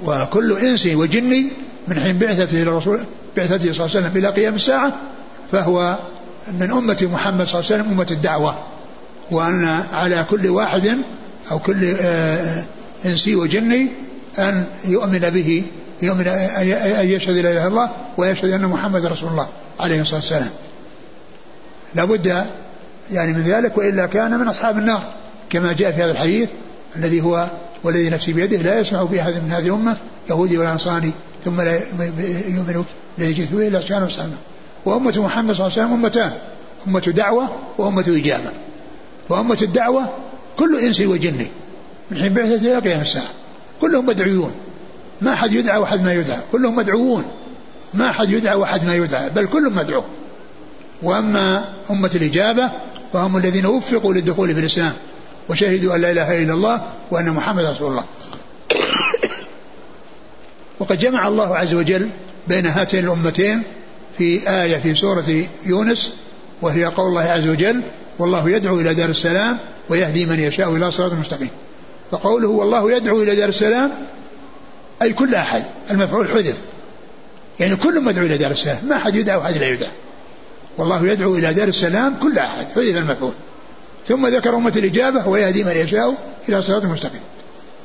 وكل 0.04 0.52
إنس 0.52 0.86
وجني 0.86 1.48
من 1.88 2.00
حين 2.00 2.18
بعثته 2.18 2.62
إلى 2.62 2.70
الرسول 2.70 3.00
بعثته 3.36 3.72
صلى 3.72 3.86
الله 3.86 3.96
عليه 3.96 4.06
وسلم 4.06 4.16
إلى 4.16 4.28
قيام 4.28 4.54
الساعة 4.54 4.92
فهو 5.52 5.98
من 6.60 6.70
أمة 6.70 7.08
محمد 7.12 7.46
صلى 7.46 7.60
الله 7.60 7.72
عليه 7.72 7.82
وسلم 7.82 7.92
أمة 7.92 8.06
الدعوة. 8.10 8.54
وأن 9.30 9.64
على 9.92 10.26
كل 10.30 10.48
واحد 10.48 10.98
أو 11.50 11.58
كل 11.58 11.94
آه، 12.00 12.64
إنسي 13.04 13.36
وجني 13.36 13.88
أن 14.38 14.64
يؤمن 14.84 15.18
به 15.18 15.62
يؤمن 16.02 16.26
أن 16.28 17.08
يشهد 17.08 17.34
لا 17.34 17.50
إله 17.50 17.62
إلا 17.62 17.66
الله 17.66 17.90
ويشهد 18.16 18.50
أن 18.50 18.66
محمد 18.66 19.06
رسول 19.06 19.30
الله 19.30 19.48
عليه 19.80 20.00
الصلاة 20.00 20.20
والسلام. 20.20 20.50
لابد 21.94 22.44
يعني 23.12 23.32
من 23.32 23.42
ذلك 23.42 23.78
وإلا 23.78 24.06
كان 24.06 24.38
من 24.38 24.48
أصحاب 24.48 24.78
النار 24.78 25.02
كما 25.50 25.72
جاء 25.72 25.92
في 25.92 26.02
هذا 26.02 26.10
الحديث 26.10 26.48
الذي 26.96 27.20
هو 27.20 27.48
والذي 27.82 28.10
نفسي 28.10 28.32
بيده 28.32 28.56
لا 28.56 28.80
يسمع 28.80 29.02
بأحد 29.02 29.32
من 29.32 29.52
هذه 29.52 29.66
الأمة 29.66 29.96
يهودي 30.30 30.58
ولا 30.58 30.74
نصراني 30.74 31.10
ثم 31.44 31.60
لا 31.60 31.80
يؤمن 32.48 32.84
الذي 33.18 33.32
جئت 33.32 33.52
به 33.52 33.68
إلا 33.68 33.80
كان 33.80 34.02
أصحاب 34.02 34.24
النار 34.24 34.38
وأمة 34.84 35.14
محمد 35.18 35.54
صلى 35.54 35.66
الله 35.66 35.78
عليه 35.78 35.86
وسلم 35.86 36.04
أمتان 36.04 36.32
أمة 36.86 37.00
دعوة 37.00 37.48
وأمة 37.78 38.04
إجابة. 38.08 38.50
وأمة 39.28 39.58
الدعوة 39.62 40.08
كل 40.56 40.80
إنس 40.80 41.00
وجن 41.00 41.46
من 42.10 42.18
حين 42.18 42.34
بعثة 42.34 42.56
إلى 42.56 42.78
قيام 42.78 43.00
الساعة. 43.00 43.28
كلهم 43.80 44.06
مدعوون. 44.06 44.52
ما 45.20 45.34
حد 45.34 45.52
يدعى 45.52 45.78
وحد 45.78 46.04
ما 46.04 46.12
يدعى. 46.12 46.38
كلهم 46.52 46.76
مدعوون. 46.76 47.24
ما 47.94 48.12
حد 48.12 48.30
يدعى 48.30 48.54
وحد 48.56 48.86
ما 48.86 48.94
يدعى. 48.94 49.30
بل 49.30 49.46
كلهم 49.46 49.74
مدعو 49.74 50.02
وأما 51.02 51.64
أمة 51.90 52.10
الإجابة 52.14 52.70
فهم 53.12 53.36
الذين 53.36 53.66
وفقوا 53.66 54.14
للدخول 54.14 54.54
في 54.54 54.60
الإسلام 54.60 54.92
وشهدوا 55.48 55.96
أن 55.96 56.00
لا 56.00 56.10
إله 56.10 56.42
إلا 56.42 56.52
الله 56.52 56.82
وأن 57.10 57.30
محمد 57.30 57.64
رسول 57.64 57.90
الله. 57.90 58.04
وقد 60.78 60.98
جمع 60.98 61.28
الله 61.28 61.56
عز 61.56 61.74
وجل 61.74 62.08
بين 62.48 62.66
هاتين 62.66 63.04
الأمتين 63.04 63.62
في 64.18 64.50
آية 64.50 64.76
في 64.76 64.94
سورة 64.94 65.44
يونس 65.66 66.12
وهي 66.62 66.84
قول 66.84 67.06
الله 67.06 67.22
عز 67.22 67.48
وجل 67.48 67.82
والله 68.18 68.50
يدعو 68.50 68.80
إلى 68.80 68.94
دار 68.94 69.08
السلام 69.08 69.58
ويهدي 69.88 70.26
من 70.26 70.40
يشاء 70.40 70.76
إلى 70.76 70.92
صراط 70.92 71.12
مستقيم. 71.12 71.50
فقوله 72.14 72.48
والله 72.48 72.92
يدعو 72.92 73.22
إلى 73.22 73.34
دار 73.34 73.48
السلام 73.48 73.90
أي 75.02 75.12
كل 75.12 75.34
أحد 75.34 75.64
المفعول 75.90 76.28
حذف. 76.28 76.56
يعني 77.60 77.76
كل 77.76 78.04
مدعو 78.04 78.26
إلى 78.26 78.38
دار 78.38 78.50
السلام 78.50 78.78
ما 78.88 78.96
أحد 78.96 79.14
يدعو 79.14 79.40
وأحد 79.40 79.56
لا 79.56 79.68
يدعى. 79.68 79.90
والله 80.78 81.06
يدعو 81.06 81.34
إلى 81.34 81.54
دار 81.54 81.68
السلام 81.68 82.16
كل 82.22 82.38
أحد 82.38 82.66
حذف 82.74 82.96
المفعول. 82.96 83.32
ثم 84.08 84.26
ذكر 84.26 84.56
أمة 84.56 84.72
الإجابة 84.76 85.28
ويهدي 85.28 85.64
من 85.64 85.72
يشاء 85.72 86.14
إلى 86.48 86.62
صراط 86.62 86.84
مستقيم. 86.84 87.20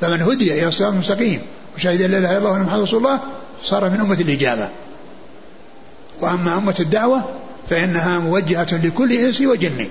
فمن 0.02 0.22
هدي 0.22 0.64
إلى 0.64 0.72
صراط 0.72 0.94
مستقيم 0.94 1.42
وشهد 1.76 2.02
أن 2.02 2.12
لا 2.12 2.18
إله 2.18 2.32
إلا 2.32 2.38
الله 2.38 2.52
وأن 2.52 2.62
محمد 2.62 2.82
رسول 2.82 3.06
الله 3.06 3.20
صار 3.64 3.90
من 3.90 4.00
أمة 4.00 4.18
الإجابة. 4.22 4.70
وأما 6.22 6.58
أمة 6.58 6.76
الدعوة 6.80 7.24
فإنها 7.70 8.20
موجهة 8.20 8.86
لكل 8.86 9.14
إنس 9.14 9.42
وجن. 9.42 9.88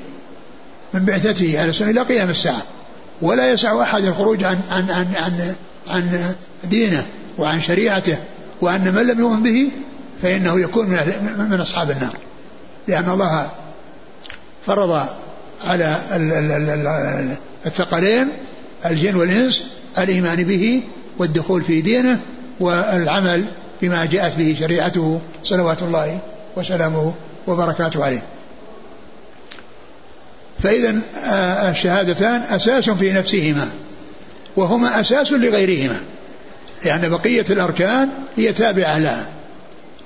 من 0.95 1.05
بعثته 1.05 1.61
على 1.61 1.70
السنة 1.70 1.91
إلى 1.91 2.03
قيام 2.03 2.30
الساعة. 2.30 2.62
ولا 3.23 3.51
يسع 3.51 3.83
أحد 3.83 4.05
الخروج 4.05 4.45
عن 4.45 4.59
عن 4.71 4.91
عن 4.91 5.07
عن, 5.14 5.55
عن 5.89 6.35
دينه 6.64 7.07
وعن 7.39 7.62
شريعته 7.62 8.16
وأن 8.61 8.95
من 8.95 9.07
لم 9.07 9.21
يؤمن 9.21 9.43
به 9.43 9.71
فإنه 10.23 10.61
يكون 10.61 10.87
من, 10.87 11.49
من 11.51 11.61
أصحاب 11.61 11.91
النار. 11.91 12.16
لأن 12.89 13.11
الله 13.11 13.51
فرض 14.66 15.09
على 15.64 15.97
الثقلين 17.66 18.29
الجن 18.87 19.14
والإنس 19.16 19.64
الإيمان 19.99 20.45
به 20.45 20.83
والدخول 21.19 21.64
في 21.64 21.81
دينه 21.81 22.21
والعمل 22.61 23.45
بما 23.83 24.05
جاءت 24.05 24.37
به 24.37 24.57
شريعته 24.61 25.21
صلوات 25.45 25.83
الله 25.83 26.19
وسلامه 26.57 27.14
وبركاته 27.47 28.05
عليه. 28.05 28.23
فإذا 30.63 30.97
آه، 31.25 31.71
الشهادتان 31.71 32.43
أساس 32.43 32.91
في 32.91 33.13
نفسهما 33.13 33.69
وهما 34.57 35.01
أساس 35.01 35.33
لغيرهما 35.33 36.01
لأن 36.85 37.09
بقية 37.09 37.45
الأركان 37.51 38.09
هي 38.37 38.53
تابعة 38.53 38.99
لها 38.99 39.27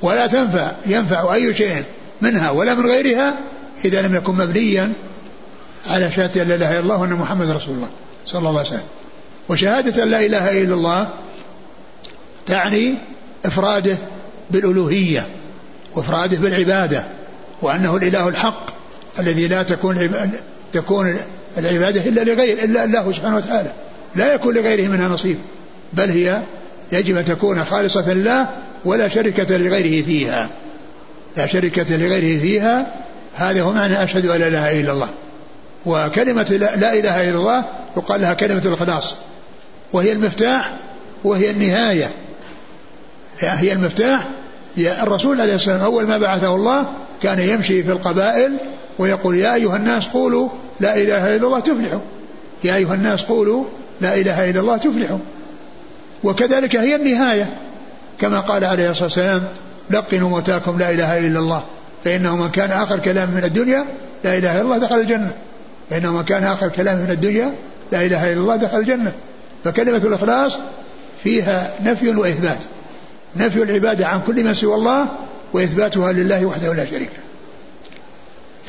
ولا 0.02 0.26
تنفع 0.26 0.72
ينفع 0.86 1.34
أي 1.34 1.54
شيء 1.54 1.84
منها 2.20 2.50
ولا 2.50 2.74
من 2.74 2.86
غيرها 2.86 3.34
إذا 3.84 4.02
لم 4.02 4.14
يكن 4.14 4.34
مبنيا 4.34 4.92
على 5.90 6.12
شهادة 6.12 6.42
لا 6.42 6.54
إله 6.54 6.70
إلا 6.70 6.80
الله 6.80 6.96
وأن 6.96 7.12
محمد 7.12 7.50
رسول 7.50 7.74
الله 7.74 7.88
صلى 8.26 8.48
الله 8.48 8.60
عليه 8.60 8.68
وسلم. 8.68 8.82
وشهادة 9.48 10.04
لا 10.04 10.26
إله 10.26 10.62
إلا 10.62 10.74
الله 10.74 11.08
تعني 12.46 12.94
إفراده 13.44 13.96
بالألوهية 14.50 15.26
وإفراده 15.94 16.36
بالعبادة 16.36 17.04
وأنه 17.62 17.96
الإله 17.96 18.28
الحق 18.28 18.81
الذي 19.18 19.48
لا 19.48 19.62
تكون 19.62 20.10
تكون 20.72 21.16
العبادة 21.58 22.00
إلا 22.00 22.20
لغير 22.20 22.64
إلا 22.64 22.84
الله 22.84 23.12
سبحانه 23.12 23.36
وتعالى. 23.36 23.72
لا 24.14 24.34
يكون 24.34 24.54
لغيره 24.54 24.88
منها 24.88 25.08
نصيب. 25.08 25.38
بل 25.92 26.10
هي 26.10 26.42
يجب 26.92 27.16
أن 27.16 27.24
تكون 27.24 27.64
خالصة 27.64 28.12
لله 28.12 28.48
ولا 28.84 29.08
شركة 29.08 29.56
لغيره 29.56 30.04
فيها. 30.04 30.48
لا 31.36 31.46
شركة 31.46 31.96
لغيره 31.96 32.40
فيها. 32.40 32.86
هذا 33.34 33.62
هو 33.62 33.72
معنى 33.72 34.04
أشهد 34.04 34.26
أن 34.26 34.40
لا 34.40 34.48
إله 34.48 34.80
إلا 34.80 34.92
الله. 34.92 35.08
وكلمة 35.86 36.42
لا 36.76 36.92
إله 36.92 37.30
إلا 37.30 37.38
الله 37.38 37.64
يقال 37.96 38.20
لها 38.20 38.34
كلمة 38.34 38.62
الإخلاص. 38.64 39.14
وهي 39.92 40.12
المفتاح 40.12 40.72
وهي 41.24 41.50
النهاية. 41.50 42.10
هي 43.40 43.72
المفتاح. 43.72 44.26
الرسول 44.78 45.40
عليه 45.40 45.54
الصلاة 45.54 45.74
والسلام 45.74 45.92
أول 45.92 46.06
ما 46.06 46.18
بعثه 46.18 46.54
الله 46.54 46.86
كان 47.22 47.40
يمشي 47.40 47.82
في 47.82 47.92
القبائل 47.92 48.56
ويقول 48.98 49.36
يا 49.36 49.54
أيها 49.54 49.76
الناس 49.76 50.06
قولوا 50.06 50.48
لا 50.80 50.96
إله 50.96 51.36
إلا 51.36 51.46
الله 51.46 51.60
تفلحوا. 51.60 52.00
يا 52.64 52.76
أيها 52.76 52.94
الناس 52.94 53.22
قولوا 53.22 53.64
لا 54.00 54.14
إله 54.14 54.50
إلا 54.50 54.60
الله 54.60 54.76
تفلحوا. 54.76 55.18
وكذلك 56.24 56.76
هي 56.76 56.96
النهاية. 56.96 57.50
كما 58.20 58.40
قال 58.40 58.64
عليه 58.64 58.90
الصلاة 58.90 59.04
والسلام 59.04 59.42
لقنوا 59.90 60.28
موتاكم 60.28 60.78
لا 60.78 60.90
إله 60.90 61.18
إلا 61.18 61.38
الله 61.38 61.62
فإنه 62.04 62.36
من 62.36 62.50
كان 62.50 62.70
آخر 62.70 62.98
كلام 62.98 63.30
من 63.30 63.44
الدنيا 63.44 63.84
لا 64.24 64.38
إله 64.38 64.52
إلا 64.52 64.62
الله 64.62 64.78
دخل 64.78 65.00
الجنة. 65.00 65.32
فإنه 65.90 66.12
من 66.12 66.22
كان 66.22 66.44
آخر 66.44 66.68
كلام 66.68 66.98
من 66.98 67.10
الدنيا 67.10 67.54
لا 67.92 68.06
إله 68.06 68.32
إلا 68.32 68.40
الله 68.40 68.56
دخل 68.56 68.78
الجنة. 68.78 69.12
فكلمة 69.64 69.96
الإخلاص 69.96 70.52
فيها 71.24 71.70
نفي 71.84 72.08
وإثبات. 72.10 72.58
نفي 73.36 73.62
العبادة 73.62 74.06
عن 74.06 74.20
كل 74.26 74.44
من 74.44 74.54
سوى 74.54 74.74
الله 74.74 75.06
وإثباتها 75.52 76.12
لله 76.12 76.46
وحده 76.46 76.74
لا 76.74 76.84
شريك 76.84 77.10
له. 77.10 77.31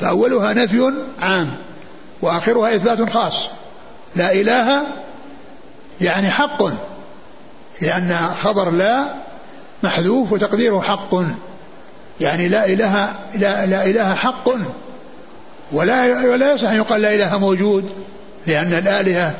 فأولها 0.00 0.52
نفي 0.52 0.92
عام 1.20 1.50
وآخرها 2.22 2.76
إثبات 2.76 3.10
خاص. 3.10 3.46
لا 4.16 4.32
إله 4.32 4.86
يعني 6.00 6.30
حق 6.30 6.62
لأن 7.82 8.16
خبر 8.42 8.70
لا 8.70 9.04
محذوف 9.82 10.32
وتقديره 10.32 10.80
حق. 10.80 11.14
يعني 12.20 12.48
لا 12.48 12.66
إله 12.66 13.14
لا, 13.34 13.66
لا 13.66 13.86
إله 13.86 14.14
حق 14.14 14.50
ولا 15.72 16.04
ولا 16.04 16.52
يصح 16.52 16.68
أن 16.68 16.76
يقال 16.76 17.02
لا 17.02 17.14
إله 17.14 17.38
موجود 17.38 17.90
لأن 18.46 18.72
الآلهة 18.72 19.34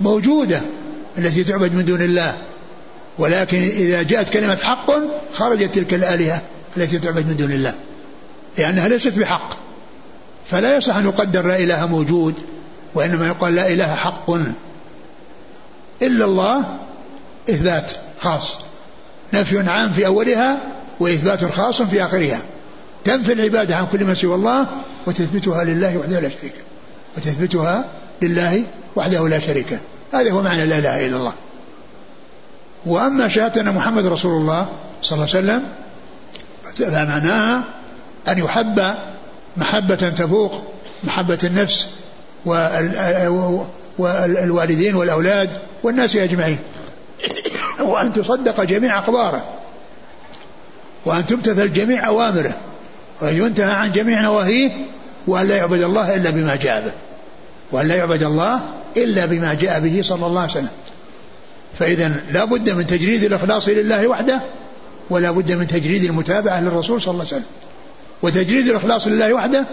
موجودة 0.00 0.60
التي 1.18 1.44
تعبد 1.44 1.74
من 1.74 1.84
دون 1.84 2.02
الله. 2.02 2.34
ولكن 3.18 3.62
إذا 3.62 4.02
جاءت 4.02 4.28
كلمة 4.28 4.56
حق 4.56 4.90
خرجت 5.34 5.74
تلك 5.74 5.94
الآلهة 5.94 6.42
التي 6.76 6.98
تعبد 6.98 7.26
من 7.26 7.36
دون 7.36 7.52
الله 7.52 7.74
لأنها 8.58 8.88
ليست 8.88 9.18
بحق. 9.18 9.65
فلا 10.50 10.76
يصح 10.76 10.96
أن 10.96 11.04
يقدر 11.04 11.46
لا 11.46 11.58
إله 11.58 11.86
موجود 11.86 12.34
وإنما 12.94 13.26
يقال 13.26 13.54
لا 13.54 13.72
إله 13.72 13.94
حق. 13.94 14.30
إلا 16.02 16.24
الله 16.24 16.64
إثبات 17.50 17.92
خاص 18.20 18.58
نفي 19.32 19.60
عام 19.70 19.92
في 19.92 20.06
أولها 20.06 20.58
وإثبات 21.00 21.44
خاص 21.44 21.82
في 21.82 22.04
آخرها. 22.04 22.38
تنفي 23.04 23.32
العبادة 23.32 23.76
عن 23.76 23.86
كل 23.92 24.04
ما 24.04 24.14
سوى 24.14 24.34
الله 24.34 24.66
وتثبتها 25.06 25.64
لله 25.64 25.98
وحده 25.98 26.20
لا 26.20 26.28
شريك 26.28 26.54
وتثبتها 27.16 27.84
لله 28.22 28.62
وحده 28.96 29.28
لا 29.28 29.38
شريك 29.38 29.80
هذا 30.12 30.30
هو 30.30 30.42
معنى 30.42 30.66
لا 30.66 30.78
إله 30.78 31.06
إلا 31.06 31.16
الله. 31.16 31.32
وأما 32.86 33.28
شهادة 33.28 33.60
أن 33.60 33.74
محمد 33.74 34.06
رسول 34.06 34.40
الله 34.40 34.66
صلى 35.02 35.16
الله 35.16 35.28
عليه 35.34 35.38
وسلم 35.38 35.62
فمعناها 36.76 37.64
أن 38.28 38.38
يحب 38.38 38.94
محبة 39.56 39.94
تفوق 39.94 40.62
محبة 41.04 41.38
النفس 41.44 41.88
والوالدين 43.98 44.94
والأولاد 44.94 45.50
والناس 45.82 46.16
أجمعين. 46.16 46.58
وأن 47.80 48.12
تصدق 48.12 48.64
جميع 48.64 48.98
أخباره. 48.98 49.44
وأن 51.04 51.26
تمتثل 51.26 51.72
جميع 51.72 52.06
أوامره. 52.06 52.52
وأن 53.20 53.36
ينتهى 53.36 53.72
عن 53.72 53.92
جميع 53.92 54.20
نواهيه. 54.20 54.70
وأن 55.26 55.46
لا 55.46 55.56
يعبد 55.56 55.82
الله 55.82 56.16
إلا 56.16 56.30
بما 56.30 56.56
جاء 56.56 56.84
به. 56.84 56.92
وأن 57.72 57.88
لا 57.88 57.94
يعبد 57.94 58.22
الله 58.22 58.60
إلا 58.96 59.26
بما 59.26 59.54
جاء 59.54 59.80
به 59.80 60.00
صلى 60.02 60.26
الله 60.26 60.40
عليه 60.40 60.50
وسلم. 60.50 60.68
فإذا 61.78 62.12
لا 62.32 62.44
بد 62.44 62.70
من 62.70 62.86
تجريد 62.86 63.24
الإخلاص 63.24 63.68
لله 63.68 64.08
وحده 64.08 64.40
ولا 65.10 65.30
بد 65.30 65.52
من 65.52 65.66
تجريد 65.66 66.04
المتابعة 66.04 66.60
للرسول 66.60 67.02
صلى 67.02 67.12
الله 67.12 67.24
عليه 67.24 67.34
وسلم. 67.36 67.46
وتجريد 68.22 68.68
الإخلاص 68.68 69.06
لله 69.06 69.32
وحده 69.32 69.64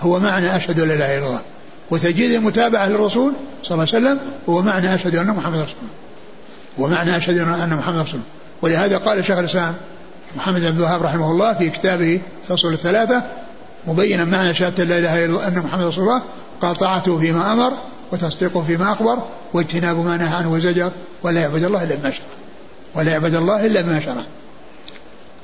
هو 0.00 0.18
معنى 0.18 0.56
أشهد 0.56 0.80
أن 0.80 0.88
لا 0.88 0.94
إله 0.94 1.18
إلا 1.18 1.26
الله. 1.26 1.40
وتجريد 1.90 2.30
المتابعة 2.30 2.86
للرسول 2.88 3.32
صلى 3.62 3.70
الله 3.70 3.86
عليه 3.94 4.06
وسلم 4.06 4.18
هو 4.48 4.62
معنى 4.62 4.94
أشهد 4.94 5.16
أن 5.16 5.26
محمد 5.26 5.54
رسول 5.54 5.74
الله. 5.82 6.06
ومعنى 6.78 7.16
أشهد 7.16 7.38
أن 7.38 7.76
محمد 7.76 7.98
رسول 7.98 8.20
ولهذا 8.62 8.98
قال 8.98 9.24
شيخ 9.24 9.38
الإسلام 9.38 9.74
محمد 10.36 10.60
بن 10.60 10.76
الوهاب 10.76 11.02
رحمه 11.02 11.30
الله 11.30 11.54
في 11.54 11.70
كتابه 11.70 12.20
فصل 12.48 12.72
الثلاثة 12.72 13.22
مبينا 13.86 14.24
معنى 14.24 14.54
شهادة 14.54 14.84
لا 14.84 14.98
إله 14.98 15.24
إلا 15.24 15.48
أن 15.48 15.58
محمد 15.58 15.84
رسول 15.84 16.04
الله 16.04 16.22
قال 16.62 16.76
طاعته 16.76 17.18
فيما 17.18 17.52
أمر 17.52 17.72
وتصديقه 18.12 18.64
فيما 18.66 18.92
أخبر 18.92 19.18
واجتناب 19.52 20.04
ما 20.04 20.16
نهى 20.16 20.36
عنه 20.36 20.52
وزجر 20.52 20.90
ولا 21.22 21.40
يعبد 21.40 21.64
الله 21.64 21.82
إلا 21.82 21.94
بما 21.94 22.10
شرع. 22.10 22.26
ولا 22.94 23.12
يعبد 23.12 23.34
الله 23.34 23.66
إلا 23.66 23.80
بما 23.80 24.00
شرع. 24.00 24.22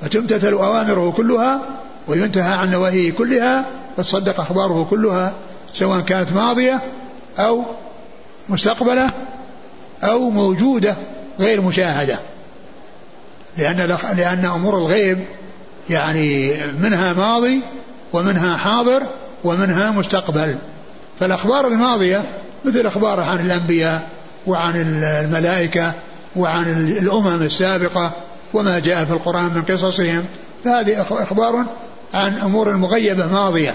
فتمتثل 0.00 0.52
أوامره 0.52 1.12
كلها 1.16 1.60
وينتهى 2.08 2.54
عن 2.54 2.70
نواهيه 2.70 3.12
كلها 3.12 3.64
وتصدق 3.98 4.40
أخباره 4.40 4.86
كلها 4.90 5.32
سواء 5.74 6.00
كانت 6.00 6.32
ماضية 6.32 6.80
أو 7.38 7.64
مستقبلة 8.48 9.10
أو 10.02 10.30
موجودة 10.30 10.94
غير 11.40 11.60
مشاهدة. 11.60 12.18
لأن 13.58 13.76
لأن 14.16 14.44
أمور 14.44 14.78
الغيب 14.78 15.18
يعني 15.90 16.54
منها 16.80 17.12
ماضي 17.12 17.60
ومنها 18.12 18.56
حاضر 18.56 19.02
ومنها 19.44 19.90
مستقبل. 19.90 20.56
فالأخبار 21.20 21.66
الماضية 21.66 22.22
مثل 22.64 22.86
أخبار 22.86 23.20
عن 23.20 23.46
الأنبياء 23.46 24.08
وعن 24.46 25.02
الملائكة 25.04 25.92
وعن 26.36 26.92
الأمم 27.02 27.42
السابقة 27.42 28.10
وما 28.54 28.78
جاء 28.78 29.04
في 29.04 29.12
القرآن 29.12 29.44
من 29.44 29.62
قصصهم 29.62 30.24
فهذه 30.64 31.06
أخبار 31.10 31.64
عن 32.14 32.34
أمور 32.38 32.76
مغيبة 32.76 33.26
ماضية. 33.26 33.74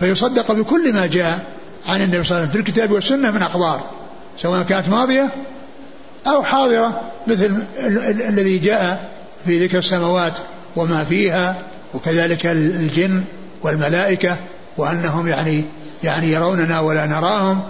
فيصدق 0.00 0.52
بكل 0.52 0.92
ما 0.92 1.06
جاء 1.06 1.46
عن 1.88 2.02
النبي 2.02 2.24
صلى 2.24 2.36
الله 2.36 2.36
عليه 2.36 2.48
وسلم 2.48 2.62
في 2.62 2.68
الكتاب 2.68 2.90
والسنة 2.90 3.30
من 3.30 3.42
أخبار 3.42 3.80
سواء 4.42 4.62
كانت 4.62 4.88
ماضية 4.88 5.30
أو 6.26 6.42
حاضرة 6.42 7.00
مثل 7.26 7.56
الذي 8.28 8.58
جاء 8.58 9.10
في 9.46 9.64
ذكر 9.64 9.78
السماوات 9.78 10.38
وما 10.76 11.04
فيها 11.04 11.56
وكذلك 11.94 12.46
الجن 12.46 13.24
والملائكة 13.62 14.36
وأنهم 14.76 15.28
يعني 15.28 15.64
يعني 16.04 16.32
يروننا 16.32 16.80
ولا 16.80 17.06
نراهم 17.06 17.60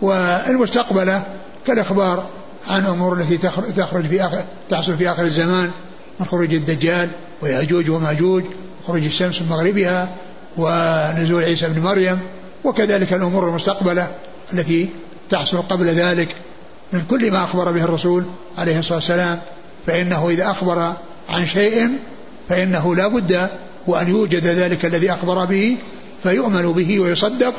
والمستقبلة 0.00 1.22
كالإخبار 1.66 2.26
عن 2.68 2.86
أمور 2.86 3.20
التي 3.20 3.36
تخرج 3.76 4.06
في 4.06 4.24
آخر 4.24 4.44
تحصل 4.70 4.96
في 4.96 5.10
آخر 5.10 5.22
الزمان 5.22 5.70
من 6.20 6.26
خروج 6.26 6.54
الدجال 6.54 7.08
ويأجوج 7.42 7.90
ومأجوج 7.90 8.44
خروج 8.86 9.04
الشمس 9.04 9.42
من 9.42 9.48
مغربها 9.48 10.08
ونزول 10.56 11.42
عيسى 11.42 11.68
بن 11.68 11.82
مريم 11.82 12.18
وكذلك 12.64 13.12
الأمور 13.12 13.48
المستقبلة 13.48 14.10
التي 14.52 14.88
تحصل 15.30 15.62
قبل 15.62 15.86
ذلك 15.86 16.36
من 16.92 17.02
كل 17.10 17.30
ما 17.30 17.44
أخبر 17.44 17.72
به 17.72 17.84
الرسول 17.84 18.24
عليه 18.58 18.78
الصلاة 18.78 18.98
والسلام. 18.98 19.40
فإنه 19.86 20.28
إذا 20.28 20.50
أخبر 20.50 20.92
عن 21.28 21.46
شيء 21.46 21.90
فإنه 22.48 22.94
لا 22.94 23.08
بد 23.08 23.48
وأن 23.86 24.08
يوجد 24.08 24.46
ذلك 24.46 24.84
الذي 24.84 25.12
أخبر 25.12 25.44
به 25.44 25.76
فيؤمن 26.22 26.72
به 26.72 27.00
ويصدق 27.00 27.54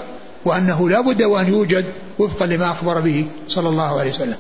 وأنه 0.45 0.89
لا 0.89 1.01
بد 1.01 1.23
وأن 1.23 1.47
يوجد 1.47 1.85
وفقا 2.19 2.45
لما 2.45 2.71
أخبر 2.71 2.99
به 2.99 3.25
صلى 3.47 3.69
الله 3.69 3.99
عليه 3.99 4.09
وسلم. 4.09 4.37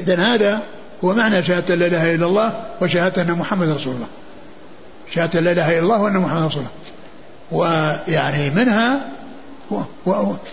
إذا 0.00 0.16
هذا 0.16 0.62
هو 1.04 1.14
معنى 1.14 1.42
شهادة 1.42 1.74
لا 1.74 1.86
إله 1.86 2.14
إلا 2.14 2.26
الله 2.26 2.64
وشهادة 2.80 3.22
أن 3.22 3.32
محمد 3.32 3.68
رسول 3.68 3.94
الله. 3.94 4.06
شهادة 5.14 5.40
لا 5.40 5.52
إله 5.52 5.70
إلا 5.70 5.78
الله 5.78 6.02
وأن 6.02 6.16
محمد 6.16 6.46
رسول 6.46 6.62
الله. 6.62 6.70
ويعني 7.52 8.50
منها 8.50 9.00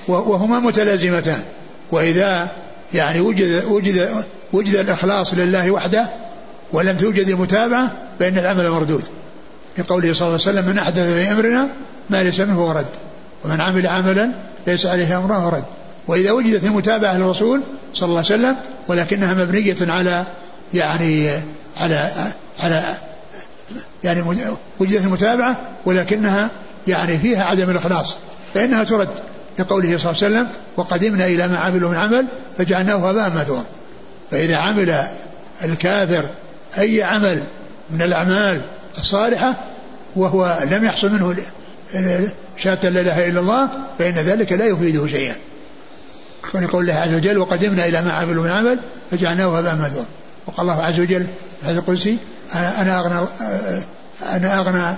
وهما 0.07 0.59
متلازمتان. 0.59 1.43
وإذا 1.91 2.47
يعني 2.93 3.19
وجد 3.19 3.63
وجد 3.65 4.25
وجد 4.53 4.75
الإخلاص 4.75 5.33
لله 5.33 5.71
وحده 5.71 6.07
ولم 6.73 6.97
توجد 6.97 7.29
المتابعة 7.29 7.91
فإن 8.19 8.37
العمل 8.37 8.69
مردود. 8.69 9.03
لقوله 9.77 10.13
صلى 10.13 10.27
الله 10.27 10.39
عليه 10.47 10.59
وسلم 10.59 10.65
من 10.65 10.77
أحدث 10.77 11.13
في 11.13 11.31
أمرنا 11.31 11.67
ما 12.09 12.23
ليس 12.23 12.39
منه 12.39 12.71
رد. 12.71 12.85
ومن 13.45 13.61
عمل 13.61 13.87
عملا 13.87 14.31
ليس 14.67 14.85
عليه 14.85 15.17
أمره 15.17 15.49
رد. 15.49 15.63
وإذا 16.07 16.31
وجدت 16.31 16.63
المتابعة 16.63 17.13
للرسول 17.13 17.61
صلى 17.93 18.07
الله 18.07 18.17
عليه 18.17 18.35
وسلم 18.35 18.55
ولكنها 18.87 19.33
مبنية 19.33 19.75
على 19.81 20.23
يعني 20.73 21.29
على 21.77 22.11
على 22.63 22.95
يعني 24.03 24.23
وجدت 24.79 25.05
المتابعة 25.05 25.57
ولكنها 25.85 26.49
يعني 26.87 27.17
فيها 27.17 27.43
عدم 27.43 27.69
الإخلاص 27.69 28.15
فإنها 28.53 28.83
ترد 28.83 29.09
لقوله 29.59 29.97
صلى 29.97 30.11
الله 30.11 30.23
عليه 30.23 30.35
وسلم 30.35 30.47
وقدمنا 30.77 31.25
إلى 31.25 31.47
ما 31.47 31.57
عملوا 31.57 31.89
من 31.89 31.97
عمل 31.97 32.25
فجعلناه 32.57 33.09
هباء 33.09 33.29
منثورا 33.29 33.65
فإذا 34.31 34.57
عمل 34.57 35.07
الكافر 35.63 36.25
أي 36.77 37.03
عمل 37.03 37.43
من 37.89 38.01
الأعمال 38.01 38.61
الصالحة 38.97 39.55
وهو 40.15 40.59
لم 40.71 40.85
يحصل 40.85 41.11
منه 41.11 41.35
شهادة 42.57 42.89
لا 42.89 43.01
إله 43.01 43.29
إلا 43.29 43.39
الله 43.39 43.69
فإن 43.99 44.13
ذلك 44.13 44.51
لا 44.51 44.65
يفيده 44.65 45.07
شيئا. 45.07 45.35
كون 46.51 46.67
قول 46.67 46.81
الله 46.81 46.93
عز 46.93 47.13
وجل 47.13 47.37
وقدمنا 47.37 47.85
إلى 47.85 48.01
ما 48.01 48.13
عملوا 48.13 48.43
من 48.43 48.51
عمل 48.51 48.79
فجعلناه 49.11 49.57
هباء 49.57 49.75
منثورا 49.75 50.05
وقال 50.47 50.69
الله 50.69 50.83
عز 50.83 50.99
وجل 50.99 51.27
في 51.61 51.67
هذا 51.67 51.79
القدسي 51.79 52.17
أنا 52.55 52.99
أغنى 52.99 53.27
أنا 54.23 54.59
أغنى 54.59 54.95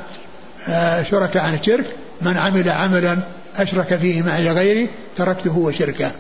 شركاء 1.10 1.44
عن 1.44 1.54
الشرك. 1.54 1.86
من 2.22 2.38
عمل 2.38 2.70
عملا 2.70 3.18
أشرك 3.58 3.96
فيه 3.96 4.22
معي 4.22 4.52
غيري 4.52 4.90
تركته 5.18 5.58
وشركه. 5.58 6.12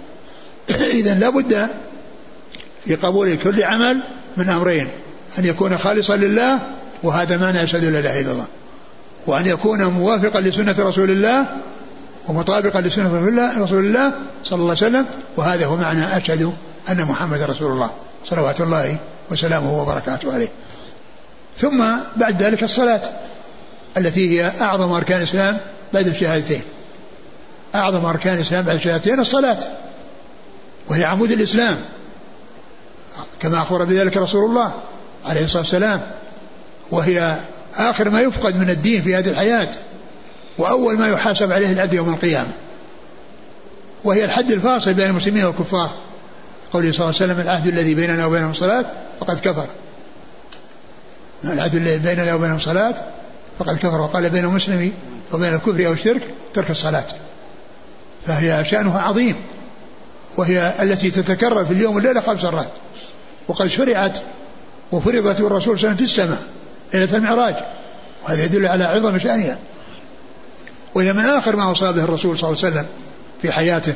إذا 0.99 1.13
لابد 1.13 1.67
في 2.85 2.95
قبول 2.95 3.35
كل 3.35 3.63
عمل 3.63 4.03
من 4.37 4.49
أمرين. 4.49 4.89
أن 5.39 5.45
يكون 5.45 5.77
خالصا 5.77 6.15
لله 6.15 6.59
وهذا 7.03 7.37
معنى 7.37 7.63
أشهد 7.63 7.83
لا 7.83 7.99
إله 7.99 8.21
إلا 8.21 8.31
الله. 8.31 8.45
وأن 9.27 9.45
يكون 9.45 9.83
موافقا 9.83 10.41
لسنة 10.41 10.75
رسول 10.79 11.11
الله 11.11 11.45
ومطابقا 12.27 12.81
لسنة 12.81 13.07
رسول 13.07 13.27
الله, 13.27 13.59
رسول 13.59 13.85
الله 13.85 14.11
صلى 14.43 14.59
الله 14.59 14.75
عليه 14.75 14.87
وسلم. 14.87 15.05
وهذا 15.37 15.65
هو 15.65 15.75
معنى 15.75 16.17
أشهد 16.17 16.53
أن 16.89 17.01
محمد 17.01 17.41
رسول 17.41 17.71
الله. 17.71 17.89
صلوات 18.25 18.61
الله 18.61 18.97
وسلامه 19.31 19.81
وبركاته 19.81 20.33
عليه. 20.33 20.47
ثم 21.59 21.85
بعد 22.15 22.41
ذلك 22.41 22.63
الصلاة 22.63 23.01
التي 23.97 24.39
هي 24.41 24.51
أعظم 24.61 24.91
أركان 24.91 25.17
الإسلام 25.17 25.57
بعد 25.93 26.07
الشهادتين. 26.07 26.61
أعظم 27.75 28.05
أركان 28.05 28.35
الإسلام 28.35 28.65
بعد 28.65 28.75
الشهادتين 28.75 29.19
الصلاة 29.19 29.57
وهي 30.89 31.03
عمود 31.05 31.31
الإسلام 31.31 31.77
كما 33.39 33.57
أخبر 33.61 33.83
بذلك 33.83 34.17
رسول 34.17 34.49
الله 34.49 34.73
عليه 35.25 35.45
الصلاة 35.45 35.61
والسلام 35.61 36.01
وهي 36.91 37.35
آخر 37.77 38.09
ما 38.09 38.21
يفقد 38.21 38.55
من 38.55 38.69
الدين 38.69 39.01
في 39.01 39.15
هذه 39.15 39.29
الحياة 39.29 39.69
وأول 40.57 40.97
ما 40.97 41.07
يحاسب 41.07 41.51
عليه 41.51 41.71
العبد 41.71 41.93
يوم 41.93 42.13
القيامة. 42.13 42.51
وهي 44.03 44.25
الحد 44.25 44.51
الفاصل 44.51 44.93
بين 44.93 45.09
المسلمين 45.09 45.45
والكفار 45.45 45.91
قوله 46.73 46.91
صلى 46.91 47.09
الله 47.09 47.21
عليه 47.21 47.33
وسلم 47.33 47.39
العهد 47.39 47.67
الذي 47.67 47.95
بيننا 47.95 48.25
وبينهم 48.25 48.51
الصلاة 48.51 48.85
فقد 49.19 49.39
كفر. 49.39 49.65
العهد 51.53 51.75
الذي 51.75 51.97
بيننا 51.97 52.33
وبينهم 52.33 52.55
الصلاة 52.55 52.95
فقد 53.59 53.77
كفر 53.77 54.01
وقال 54.01 54.29
بين 54.29 54.45
المسلم 54.45 54.93
وبين 55.33 55.53
الكفر 55.53 55.87
أو 55.87 55.93
الشرك 55.93 56.21
ترك 56.53 56.69
الصلاة. 56.69 57.05
فهي 58.27 58.65
شأنها 58.65 59.01
عظيم 59.01 59.35
وهي 60.37 60.73
التي 60.81 61.11
تتكرر 61.11 61.65
في 61.65 61.73
اليوم 61.73 61.95
والليلة 61.95 62.21
خمس 62.21 62.43
مرات. 62.43 62.67
وقد 63.47 63.67
شرعت 63.67 64.19
وفرضت 64.91 65.39
الرسول 65.39 65.39
صلى 65.39 65.49
الله 65.49 65.63
عليه 65.65 65.71
وسلم 65.71 65.95
في 65.95 66.03
السماء 66.03 66.39
ليلة 66.93 67.17
المعراج. 67.17 67.55
وهذا 68.25 68.43
يدل 68.43 68.67
على 68.67 68.83
عظم 68.83 69.19
شأنها. 69.19 69.57
وهي 70.95 71.13
من 71.13 71.25
آخر 71.25 71.55
ما 71.55 71.63
أوصى 71.63 71.91
به 71.91 72.03
الرسول 72.03 72.39
صلى 72.39 72.49
الله 72.49 72.65
عليه 72.65 72.73
وسلم 72.73 72.85
في 73.41 73.51
حياته 73.51 73.93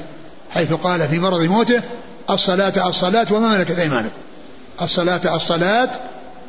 حيث 0.50 0.74
قال 0.74 1.08
في 1.08 1.20
مرض 1.20 1.42
موته 1.42 1.82
الصلاة 2.30 2.90
الصلاة 2.90 3.28
وما 3.32 3.58
ملكت 3.58 3.80
أيمانكم. 3.80 4.16
الصلاة 4.82 5.36
الصلاة 5.36 5.90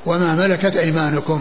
وما 0.06 0.34
ملكت 0.34 0.76
أيمانكم. 0.76 1.40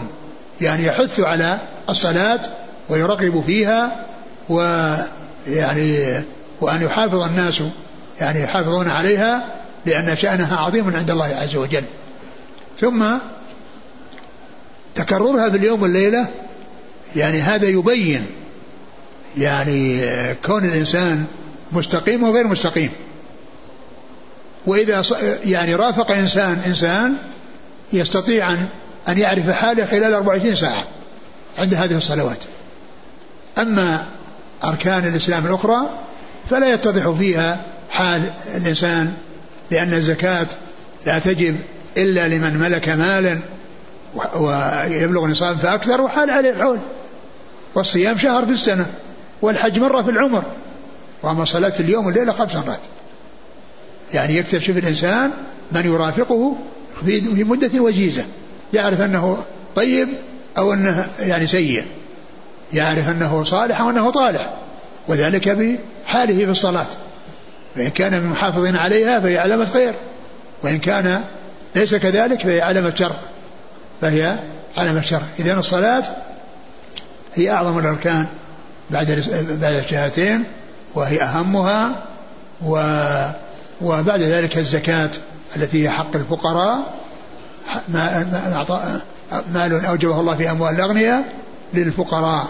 يعني 0.60 0.86
يحث 0.86 1.20
على 1.20 1.58
الصلاة 1.88 2.40
ويرغب 2.88 3.42
فيها 3.46 4.06
ويعني 4.48 6.22
وأن 6.60 6.82
يحافظ 6.82 7.22
الناس 7.22 7.62
يعني 8.20 8.42
يحافظون 8.42 8.88
عليها 8.88 9.44
لأن 9.86 10.16
شأنها 10.16 10.56
عظيم 10.56 10.96
عند 10.96 11.10
الله 11.10 11.36
عز 11.42 11.56
وجل. 11.56 11.84
ثم 12.80 13.04
تكررها 14.94 15.50
في 15.50 15.56
اليوم 15.56 15.82
والليلة 15.82 16.26
يعني 17.16 17.40
هذا 17.40 17.66
يبين 17.66 18.26
يعني 19.38 20.00
كون 20.46 20.64
الإنسان 20.64 21.24
مستقيم 21.72 22.22
وغير 22.22 22.48
مستقيم. 22.48 22.90
وإذا 24.66 25.02
يعني 25.44 25.74
رافق 25.74 26.10
إنسان 26.10 26.62
إنسان 26.66 27.14
يستطيع 27.92 28.52
أن 29.08 29.18
يعرف 29.18 29.50
حاله 29.50 29.86
خلال 29.86 30.14
24 30.14 30.54
ساعة 30.54 30.84
عند 31.58 31.74
هذه 31.74 31.96
الصلوات. 31.96 32.44
أما 33.58 34.06
أركان 34.64 35.06
الإسلام 35.06 35.46
الأخرى 35.46 35.80
فلا 36.50 36.74
يتضح 36.74 37.10
فيها 37.10 37.60
حال 37.90 38.22
الإنسان 38.56 39.14
لأن 39.70 39.94
الزكاة 39.94 40.46
لا 41.06 41.18
تجب 41.18 41.56
إلا 41.96 42.28
لمن 42.28 42.56
ملك 42.56 42.88
مالا 42.88 43.38
ويبلغ 44.34 45.26
نصاب 45.26 45.58
فأكثر 45.58 46.00
وحال 46.00 46.30
عليه 46.30 46.50
الحول 46.50 46.78
والصيام 47.74 48.18
شهر 48.18 48.46
في 48.46 48.52
السنة 48.52 48.86
والحج 49.42 49.78
مرة 49.78 50.02
في 50.02 50.10
العمر. 50.10 50.44
وأما 51.22 51.42
الصلاة 51.42 51.68
في 51.68 51.80
اليوم 51.80 52.06
والليلة 52.06 52.32
خمس 52.32 52.56
مرات. 52.56 52.80
يعني 54.14 54.36
يكتشف 54.36 54.78
الإنسان 54.78 55.30
من 55.72 55.86
يرافقه 55.86 56.56
في 57.04 57.44
مدة 57.44 57.80
وجيزة 57.80 58.24
يعرف 58.74 59.00
أنه 59.00 59.38
طيب 59.76 60.08
أو 60.58 60.72
أنه 60.72 61.08
يعني 61.20 61.46
سيء 61.46 61.84
يعرف 62.72 63.10
أنه 63.10 63.44
صالح 63.44 63.80
أو 63.80 63.90
أنه 63.90 64.10
طالح 64.10 64.50
وذلك 65.08 65.78
حاله 66.06 66.38
في 66.44 66.50
الصلاة. 66.50 66.86
فإن 67.76 67.88
كان 67.88 68.12
من 68.12 68.26
محافظين 68.26 68.76
عليها 68.76 69.20
فهي 69.20 69.38
علامة 69.38 69.64
خير 69.64 69.94
وإن 70.62 70.78
كان 70.78 71.24
ليس 71.74 71.94
كذلك 71.94 72.42
فهي 72.42 72.60
علامة 72.60 72.94
شر 72.94 73.16
فهي 74.00 74.36
علامة 74.76 75.00
شر 75.00 75.22
إذا 75.38 75.54
الصلاة 75.54 76.04
هي 77.34 77.50
أعظم 77.50 77.78
الأركان 77.78 78.26
بعد 78.90 79.24
بعد 79.60 79.74
الشهادتين 79.74 80.44
وهي 80.94 81.22
أهمها 81.22 82.04
و 82.66 82.76
وبعد 83.80 84.22
ذلك 84.22 84.58
الزكاة. 84.58 85.10
التي 85.56 85.84
هي 85.84 85.90
حق 85.90 86.16
الفقراء 86.16 86.94
مال 89.54 89.84
أوجبه 89.84 90.20
الله 90.20 90.36
في 90.36 90.50
أموال 90.50 90.74
الأغنياء 90.74 91.24
للفقراء 91.74 92.46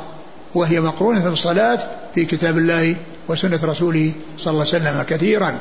وهي 0.55 0.81
مقرونة 0.81 1.21
في 1.21 1.29
الصلاة 1.29 1.79
في 2.15 2.25
كتاب 2.25 2.59
الله 2.59 2.97
وسنة 3.29 3.59
رسوله 3.65 4.13
صلى 4.39 4.51
الله 4.53 4.67
عليه 4.73 4.77
وسلم 4.77 5.03
كثيرا. 5.03 5.55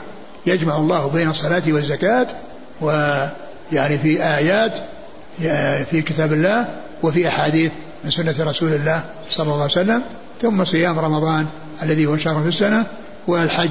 يجمع 0.46 0.78
الله 0.78 1.08
بين 1.08 1.30
الصلاة 1.30 1.64
والزكاة 1.68 2.28
ويعني 2.82 3.98
في 4.02 4.24
آيات 4.24 4.80
في 5.92 6.02
كتاب 6.02 6.34
الله 6.34 6.70
وفي 7.04 7.28
أحاديث 7.28 7.72
من 8.04 8.12
سنة 8.12 8.36
رسول 8.40 8.74
الله 8.74 9.04
صلى 9.30 9.44
الله 9.44 9.54
عليه 9.54 9.66
وسلم. 9.66 10.02
ثم 10.42 10.66
صيام 10.66 11.00
رمضان 11.00 11.48
الذي 11.84 12.06
هو 12.06 12.18
شهر 12.18 12.42
في 12.42 12.48
السنة 12.48 12.86
والحج 13.28 13.70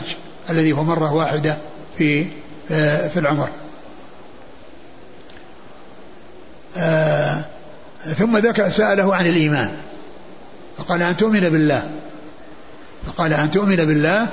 الذي 0.50 0.72
هو 0.72 0.84
مرة 0.84 1.12
واحدة 1.12 1.56
في 1.98 2.24
في 2.68 3.16
العمر. 3.16 3.48
ثم 8.18 8.36
ذكر 8.36 8.70
سأله 8.70 9.14
عن 9.14 9.26
الإيمان. 9.26 9.72
فقال 10.78 11.02
أن 11.02 11.16
تؤمن 11.16 11.40
بالله. 11.40 11.90
فقال 13.06 13.32
أن 13.32 13.50
تؤمن 13.50 13.76
بالله 13.76 14.26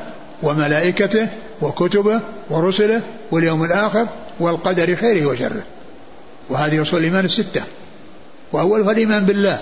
وملائكته 0.44 1.28
وكتبه 1.62 2.20
ورسله 2.50 3.02
واليوم 3.32 3.64
الآخر 3.64 4.08
والقدر 4.40 4.96
خيره 4.96 5.26
وشره. 5.26 5.64
وهذه 6.50 6.82
أصول 6.82 7.00
الإيمان 7.00 7.26
الستة. 7.26 7.64
وأولها 8.52 8.92
الإيمان 8.92 9.26
بالله. 9.26 9.60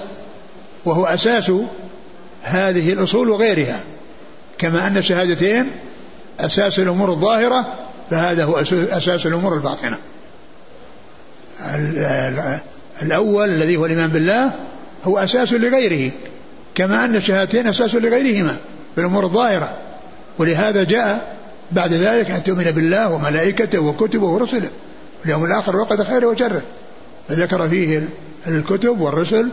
وهو 0.86 1.05
أساس 1.05 1.51
هذه 2.43 2.93
الأصول 2.93 3.30
وغيرها. 3.30 3.80
كما 4.57 4.88
أن 4.88 4.97
الشهادتين 4.97 5.72
أساس 6.39 6.80
الأمور 6.80 7.09
الظاهرة 7.09 7.74
فهذا 8.11 8.43
هو 8.43 8.59
أساس 8.74 9.26
الأمور 9.26 9.53
الباطنة. 9.55 9.97
الأول 13.01 13.49
الذي 13.49 13.77
هو 13.77 13.85
الإيمان 13.85 14.09
بالله 14.09 14.51
هو 15.05 15.17
أساس 15.17 15.53
لغيره 15.53 16.11
كما 16.75 17.05
أن 17.05 17.15
الشهادتين 17.15 17.67
أساس 17.67 17.95
لغيرهما 17.95 18.57
في 18.95 19.01
الأمور 19.01 19.23
الظاهرة. 19.23 19.73
ولهذا 20.37 20.83
جاء 20.83 21.35
بعد 21.71 21.93
ذلك 21.93 22.31
أن 22.31 22.43
تؤمن 22.43 22.63
بالله 22.63 23.09
وملائكته 23.09 23.79
وكتبه 23.79 24.27
ورسله. 24.27 24.69
اليوم 25.25 25.45
الآخر 25.45 25.75
وقت 25.75 26.01
خيره 26.01 26.27
وشره. 26.27 26.61
فذكر 27.29 27.69
فيه 27.69 28.03
الكتب 28.47 28.99
والرسل 29.01 29.49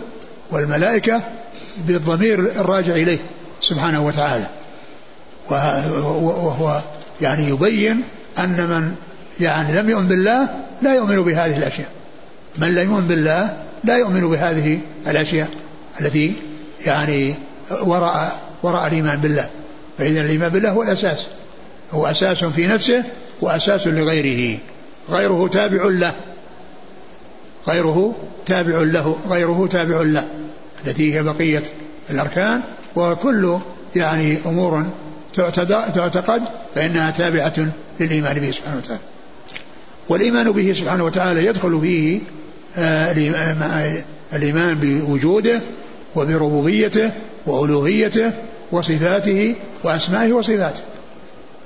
والملائكة 0.50 1.22
بالضمير 1.86 2.38
الراجع 2.38 2.92
إليه 2.92 3.18
سبحانه 3.60 4.06
وتعالى. 4.06 4.46
وهو 5.50 6.80
يعني 7.20 7.48
يبين 7.48 8.02
أن 8.38 8.66
من 8.68 8.94
يعني 9.40 9.80
لم 9.80 9.90
يؤمن 9.90 10.06
بالله 10.06 10.48
لا 10.82 10.94
يؤمن 10.94 11.22
بهذه 11.22 11.56
الأشياء. 11.56 11.88
من 12.58 12.74
لا 12.74 12.82
يؤمن 12.82 13.06
بالله 13.06 13.56
لا 13.84 13.96
يؤمن 13.96 14.30
بهذه 14.30 14.80
الأشياء 15.06 15.48
التي 16.00 16.34
يعني 16.86 17.34
وراء 17.82 18.40
وراء 18.62 18.86
الإيمان 18.86 19.18
بالله. 19.18 19.50
فإذا 19.98 20.20
الإيمان 20.20 20.48
بالله 20.48 20.70
هو 20.70 20.82
الأساس. 20.82 21.26
هو 21.92 22.06
أساس 22.06 22.44
في 22.44 22.66
نفسه 22.66 23.04
وأساس 23.40 23.86
لغيره. 23.86 24.58
غيره 25.10 25.48
تابع 25.48 25.84
له. 25.84 26.14
غيره 27.68 28.14
تابع 28.46 28.78
له. 28.78 29.16
غيره 29.28 29.68
تابع 29.70 30.00
له. 30.00 30.24
التي 30.86 31.14
هي 31.14 31.22
بقية 31.22 31.62
الأركان. 32.10 32.60
وكل 32.96 33.58
يعني 33.96 34.38
أمور 34.46 34.86
تعتقد 35.34 36.42
فإنها 36.74 37.10
تابعة 37.10 37.54
للإيمان 38.00 38.38
به 38.40 38.50
سبحانه 38.50 38.76
وتعالى. 38.76 39.00
والإيمان 40.08 40.52
به 40.52 40.72
سبحانه 40.72 41.04
وتعالى 41.04 41.46
يدخل 41.46 41.80
فيه 41.80 42.20
الإيمان 44.32 44.74
بوجوده 44.80 45.60
وبربوبيته 46.16 47.10
وألوهيته 47.46 48.32
وصفاته 48.72 49.54
وأسمائه 49.84 50.32
وصفاته. 50.32 50.80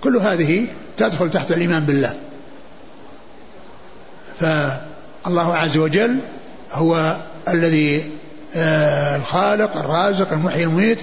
كل 0.05 0.17
هذه 0.17 0.67
تدخل 0.97 1.31
تحت 1.31 1.53
الإيمان 1.53 1.85
بالله. 1.85 2.15
فالله 4.41 5.57
عز 5.57 5.77
وجل 5.77 6.17
هو 6.73 7.17
الذي 7.49 8.05
آه، 8.57 9.17
الخالق 9.17 9.77
الرازق 9.77 10.33
المحيي 10.33 10.65
المميت 10.65 10.99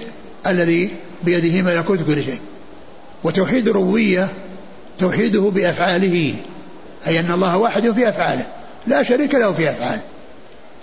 الذي 0.46 0.90
بيده 1.24 1.62
ملكوت 1.62 1.98
كل 2.02 2.24
شيء. 2.24 2.40
وتوحيد 3.24 3.68
الربوبية 3.68 4.28
توحيده 4.98 5.40
بأفعاله 5.40 6.34
أي 7.06 7.20
أن 7.20 7.30
الله 7.30 7.56
واحد 7.56 7.90
في 7.90 8.08
أفعاله. 8.08 8.46
لا 8.86 9.02
شريك 9.02 9.34
له 9.34 9.52
في 9.52 9.70
أفعاله 9.70 10.00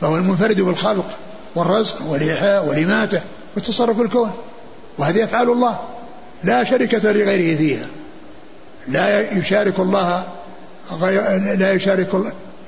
فهو 0.01 0.17
المنفرد 0.17 0.61
بالخلق 0.61 1.05
والرزق 1.55 2.01
والإحياء 2.07 2.65
والإماتة 2.65 3.21
والتصرف 3.55 4.01
الكون. 4.01 4.31
وهذه 4.97 5.23
أفعال 5.23 5.49
الله. 5.49 5.79
لا 6.43 6.63
شركة 6.63 7.11
لغيره 7.11 7.57
فيها. 7.57 7.85
لا 8.87 9.31
يشارك 9.37 9.79
الله 9.79 10.23
غير 10.91 11.21
لا 11.57 11.73
يشارك 11.73 12.09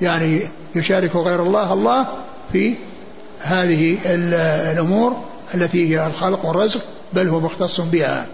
يعني 0.00 0.40
يشارك 0.74 1.16
غير 1.16 1.42
الله 1.42 1.72
الله 1.72 2.06
في 2.52 2.74
هذه 3.40 3.98
الأمور 4.72 5.16
التي 5.54 5.90
هي 5.90 6.06
الخلق 6.06 6.44
والرزق 6.44 6.80
بل 7.12 7.28
هو 7.28 7.40
مختص 7.40 7.80
بها. 7.80 8.26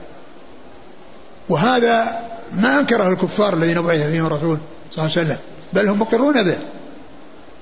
وهذا 1.48 2.22
ما 2.57 2.78
أنكره 2.78 3.09
الكفار 3.09 3.55
الذين 3.55 3.82
بعث 3.82 4.11
فيهم 4.11 4.26
الرسول 4.26 4.59
صلى 4.90 5.05
الله 5.05 5.16
عليه 5.16 5.26
وسلم 5.26 5.38
بل 5.72 5.88
هم 5.88 5.98
مقرون 5.98 6.42
به. 6.42 6.59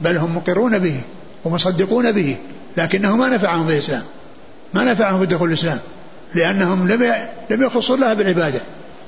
بل 0.00 0.16
هم 0.16 0.36
مقرون 0.36 0.78
به 0.78 1.00
ومصدقون 1.44 2.12
به 2.12 2.36
لكنه 2.76 3.16
ما 3.16 3.28
نفعهم 3.28 3.66
في 3.66 3.72
الإسلام. 3.72 4.02
ما 4.74 4.84
نفعهم 4.84 5.20
في 5.20 5.26
دخول 5.26 5.48
الإسلام 5.48 5.78
لأنهم 6.34 6.88
لم 6.88 7.14
لم 7.50 7.62
يخصوا 7.62 7.96
الله 7.96 8.14
بالعبادة 8.14 8.60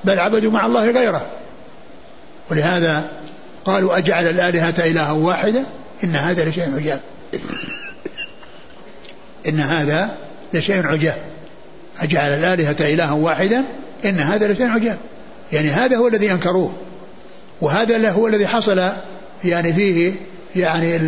بل 0.05 0.19
عبدوا 0.19 0.51
مع 0.51 0.67
الله 0.67 0.91
غيره. 0.91 1.27
ولهذا 2.51 3.09
قالوا 3.65 3.99
أجعل 3.99 4.27
الآلهة 4.27 4.75
إلها 4.79 5.13
واحدة؟ 5.13 5.63
إن 6.05 6.17
هذا 6.17 6.49
لشيء 6.49 6.75
عجاب. 6.77 7.01
إن 9.49 9.61
هذا 9.61 10.11
لشيء 10.55 10.87
عجاب. 10.87 11.17
أجعل 12.01 12.31
الآلهة 12.31 12.77
إلها 12.81 13.13
واحدا 13.13 13.65
إن 14.05 14.21
هذا 14.21 14.53
لشيء 14.53 14.69
عجاب. 14.69 14.99
يعني 15.53 15.69
هذا 15.69 15.97
هو 15.97 16.09
الذي 16.09 16.33
أنكروه 16.33 16.73
وهذا 17.61 18.11
هو 18.11 18.27
الذي 18.27 18.47
حصل 18.47 18.83
يعني 19.45 19.73
فيه 19.73 20.13
يعني 20.57 20.99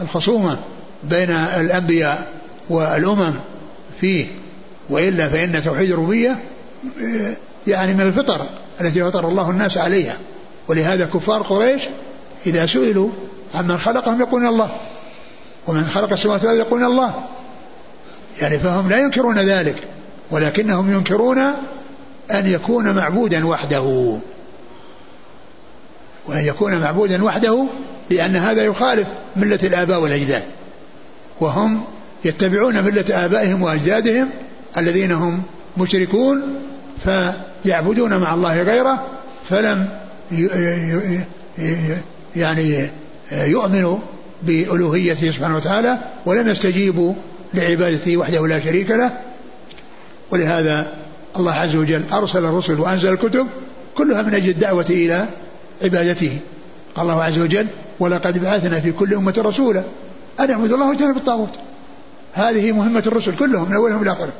الخصومة 0.00 0.58
بين 1.04 1.30
الأنبياء 1.30 2.32
والأمم 2.70 3.34
فيه 4.00 4.26
وإلا 4.90 5.28
فإن 5.28 5.62
توحيد 5.62 5.90
الربوبية 5.90 6.36
يعني 7.66 7.94
من 7.94 8.00
الفطر 8.00 8.46
التي 8.80 9.04
فطر 9.04 9.28
الله 9.28 9.50
الناس 9.50 9.78
عليها. 9.78 10.18
ولهذا 10.68 11.08
كفار 11.14 11.42
قريش 11.42 11.82
إذا 12.46 12.66
سئلوا 12.66 13.10
عمن 13.54 13.78
خلقهم 13.78 14.20
يقولون 14.20 14.48
الله 14.48 14.70
ومن 15.66 15.86
خلق 15.86 16.12
السماوات 16.12 16.44
والأرض 16.44 16.58
يقولون 16.58 16.86
الله. 16.86 17.14
يعني 18.40 18.58
فهم 18.58 18.88
لا 18.88 18.98
ينكرون 18.98 19.38
ذلك 19.38 19.76
ولكنهم 20.30 20.92
ينكرون 20.92 21.38
أن 22.30 22.46
يكون 22.46 22.94
معبودا 22.94 23.46
وحده. 23.46 24.16
وأن 26.28 26.44
يكون 26.44 26.80
معبودا 26.80 27.24
وحده 27.24 27.64
لأن 28.10 28.36
هذا 28.36 28.62
يخالف 28.62 29.08
ملة 29.36 29.58
الآباء 29.62 30.00
والأجداد. 30.00 30.42
وهم 31.40 31.84
يتبعون 32.24 32.82
ملة 32.84 33.04
آبائهم 33.10 33.62
وأجدادهم 33.62 34.28
الذين 34.76 35.12
هم 35.12 35.42
مشركون 35.76 36.42
فيعبدون 37.04 38.16
مع 38.16 38.34
الله 38.34 38.62
غيره 38.62 39.06
فلم 39.50 39.88
يعني 42.36 42.90
يؤمنوا 43.32 43.98
بألوهيته 44.42 45.30
سبحانه 45.30 45.56
وتعالى 45.56 45.98
ولم 46.26 46.48
يستجيبوا 46.48 47.14
لعبادته 47.54 48.16
وحده 48.16 48.46
لا 48.46 48.60
شريك 48.60 48.90
له. 48.90 49.12
ولهذا 50.30 50.92
الله 51.36 51.52
عز 51.52 51.76
وجل 51.76 52.02
أرسل 52.12 52.44
الرسل 52.44 52.80
وأنزل 52.80 53.08
الكتب 53.08 53.46
كلها 53.94 54.22
من 54.22 54.34
أجل 54.34 54.48
الدعوة 54.48 54.86
إلى 54.90 55.26
عبادته. 55.82 56.38
قال 56.94 57.10
الله 57.10 57.22
عز 57.22 57.38
وجل 57.38 57.66
ولقد 58.00 58.38
بعثنا 58.38 58.80
في 58.80 58.92
كل 58.92 59.14
أمة 59.14 59.34
رسولا 59.38 59.82
أن 60.40 60.50
اعبدوا 60.50 60.76
الله 60.76 60.88
واجتنبوا 60.88 61.20
الطاغوت. 61.20 61.54
هذه 62.32 62.72
مهمة 62.72 63.02
الرسل 63.06 63.36
كلهم 63.36 63.68
من 63.68 63.74
أولهم 63.74 64.02
إلى 64.02 64.12
آخرهم. 64.12 64.32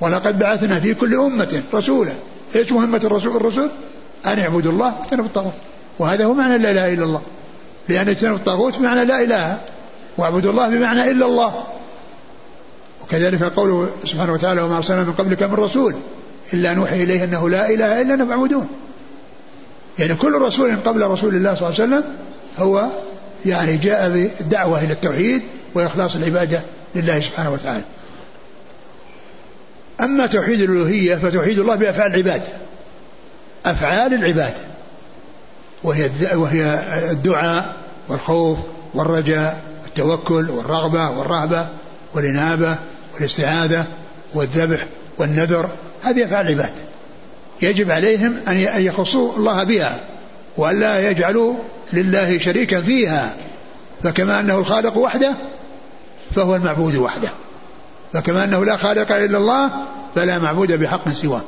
ولقد 0.00 0.38
بعثنا 0.38 0.80
في 0.80 0.94
كل 0.94 1.14
أمة 1.14 1.62
رسولا 1.74 2.12
إيش 2.56 2.72
مهمة 2.72 3.00
الرسول؟ 3.04 3.36
الرسل؟ 3.36 3.68
أن 4.26 4.38
يعبدوا 4.38 4.72
الله 4.72 4.94
واجتنبوا 4.98 5.26
الطاغوت. 5.26 5.52
وهذا 5.98 6.24
هو 6.24 6.34
معنى 6.34 6.58
لا 6.58 6.70
إله 6.70 6.94
إلا 6.94 7.04
الله. 7.04 7.22
لأن 7.88 8.08
اجتنبوا 8.08 8.36
الطاغوت 8.36 8.78
بمعنى 8.78 9.04
لا 9.04 9.22
إله 9.22 9.58
واعبدوا 10.18 10.50
الله 10.50 10.68
بمعنى 10.68 11.10
إلا 11.10 11.26
الله. 11.26 11.64
وكذلك 13.02 13.42
قوله 13.42 13.88
سبحانه 14.04 14.32
وتعالى 14.32 14.62
وما 14.62 14.76
أرسلنا 14.76 15.02
من 15.02 15.12
قبلك 15.12 15.42
من 15.42 15.54
رسول 15.54 15.94
إلا 16.54 16.74
نوحي 16.74 17.02
إليه 17.02 17.24
أنه 17.24 17.48
لا 17.48 17.70
إله 17.70 18.02
إلا 18.02 18.14
أنه 18.14 18.26
فاعبدون. 18.26 18.68
يعني 19.98 20.14
كل 20.14 20.32
رسول 20.32 20.76
قبل 20.76 21.02
رسول 21.02 21.34
الله 21.34 21.54
صلى 21.54 21.68
الله 21.68 21.80
عليه 21.80 21.96
وسلم 21.96 22.04
هو 22.58 22.86
يعني 23.46 23.76
جاء 23.76 24.08
بالدعوة 24.10 24.84
إلى 24.84 24.92
التوحيد 24.92 25.42
وإخلاص 25.74 26.16
العبادة 26.16 26.60
لله 26.94 27.20
سبحانه 27.20 27.50
وتعالى. 27.50 27.84
أما 30.00 30.26
توحيد 30.26 30.60
الألوهية 30.60 31.14
فتوحيد 31.14 31.58
الله 31.58 31.74
بأفعال 31.74 32.14
العباد 32.14 32.42
أفعال 33.66 34.14
العباد. 34.14 34.54
وهي 35.82 36.10
وهي 36.34 36.80
الدعاء 37.10 37.74
والخوف 38.08 38.58
والرجاء 38.94 39.62
والتوكل 39.84 40.50
والرغبة 40.50 41.10
والرهبة 41.10 41.66
والإنابة 42.14 42.76
والاستعاذة 43.14 43.86
والذبح 44.34 44.86
والنذر 45.18 45.68
هذه 46.02 46.24
أفعال 46.24 46.46
العباد. 46.46 46.72
يجب 47.62 47.90
عليهم 47.90 48.36
أن 48.48 48.58
يخصوا 48.80 49.36
الله 49.36 49.64
بها 49.64 49.98
وأن 50.56 50.80
لا 50.80 51.10
يجعلوا 51.10 51.54
لله 51.92 52.38
شريكا 52.38 52.80
فيها 52.80 53.36
فكما 54.02 54.40
أنه 54.40 54.58
الخالق 54.58 54.96
وحده 54.96 55.34
فهو 56.34 56.56
المعبود 56.56 56.96
وحده. 56.96 57.28
فكما 58.12 58.44
أنه 58.44 58.64
لا 58.64 58.76
خالق 58.76 59.12
إلا 59.12 59.38
الله 59.38 59.70
فلا 60.14 60.38
معبود 60.38 60.72
بحق 60.72 61.12
سواه. 61.12 61.42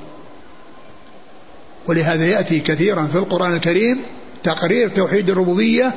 ولهذا 1.86 2.26
يأتي 2.26 2.60
كثيرا 2.60 3.08
في 3.12 3.18
القرآن 3.18 3.54
الكريم 3.54 4.00
تقرير 4.42 4.88
توحيد 4.88 5.30
الربوبية 5.30 5.94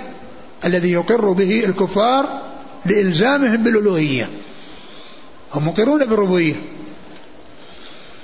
الذي 0.65 0.91
يقر 0.91 1.31
به 1.31 1.65
الكفار 1.65 2.41
لإلزامهم 2.85 3.63
بالألوهية. 3.63 4.29
هم 5.53 5.67
مقرون 5.67 6.05
بالربوبية. 6.05 6.55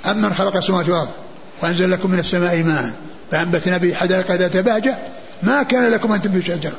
أمن 0.06 0.34
خلق 0.34 0.56
السماوات 0.56 0.90
والأرض 0.90 1.10
وأنزل 1.62 1.92
لكم 1.92 2.12
من 2.12 2.20
السماء 2.20 2.64
ماء 2.64 2.94
فأنبتنا 3.32 3.78
به 3.78 3.94
حدائق 3.94 4.32
ذات 4.32 4.58
بهجة 4.58 4.98
ما 5.44 5.64
كان 5.64 5.84
لكم 5.84 6.12
أن 6.12 6.22
تنبتوا 6.22 6.56
شجرة 6.56 6.78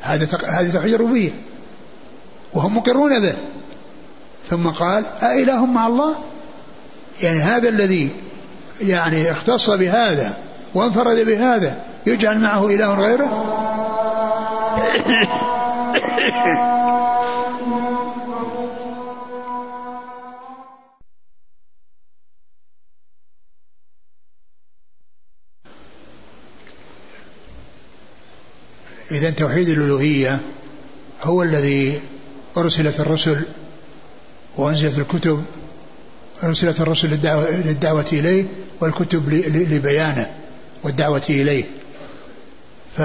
هذا 0.00 0.28
هذه 0.46 0.72
توحيد 0.72 0.94
الربوبية 0.94 1.30
وهم 2.54 2.76
مقرون 2.76 3.20
به 3.20 3.34
ثم 4.50 4.68
قال 4.68 5.04
أإله 5.22 5.66
مع 5.66 5.86
الله 5.86 6.14
يعني 7.22 7.38
هذا 7.38 7.68
الذي 7.68 8.10
يعني 8.80 9.30
اختص 9.30 9.70
بهذا 9.70 10.36
وانفرد 10.74 11.26
بهذا 11.26 11.76
يجعل 12.06 12.38
معه 12.38 12.66
إله 12.66 12.94
غيره 12.94 13.54
إذا 29.10 29.30
توحيد 29.30 29.68
الألوهية 29.68 30.38
هو 31.22 31.42
الذي 31.42 32.00
أرسلت 32.56 33.00
الرسل 33.00 33.44
وأنزلت 34.56 34.98
الكتب 34.98 35.44
أرسلت 36.44 36.80
الرسل 36.80 37.08
للدعوة, 37.08 37.50
للدعوة 37.50 38.06
إليه 38.12 38.44
والكتب 38.80 39.28
لبيانه 39.72 40.30
والدعوة 40.82 41.22
إليه. 41.30 41.64
ف 42.96 43.00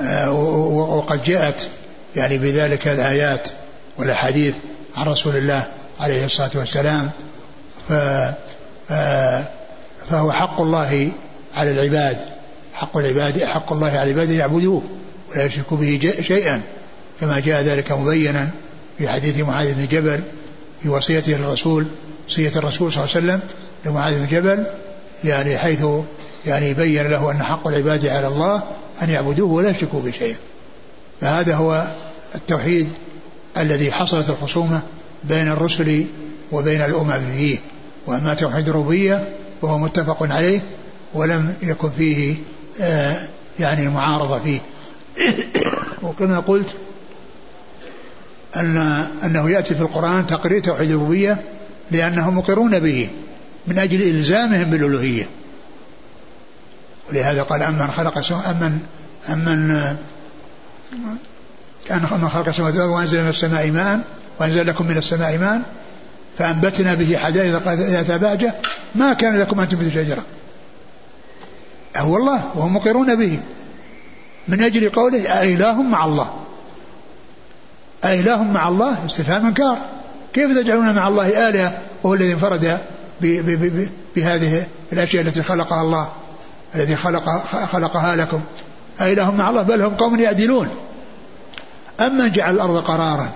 آه، 0.00 0.32
وقد 0.96 1.24
جاءت 1.24 1.68
يعني 2.16 2.38
بذلك 2.38 2.88
الآيات 2.88 3.48
والأحاديث 3.96 4.54
عن 4.96 5.06
رسول 5.06 5.36
الله 5.36 5.64
عليه 6.00 6.24
الصلاة 6.24 6.50
والسلام. 6.54 7.10
ف 7.88 7.92
آه، 8.90 9.44
فهو 10.10 10.32
حق 10.32 10.60
الله 10.60 11.12
على 11.54 11.70
العباد. 11.70 12.35
حق 12.76 12.96
العباد 12.96 13.44
حق 13.44 13.72
الله 13.72 13.86
على 13.86 14.02
العباد 14.02 14.30
يعبدوه 14.30 14.82
ولا 15.30 15.44
يشركوا 15.44 15.76
به 15.76 16.12
شيئا. 16.22 16.62
كما 17.20 17.40
جاء 17.40 17.62
ذلك 17.62 17.92
مبينا 17.92 18.50
في 18.98 19.08
حديث 19.08 19.40
معاذ 19.40 19.74
بن 19.74 19.86
جبل 19.86 20.20
في 20.82 20.88
وصيته 20.88 21.32
للرسول 21.32 21.86
وصية 22.28 22.52
الرسول 22.56 22.92
صلى 22.92 23.04
الله 23.04 23.16
عليه 23.16 23.26
وسلم 23.26 23.40
لمعاذ 23.84 24.18
بن 24.18 24.26
جبل 24.26 24.64
يعني 25.24 25.58
حيث 25.58 25.84
يعني 26.46 26.74
بين 26.74 27.06
له 27.06 27.30
أن 27.30 27.42
حق 27.42 27.68
العباد 27.68 28.06
على 28.06 28.26
الله 28.26 28.62
أن 29.02 29.10
يعبدوه 29.10 29.52
ولا 29.52 29.70
يشركوا 29.70 30.00
به 30.00 30.10
شيئا. 30.10 30.36
فهذا 31.20 31.54
هو 31.54 31.86
التوحيد 32.34 32.88
الذي 33.58 33.92
حصلت 33.92 34.30
الخصومة 34.30 34.80
بين 35.24 35.48
الرسل 35.48 36.04
وبين 36.52 36.82
الأمم 36.82 37.20
فيه 37.36 37.58
وأما 38.06 38.34
توحيد 38.34 38.68
الربوبية 38.68 39.28
وهو 39.62 39.78
متفق 39.78 40.22
عليه 40.22 40.60
ولم 41.14 41.54
يكن 41.62 41.90
فيه 41.98 42.36
يعني 43.60 43.88
معارضة 43.88 44.38
فيه. 44.38 44.60
وكما 46.02 46.40
قلت 46.40 46.74
أن 48.56 48.76
أنه 49.24 49.50
يأتي 49.50 49.74
في 49.74 49.80
القرآن 49.80 50.26
تقرير 50.26 50.62
توحيد 50.62 50.90
الربوبية 50.90 51.38
لأنهم 51.90 52.38
مقرون 52.38 52.78
به 52.78 53.10
من 53.66 53.78
أجل 53.78 54.02
إلزامهم 54.02 54.70
بالألوهية. 54.70 55.28
ولهذا 57.10 57.42
قال 57.42 57.62
أمن 57.62 57.90
خلق 57.90 58.32
أمن 58.32 58.80
أمن 59.28 59.96
كان 61.88 62.02
من 62.22 62.28
خلق 62.28 62.48
السماوات 62.48 62.74
والأرض 62.74 62.90
وأنزل 62.90 63.22
من 63.22 63.28
السماء 63.28 63.70
ماء 63.70 64.00
وأنزل 64.40 64.66
لكم 64.66 64.86
من 64.86 64.96
السماء 64.96 65.38
ماء 65.38 65.62
فأنبتنا 66.38 66.94
به 66.94 67.16
حدائق 67.16 67.72
ذات 67.72 68.10
بهجة 68.10 68.54
ما 68.94 69.12
كان 69.12 69.38
لكم 69.40 69.60
أن 69.60 69.68
تنبتوا 69.68 69.90
شجرة. 69.90 70.24
هو 72.00 72.16
الله 72.16 72.50
وهم 72.54 72.74
مقرون 72.74 73.14
به. 73.14 73.40
من 74.48 74.62
أجل 74.62 74.90
قوله 74.90 75.42
أإله 75.42 75.82
مع 75.82 76.04
الله. 76.04 76.30
أإله 78.04 78.42
مع 78.42 78.68
الله 78.68 79.06
استفهام 79.06 79.46
إنكار. 79.46 79.78
كيف 80.32 80.58
تجعلون 80.58 80.94
مع 80.94 81.08
الله 81.08 81.48
آلهة؟ 81.48 81.78
وهو 82.02 82.14
الذي 82.14 82.32
انفرد 82.32 82.78
بهذه 84.16 84.66
الأشياء 84.92 85.26
التي 85.26 85.42
خلقها 85.42 85.82
الله 85.82 86.08
الذي 86.74 86.96
خلق 86.96 87.28
خلقها 87.72 88.16
لكم. 88.16 88.40
أإله 89.00 89.30
مع 89.30 89.50
الله 89.50 89.62
بل 89.62 89.82
هم 89.82 89.94
قوم 89.94 90.20
يعدلون. 90.20 90.68
أمن 92.00 92.32
جعل 92.32 92.54
الأرض 92.54 92.84
قرارا 92.84 93.30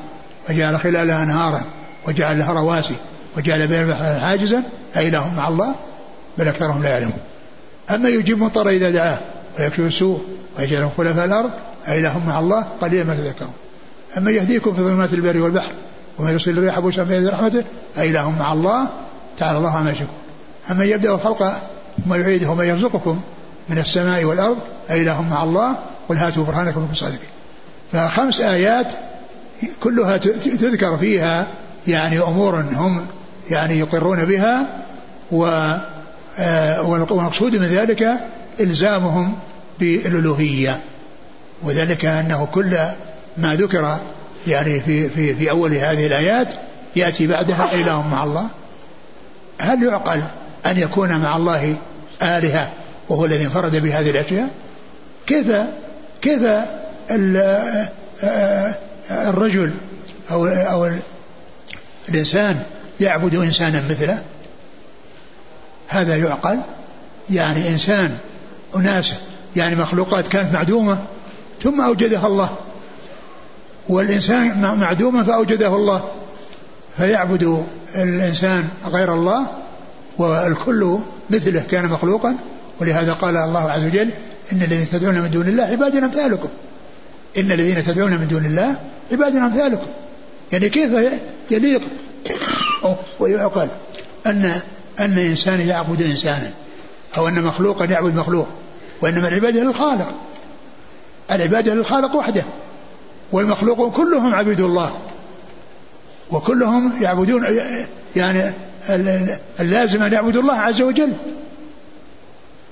وجعل 0.50 0.80
خلالها 0.80 1.22
أنهارا 1.22 1.62
وجعل 2.08 2.38
لها 2.38 2.52
رواسي 2.52 2.96
وجعل 3.36 3.66
بين 3.66 3.82
البحر 3.82 4.20
حاجزا 4.20 4.62
أإله 4.96 5.34
مع 5.34 5.48
الله 5.48 5.74
بل 6.38 6.48
أكثرهم 6.48 6.82
لا 6.82 6.88
يعلمون. 6.88 7.18
أما 7.94 8.08
يجيب 8.08 8.38
مطر 8.38 8.68
إذا 8.68 8.90
دعاه 8.90 9.18
ويكشف 9.58 9.80
السوء 9.80 10.20
ويجعلهم 10.58 10.90
خلفاء 10.98 11.24
الأرض 11.24 11.50
أإله 11.88 12.26
مع 12.26 12.38
الله 12.38 12.66
قليلا 12.80 13.04
ما 13.04 13.14
تذكرون 13.14 13.52
أما 14.18 14.30
يهديكم 14.30 14.74
في 14.74 14.82
ظلمات 14.82 15.12
البر 15.12 15.40
والبحر 15.40 15.72
وما 16.18 16.30
يرسل 16.30 16.50
الريح 16.50 16.78
بشرا 16.78 17.04
بين 17.04 17.28
رحمته 17.28 17.64
أإله 17.98 18.30
مع 18.30 18.52
الله 18.52 18.88
تعالى 19.38 19.58
الله 19.58 19.76
عما 19.76 19.90
يشركون. 19.90 20.14
أما 20.70 20.84
يبدأ 20.84 21.14
الخلق 21.14 21.62
ثم 22.04 22.14
يعيده 22.14 22.50
وما 22.50 22.64
يرزقكم 22.64 23.20
من 23.68 23.78
السماء 23.78 24.24
والأرض 24.24 24.58
أإله 24.90 25.22
مع 25.22 25.42
الله 25.42 25.76
قل 26.08 26.16
هاتوا 26.16 26.44
برهانكم 26.44 26.88
في 26.92 26.98
صادقين. 26.98 27.28
فخمس 27.92 28.40
آيات 28.40 28.92
كلها 29.80 30.16
تذكر 30.16 30.96
فيها 30.96 31.46
يعني 31.86 32.18
أمور 32.18 32.60
هم 32.60 33.06
يعني 33.50 33.78
يقرون 33.78 34.24
بها 34.24 34.66
و 35.32 35.46
والمقصود 36.82 37.52
من 37.52 37.66
ذلك 37.66 38.08
إلزامهم 38.60 39.38
بالألوهية. 39.80 40.80
وذلك 41.62 42.04
أنه 42.04 42.48
كل 42.52 42.76
ما 43.36 43.54
ذكر 43.54 43.98
يعني 44.46 44.80
في 44.80 45.08
في 45.08 45.34
في 45.34 45.50
أول 45.50 45.74
هذه 45.74 46.06
الآيات 46.06 46.54
يأتي 46.96 47.26
بعدها 47.26 47.74
إله 47.74 48.08
مع 48.08 48.24
الله. 48.24 48.46
هل 49.60 49.82
يعقل 49.82 50.22
أن 50.66 50.78
يكون 50.78 51.16
مع 51.16 51.36
الله 51.36 51.76
آلهة 52.22 52.70
وهو 53.08 53.24
الذي 53.24 53.44
انفرد 53.44 53.76
بهذه 53.76 54.10
الأشياء؟ 54.10 54.48
كيف 55.26 55.46
كيف 56.22 56.42
الرجل 59.10 59.72
أو 60.30 60.46
أو 60.46 60.90
الإنسان 62.08 62.62
يعبد 63.00 63.34
إنسانا 63.34 63.82
مثله؟ 63.90 64.22
هذا 65.90 66.16
يعقل. 66.16 66.58
يعني 67.30 67.68
إنسان 67.68 68.18
أناس 68.76 69.14
يعني 69.56 69.76
مخلوقات 69.76 70.28
كانت 70.28 70.52
معدومة 70.52 70.98
ثم 71.62 71.80
أوجدها 71.80 72.26
الله. 72.26 72.50
والإنسان 73.88 74.76
معدوما 74.80 75.24
فأوجده 75.24 75.76
الله. 75.76 76.04
فيعبد 76.96 77.64
الإنسان 77.94 78.68
غير 78.86 79.14
الله 79.14 79.46
والكل 80.18 80.98
مثله 81.30 81.60
كان 81.70 81.86
مخلوقا. 81.86 82.36
ولهذا 82.80 83.12
قال 83.12 83.36
الله 83.36 83.70
عز 83.70 83.84
وجل 83.84 84.10
إن 84.52 84.62
الذين 84.62 84.88
تدعون 84.92 85.20
من 85.20 85.30
دون 85.30 85.48
الله 85.48 85.64
عباد 85.64 85.96
أمثالكم. 85.96 86.48
إن 87.38 87.52
الذين 87.52 87.84
تدعون 87.84 88.10
من 88.10 88.28
دون 88.28 88.44
الله 88.44 88.76
عباد 89.12 89.36
أمثالكم. 89.36 89.86
يعني 90.52 90.68
كيف 90.68 90.90
يليق؟ 91.50 91.82
ويعقل 93.20 93.68
أن 94.26 94.60
أن 95.00 95.18
إنسان 95.18 95.60
يعبد 95.60 96.02
إنسانا 96.02 96.50
أو 97.18 97.28
أن 97.28 97.42
مخلوقا 97.42 97.84
يعبد 97.84 98.14
مخلوق 98.14 98.48
وإنما 99.00 99.28
العبادة 99.28 99.62
للخالق. 99.62 100.08
العبادة 101.30 101.74
للخالق 101.74 102.14
وحده 102.14 102.44
والمخلوقون 103.32 103.90
كلهم 103.90 104.34
عبيد 104.34 104.60
الله 104.60 104.98
وكلهم 106.30 106.92
يعبدون 107.02 107.46
يعني 108.16 108.52
اللازم 109.60 110.02
أن 110.02 110.12
يعبدوا 110.12 110.42
الله 110.42 110.54
عز 110.54 110.82
وجل. 110.82 111.12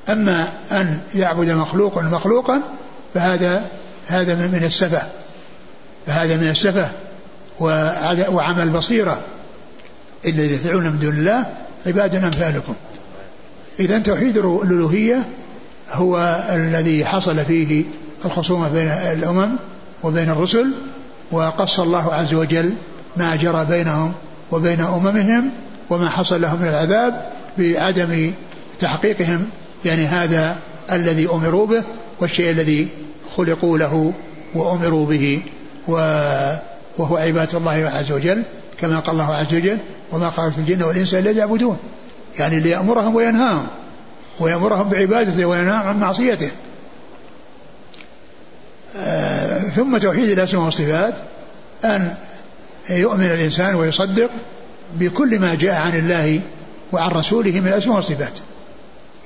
أما 0.09 0.53
أن 0.73 1.01
يعبد 1.15 1.51
مخلوق 1.51 1.99
مخلوقا 1.99 2.63
فهذا 3.15 3.67
هذا 4.07 4.35
من 4.35 4.65
السفة 4.65 5.03
فهذا 6.07 6.37
من 6.37 6.49
السفة 6.49 6.91
وعمل 8.31 8.71
بصيرة. 8.71 9.21
الذي 10.27 10.59
تدعون 10.59 10.85
من 10.85 10.99
دون 10.99 11.15
الله 11.15 11.47
عباد 11.89 12.15
أمثالكم. 12.15 12.75
إذا 13.81 13.99
توحيد 13.99 14.37
الألوهية 14.37 15.25
هو 15.93 16.45
الذي 16.51 17.05
حصل 17.05 17.45
فيه 17.45 17.85
الخصومة 18.25 18.69
بين 18.69 18.89
الأمم 18.89 19.49
وبين 20.03 20.31
الرسل 20.31 20.73
وقص 21.31 21.81
الله 21.81 22.15
عز 22.15 22.35
وجل 22.35 22.73
ما 23.17 23.37
جرى 23.37 23.65
بينهم 23.65 24.13
وبين 24.53 24.81
أممهم 24.81 25.51
وما 25.91 26.09
حصل 26.09 26.41
لهم 26.41 26.63
من 26.63 26.69
العذاب 26.69 27.23
بعدم 27.59 28.33
تحقيقهم 28.81 29.47
يعني 29.85 30.07
هذا 30.07 30.57
الذي 30.93 31.29
أمروا 31.31 31.67
به 31.67 31.83
والشيء 32.21 32.51
الذي 32.51 32.89
خلقوا 33.37 33.79
له 33.79 34.13
وأمروا 34.55 35.07
به 35.07 35.43
وهو 35.89 37.17
عبادة 37.17 37.59
الله 37.59 37.93
عز 37.95 38.13
وجل 38.13 38.43
كما 38.81 38.99
قال 38.99 39.21
الله 39.21 39.35
عز 39.35 39.55
وجل 39.55 39.79
وما 40.13 40.31
خلقت 40.31 40.59
الجن 40.59 40.83
والإنس 40.83 41.15
إلا 41.15 41.31
ليعبدون. 41.31 41.79
يعني 42.39 42.61
ليأمرهم 42.61 43.15
وينهاهم 43.15 43.67
ويأمرهم 44.41 44.89
بعبادته 44.89 45.45
وينهاهم 45.47 45.89
عن 45.89 46.01
معصيته. 46.01 46.51
آه 48.97 49.59
ثم 49.59 49.99
توحيد 49.99 50.29
الأسماء 50.29 50.65
والصفات 50.65 51.15
أن 51.85 52.15
يؤمن 52.91 53.27
الإنسان 53.27 53.75
ويصدق 53.75 54.31
بكل 54.95 55.39
ما 55.39 55.55
جاء 55.55 55.81
عن 55.81 55.99
الله 55.99 56.41
وعن 56.93 57.11
رسوله 57.11 57.61
من 57.61 57.69
الأسماء 57.69 57.97
والصفات. 57.97 58.39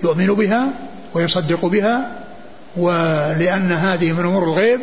يؤمن 0.04 0.26
بها 0.26 0.68
ويصدق 1.14 1.66
بها 1.66 2.22
ولأن 2.76 3.72
هذه 3.72 4.12
من 4.12 4.24
أمور 4.24 4.44
الغيب 4.44 4.80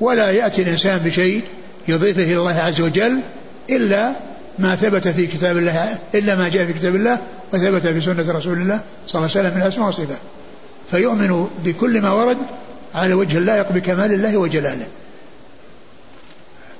ولا 0.00 0.30
يأتي 0.30 0.62
الإنسان 0.62 0.98
بشيء 0.98 1.42
يضيفه 1.88 2.22
إلى 2.22 2.36
الله 2.36 2.54
عز 2.54 2.80
وجل 2.80 3.20
إلا 3.70 4.12
ما 4.60 4.76
ثبت 4.76 5.08
في 5.08 5.26
كتاب 5.26 5.56
الله 5.56 5.98
إلا 6.14 6.36
ما 6.36 6.48
جاء 6.48 6.66
في 6.66 6.72
كتاب 6.72 6.94
الله 6.94 7.18
وثبت 7.52 7.86
في 7.86 8.00
سنة 8.00 8.32
رسول 8.32 8.60
الله 8.60 8.80
صلى 9.06 9.18
الله 9.18 9.30
عليه 9.30 9.40
وسلم 9.48 9.56
من 9.56 9.62
الأسماء 9.62 9.86
والصفات 9.86 10.18
فيؤمن 10.90 11.46
بكل 11.64 12.00
ما 12.00 12.10
ورد 12.10 12.38
على 12.94 13.14
وجه 13.14 13.38
اللائق 13.38 13.72
بكمال 13.72 14.12
الله 14.12 14.36
وجلاله. 14.36 14.86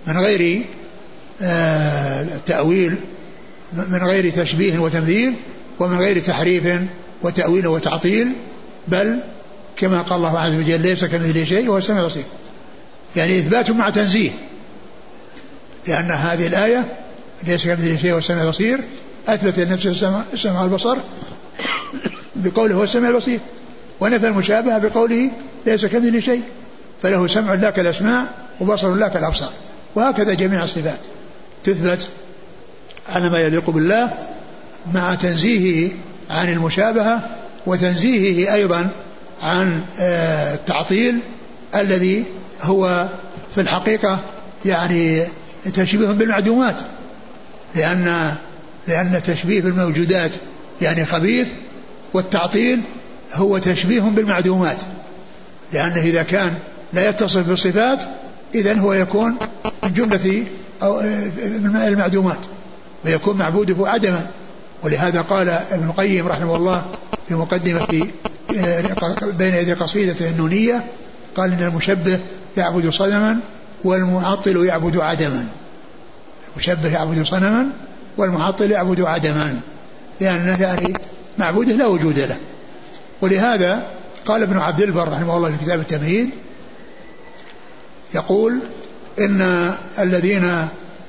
من 0.07 0.19
غير 0.19 0.63
آه 1.43 2.27
تأويل 2.47 2.97
من 3.73 3.99
غير 4.03 4.31
تشبيه 4.31 4.79
وتمثيل 4.79 5.35
ومن 5.79 5.99
غير 5.99 6.21
تحريف 6.21 6.65
وتأويل 7.23 7.67
وتعطيل 7.67 8.33
بل 8.89 9.19
كما 9.77 10.03
قال 10.03 10.17
الله 10.17 10.39
عز 10.39 10.55
وجل 10.55 10.81
ليس 10.81 11.05
كمثله 11.05 11.45
شيء 11.45 11.69
وهو 11.69 11.79
السميع 11.79 12.01
البصير. 12.01 12.25
يعني 13.17 13.39
إثبات 13.39 13.71
مع 13.71 13.91
تنزيه. 13.91 14.31
لأن 15.87 16.11
هذه 16.11 16.47
الآية 16.47 16.85
ليس 17.47 17.67
كمثله 17.67 17.97
شيء 17.97 18.11
وهو 18.11 18.19
السميع 18.19 18.43
البصير. 18.43 18.81
أثبت 19.29 19.59
لنفسه 19.59 19.91
السمع, 19.91 20.23
السمع 20.33 20.63
والبصر 20.63 20.97
بقوله 22.37 22.75
هو 22.75 22.85
السميع 22.85 23.09
البصير. 23.11 23.41
ونفى 24.01 24.29
المشابهة 24.29 24.79
بقوله 24.79 25.31
ليس 25.67 25.87
كمثله 25.87 26.21
شيء. 26.21 26.43
فله 27.03 27.27
سمع 27.27 27.55
لا 27.55 27.71
كالأسماع 27.71 28.25
وبصر 28.61 28.95
لا 28.95 29.09
كالأبصار. 29.09 29.53
وهكذا 29.95 30.35
جميع 30.35 30.65
الصفات. 30.65 31.01
تثبت 31.65 32.09
على 33.09 33.31
ما 33.31 33.39
يليق 33.39 33.71
بالله 33.71 34.11
مع 34.95 35.15
تنزيهه 35.15 35.93
عن 36.31 36.53
المشابهة 36.53 37.21
وتنزيهه 37.67 38.55
أيضا 38.55 38.89
عن 39.43 39.83
آه، 40.01 40.55
التعطيل 40.55 41.19
الذي 41.75 42.25
هو 42.63 43.09
في 43.55 43.61
الحقيقة 43.61 44.19
يعني 44.65 45.27
تشبيه 45.75 46.07
بالمعدومات. 46.07 46.81
لأن 47.75 48.35
لأن 48.89 49.15
التشبيه 49.15 49.61
بالموجودات 49.61 50.31
يعني 50.83 51.05
خبيث 51.05 51.49
والتعطيل 52.15 52.81
هو 53.35 53.59
تشبيه 53.59 54.01
بالمعدومات. 54.01 54.77
لأنه 55.73 56.01
إذا 56.01 56.23
كان 56.23 56.55
لا 56.93 57.09
يتصف 57.09 57.49
بالصفات 57.49 58.03
إذا 58.55 58.79
هو 58.79 58.93
يكون 58.93 59.37
من 59.83 59.93
جملة 59.93 60.45
أو 60.83 61.01
المعدومات 61.89 62.39
ويكون 63.05 63.37
معبوده 63.37 63.89
عدما. 63.89 64.27
ولهذا 64.83 65.21
قال 65.21 65.49
ابن 65.49 65.87
القيم 65.89 66.29
رحمه 66.29 66.57
الله 66.57 66.85
في 67.29 67.35
مقدمة 67.35 68.07
آه، 68.59 68.83
بين 69.39 69.55
يدي 69.55 69.73
قصيدة 69.73 70.29
النونية 70.29 70.85
قال 71.37 71.53
إن 71.53 71.63
المشبه 71.63 72.19
يعبد 72.57 72.91
صنما 72.91 73.39
والمعطل 73.85 74.65
يعبد 74.65 74.97
عدما. 74.97 75.47
المشبه 76.57 76.89
يعبد 76.89 77.23
صنما 77.27 77.67
والمعطل 78.17 78.71
يعبد 78.71 79.01
عدما 79.01 79.61
لأنه 80.21 80.63
يعني 80.63 80.95
معبوده 81.39 81.73
لا 81.73 81.87
وجود 81.87 82.19
له. 82.19 82.37
ولهذا 83.21 83.87
قال 84.27 84.43
ابن 84.43 84.59
عبد 84.59 84.81
البر 84.81 85.09
رحمه 85.09 85.37
الله 85.37 85.51
في 85.51 85.65
كتاب 85.65 85.81
التمهيد 85.81 86.31
يقول 88.15 88.59
إن 89.21 89.73
الذين 89.99 90.69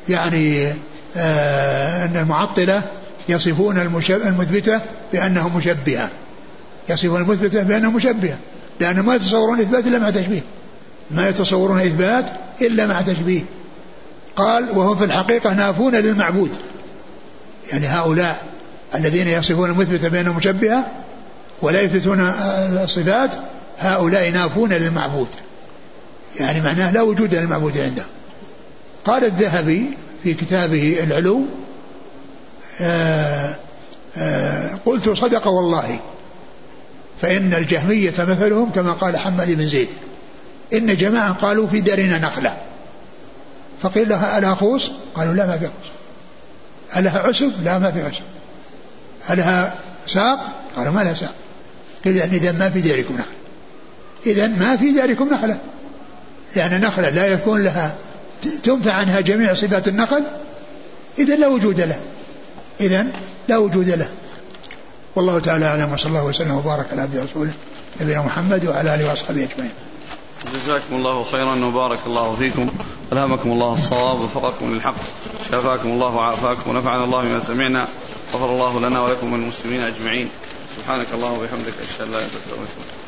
يعني 0.09 0.73
آه 1.17 2.05
أن 2.05 2.17
المعطلة 2.17 2.83
يصفون 3.29 3.79
المثبتة 4.09 4.81
بأنه 5.13 5.57
مشبهة 5.57 6.09
يصفون 6.89 7.21
المثبتة 7.21 7.63
بأنه 7.63 7.91
مشبهة 7.91 8.37
لأنه 8.79 9.01
ما 9.01 9.15
يتصورون 9.15 9.59
إثبات 9.59 9.87
إلا 9.87 9.99
مع 9.99 10.09
تشبيه. 10.09 10.41
ما 11.11 11.29
يتصورون 11.29 11.79
إثبات 11.79 12.29
إلا 12.61 12.87
مع 12.87 13.01
تشبيه. 13.01 13.41
قال 14.35 14.69
وهم 14.75 14.95
في 14.97 15.03
الحقيقة 15.03 15.53
نافون 15.53 15.95
للمعبود. 15.95 16.55
يعني 17.71 17.87
هؤلاء 17.87 18.45
الذين 18.95 19.27
يصفون 19.27 19.69
المثبتة 19.69 20.07
بأنه 20.07 20.33
مشبهة 20.33 20.87
ولا 21.61 21.81
يثبتون 21.81 22.19
الصفات 22.83 23.33
هؤلاء 23.79 24.31
نافون 24.31 24.73
للمعبود. 24.73 25.27
يعني 26.39 26.61
معناه 26.61 26.91
لا 26.91 27.01
وجود 27.01 27.35
للمعبود 27.35 27.77
عنده. 27.77 28.03
قال 29.05 29.23
الذهبي 29.25 29.85
في 30.23 30.33
كتابه 30.33 31.03
العلو 31.03 31.41
آه، 32.81 33.55
آه، 34.17 34.69
قلت 34.85 35.09
صدق 35.09 35.47
والله 35.47 35.99
فإن 37.21 37.53
الجهمية 37.53 38.13
مثلهم 38.19 38.69
كما 38.71 38.91
قال 38.91 39.17
حماد 39.17 39.51
بن 39.51 39.67
زيد. 39.67 39.89
إن 40.73 40.97
جماعة 40.97 41.33
قالوا 41.33 41.67
في 41.67 41.81
دارنا 41.81 42.17
نخلة. 42.17 42.57
فقيل 43.81 44.09
لها 44.09 44.37
ألا 44.37 44.55
خوص؟ 44.55 44.91
قالوا 45.15 45.33
لا 45.33 45.45
ما 45.45 45.57
في 45.57 45.65
خوص. 45.65 45.91
ألها 46.97 47.19
عسب؟ 47.19 47.51
لا 47.63 47.79
ما 47.79 47.91
في 47.91 48.01
عسب. 48.01 48.21
ألها 49.29 49.75
ساق؟ 50.07 50.39
قالوا 50.75 50.93
ما 50.93 51.03
لها 51.03 51.13
ساق. 51.13 51.33
قيل 52.05 52.17
يعني 52.17 52.37
إذا 52.37 52.51
ما 52.51 52.69
في 52.69 52.81
داركم 52.81 53.13
نخلة. 53.13 53.35
إذا 54.25 54.47
ما 54.47 54.77
في 54.77 54.91
داركم 54.91 55.33
نخلة. 55.33 55.57
لأن 56.55 56.81
نخلة 56.81 57.09
لا 57.09 57.27
يكون 57.27 57.63
لها 57.63 57.95
تنفع 58.63 58.93
عنها 58.93 59.19
جميع 59.19 59.53
صفات 59.53 59.87
النخل. 59.87 60.23
إذا 61.19 61.35
لا 61.35 61.47
وجود 61.47 61.81
له 61.81 61.99
إذا 62.81 63.07
لا 63.47 63.57
وجود 63.57 63.89
له 63.89 64.09
والله 65.15 65.39
تعالى 65.39 65.65
أعلم 65.65 65.93
وصلى 65.93 66.09
الله 66.09 66.25
وسلم 66.25 66.51
وبارك 66.51 66.85
على 66.91 67.01
عبده 67.01 67.21
ورسوله 67.21 67.51
نبينا 68.01 68.21
محمد 68.21 68.65
وعلى 68.65 68.95
آله 68.95 69.09
وأصحابه 69.09 69.43
أجمعين. 69.43 69.71
جزاكم 70.45 70.95
الله 70.95 71.23
خيرا 71.23 71.65
وبارك 71.65 71.99
الله 72.07 72.35
فيكم. 72.35 72.69
ألهمكم 73.13 73.51
الله 73.51 73.73
الصواب 73.73 74.19
ووفقكم 74.19 74.73
للحق. 74.73 74.95
شافاكم 75.51 75.89
الله 75.89 76.15
وعافاكم 76.15 76.69
ونفعنا 76.69 77.03
الله 77.03 77.21
بما 77.21 77.39
سمعنا. 77.39 77.87
غفر 78.33 78.49
الله 78.49 78.79
لنا 78.79 79.01
ولكم 79.01 79.33
وللمسلمين 79.33 79.81
أجمعين. 79.81 80.29
سبحانك 80.77 81.07
اللهم 81.13 81.33
وبحمدك 81.33 81.73
أشهد 81.81 82.01
أن 82.01 82.11
لا 82.11 82.17
إله 82.17 82.25
إلا 82.25 82.55
أنت 82.55 83.00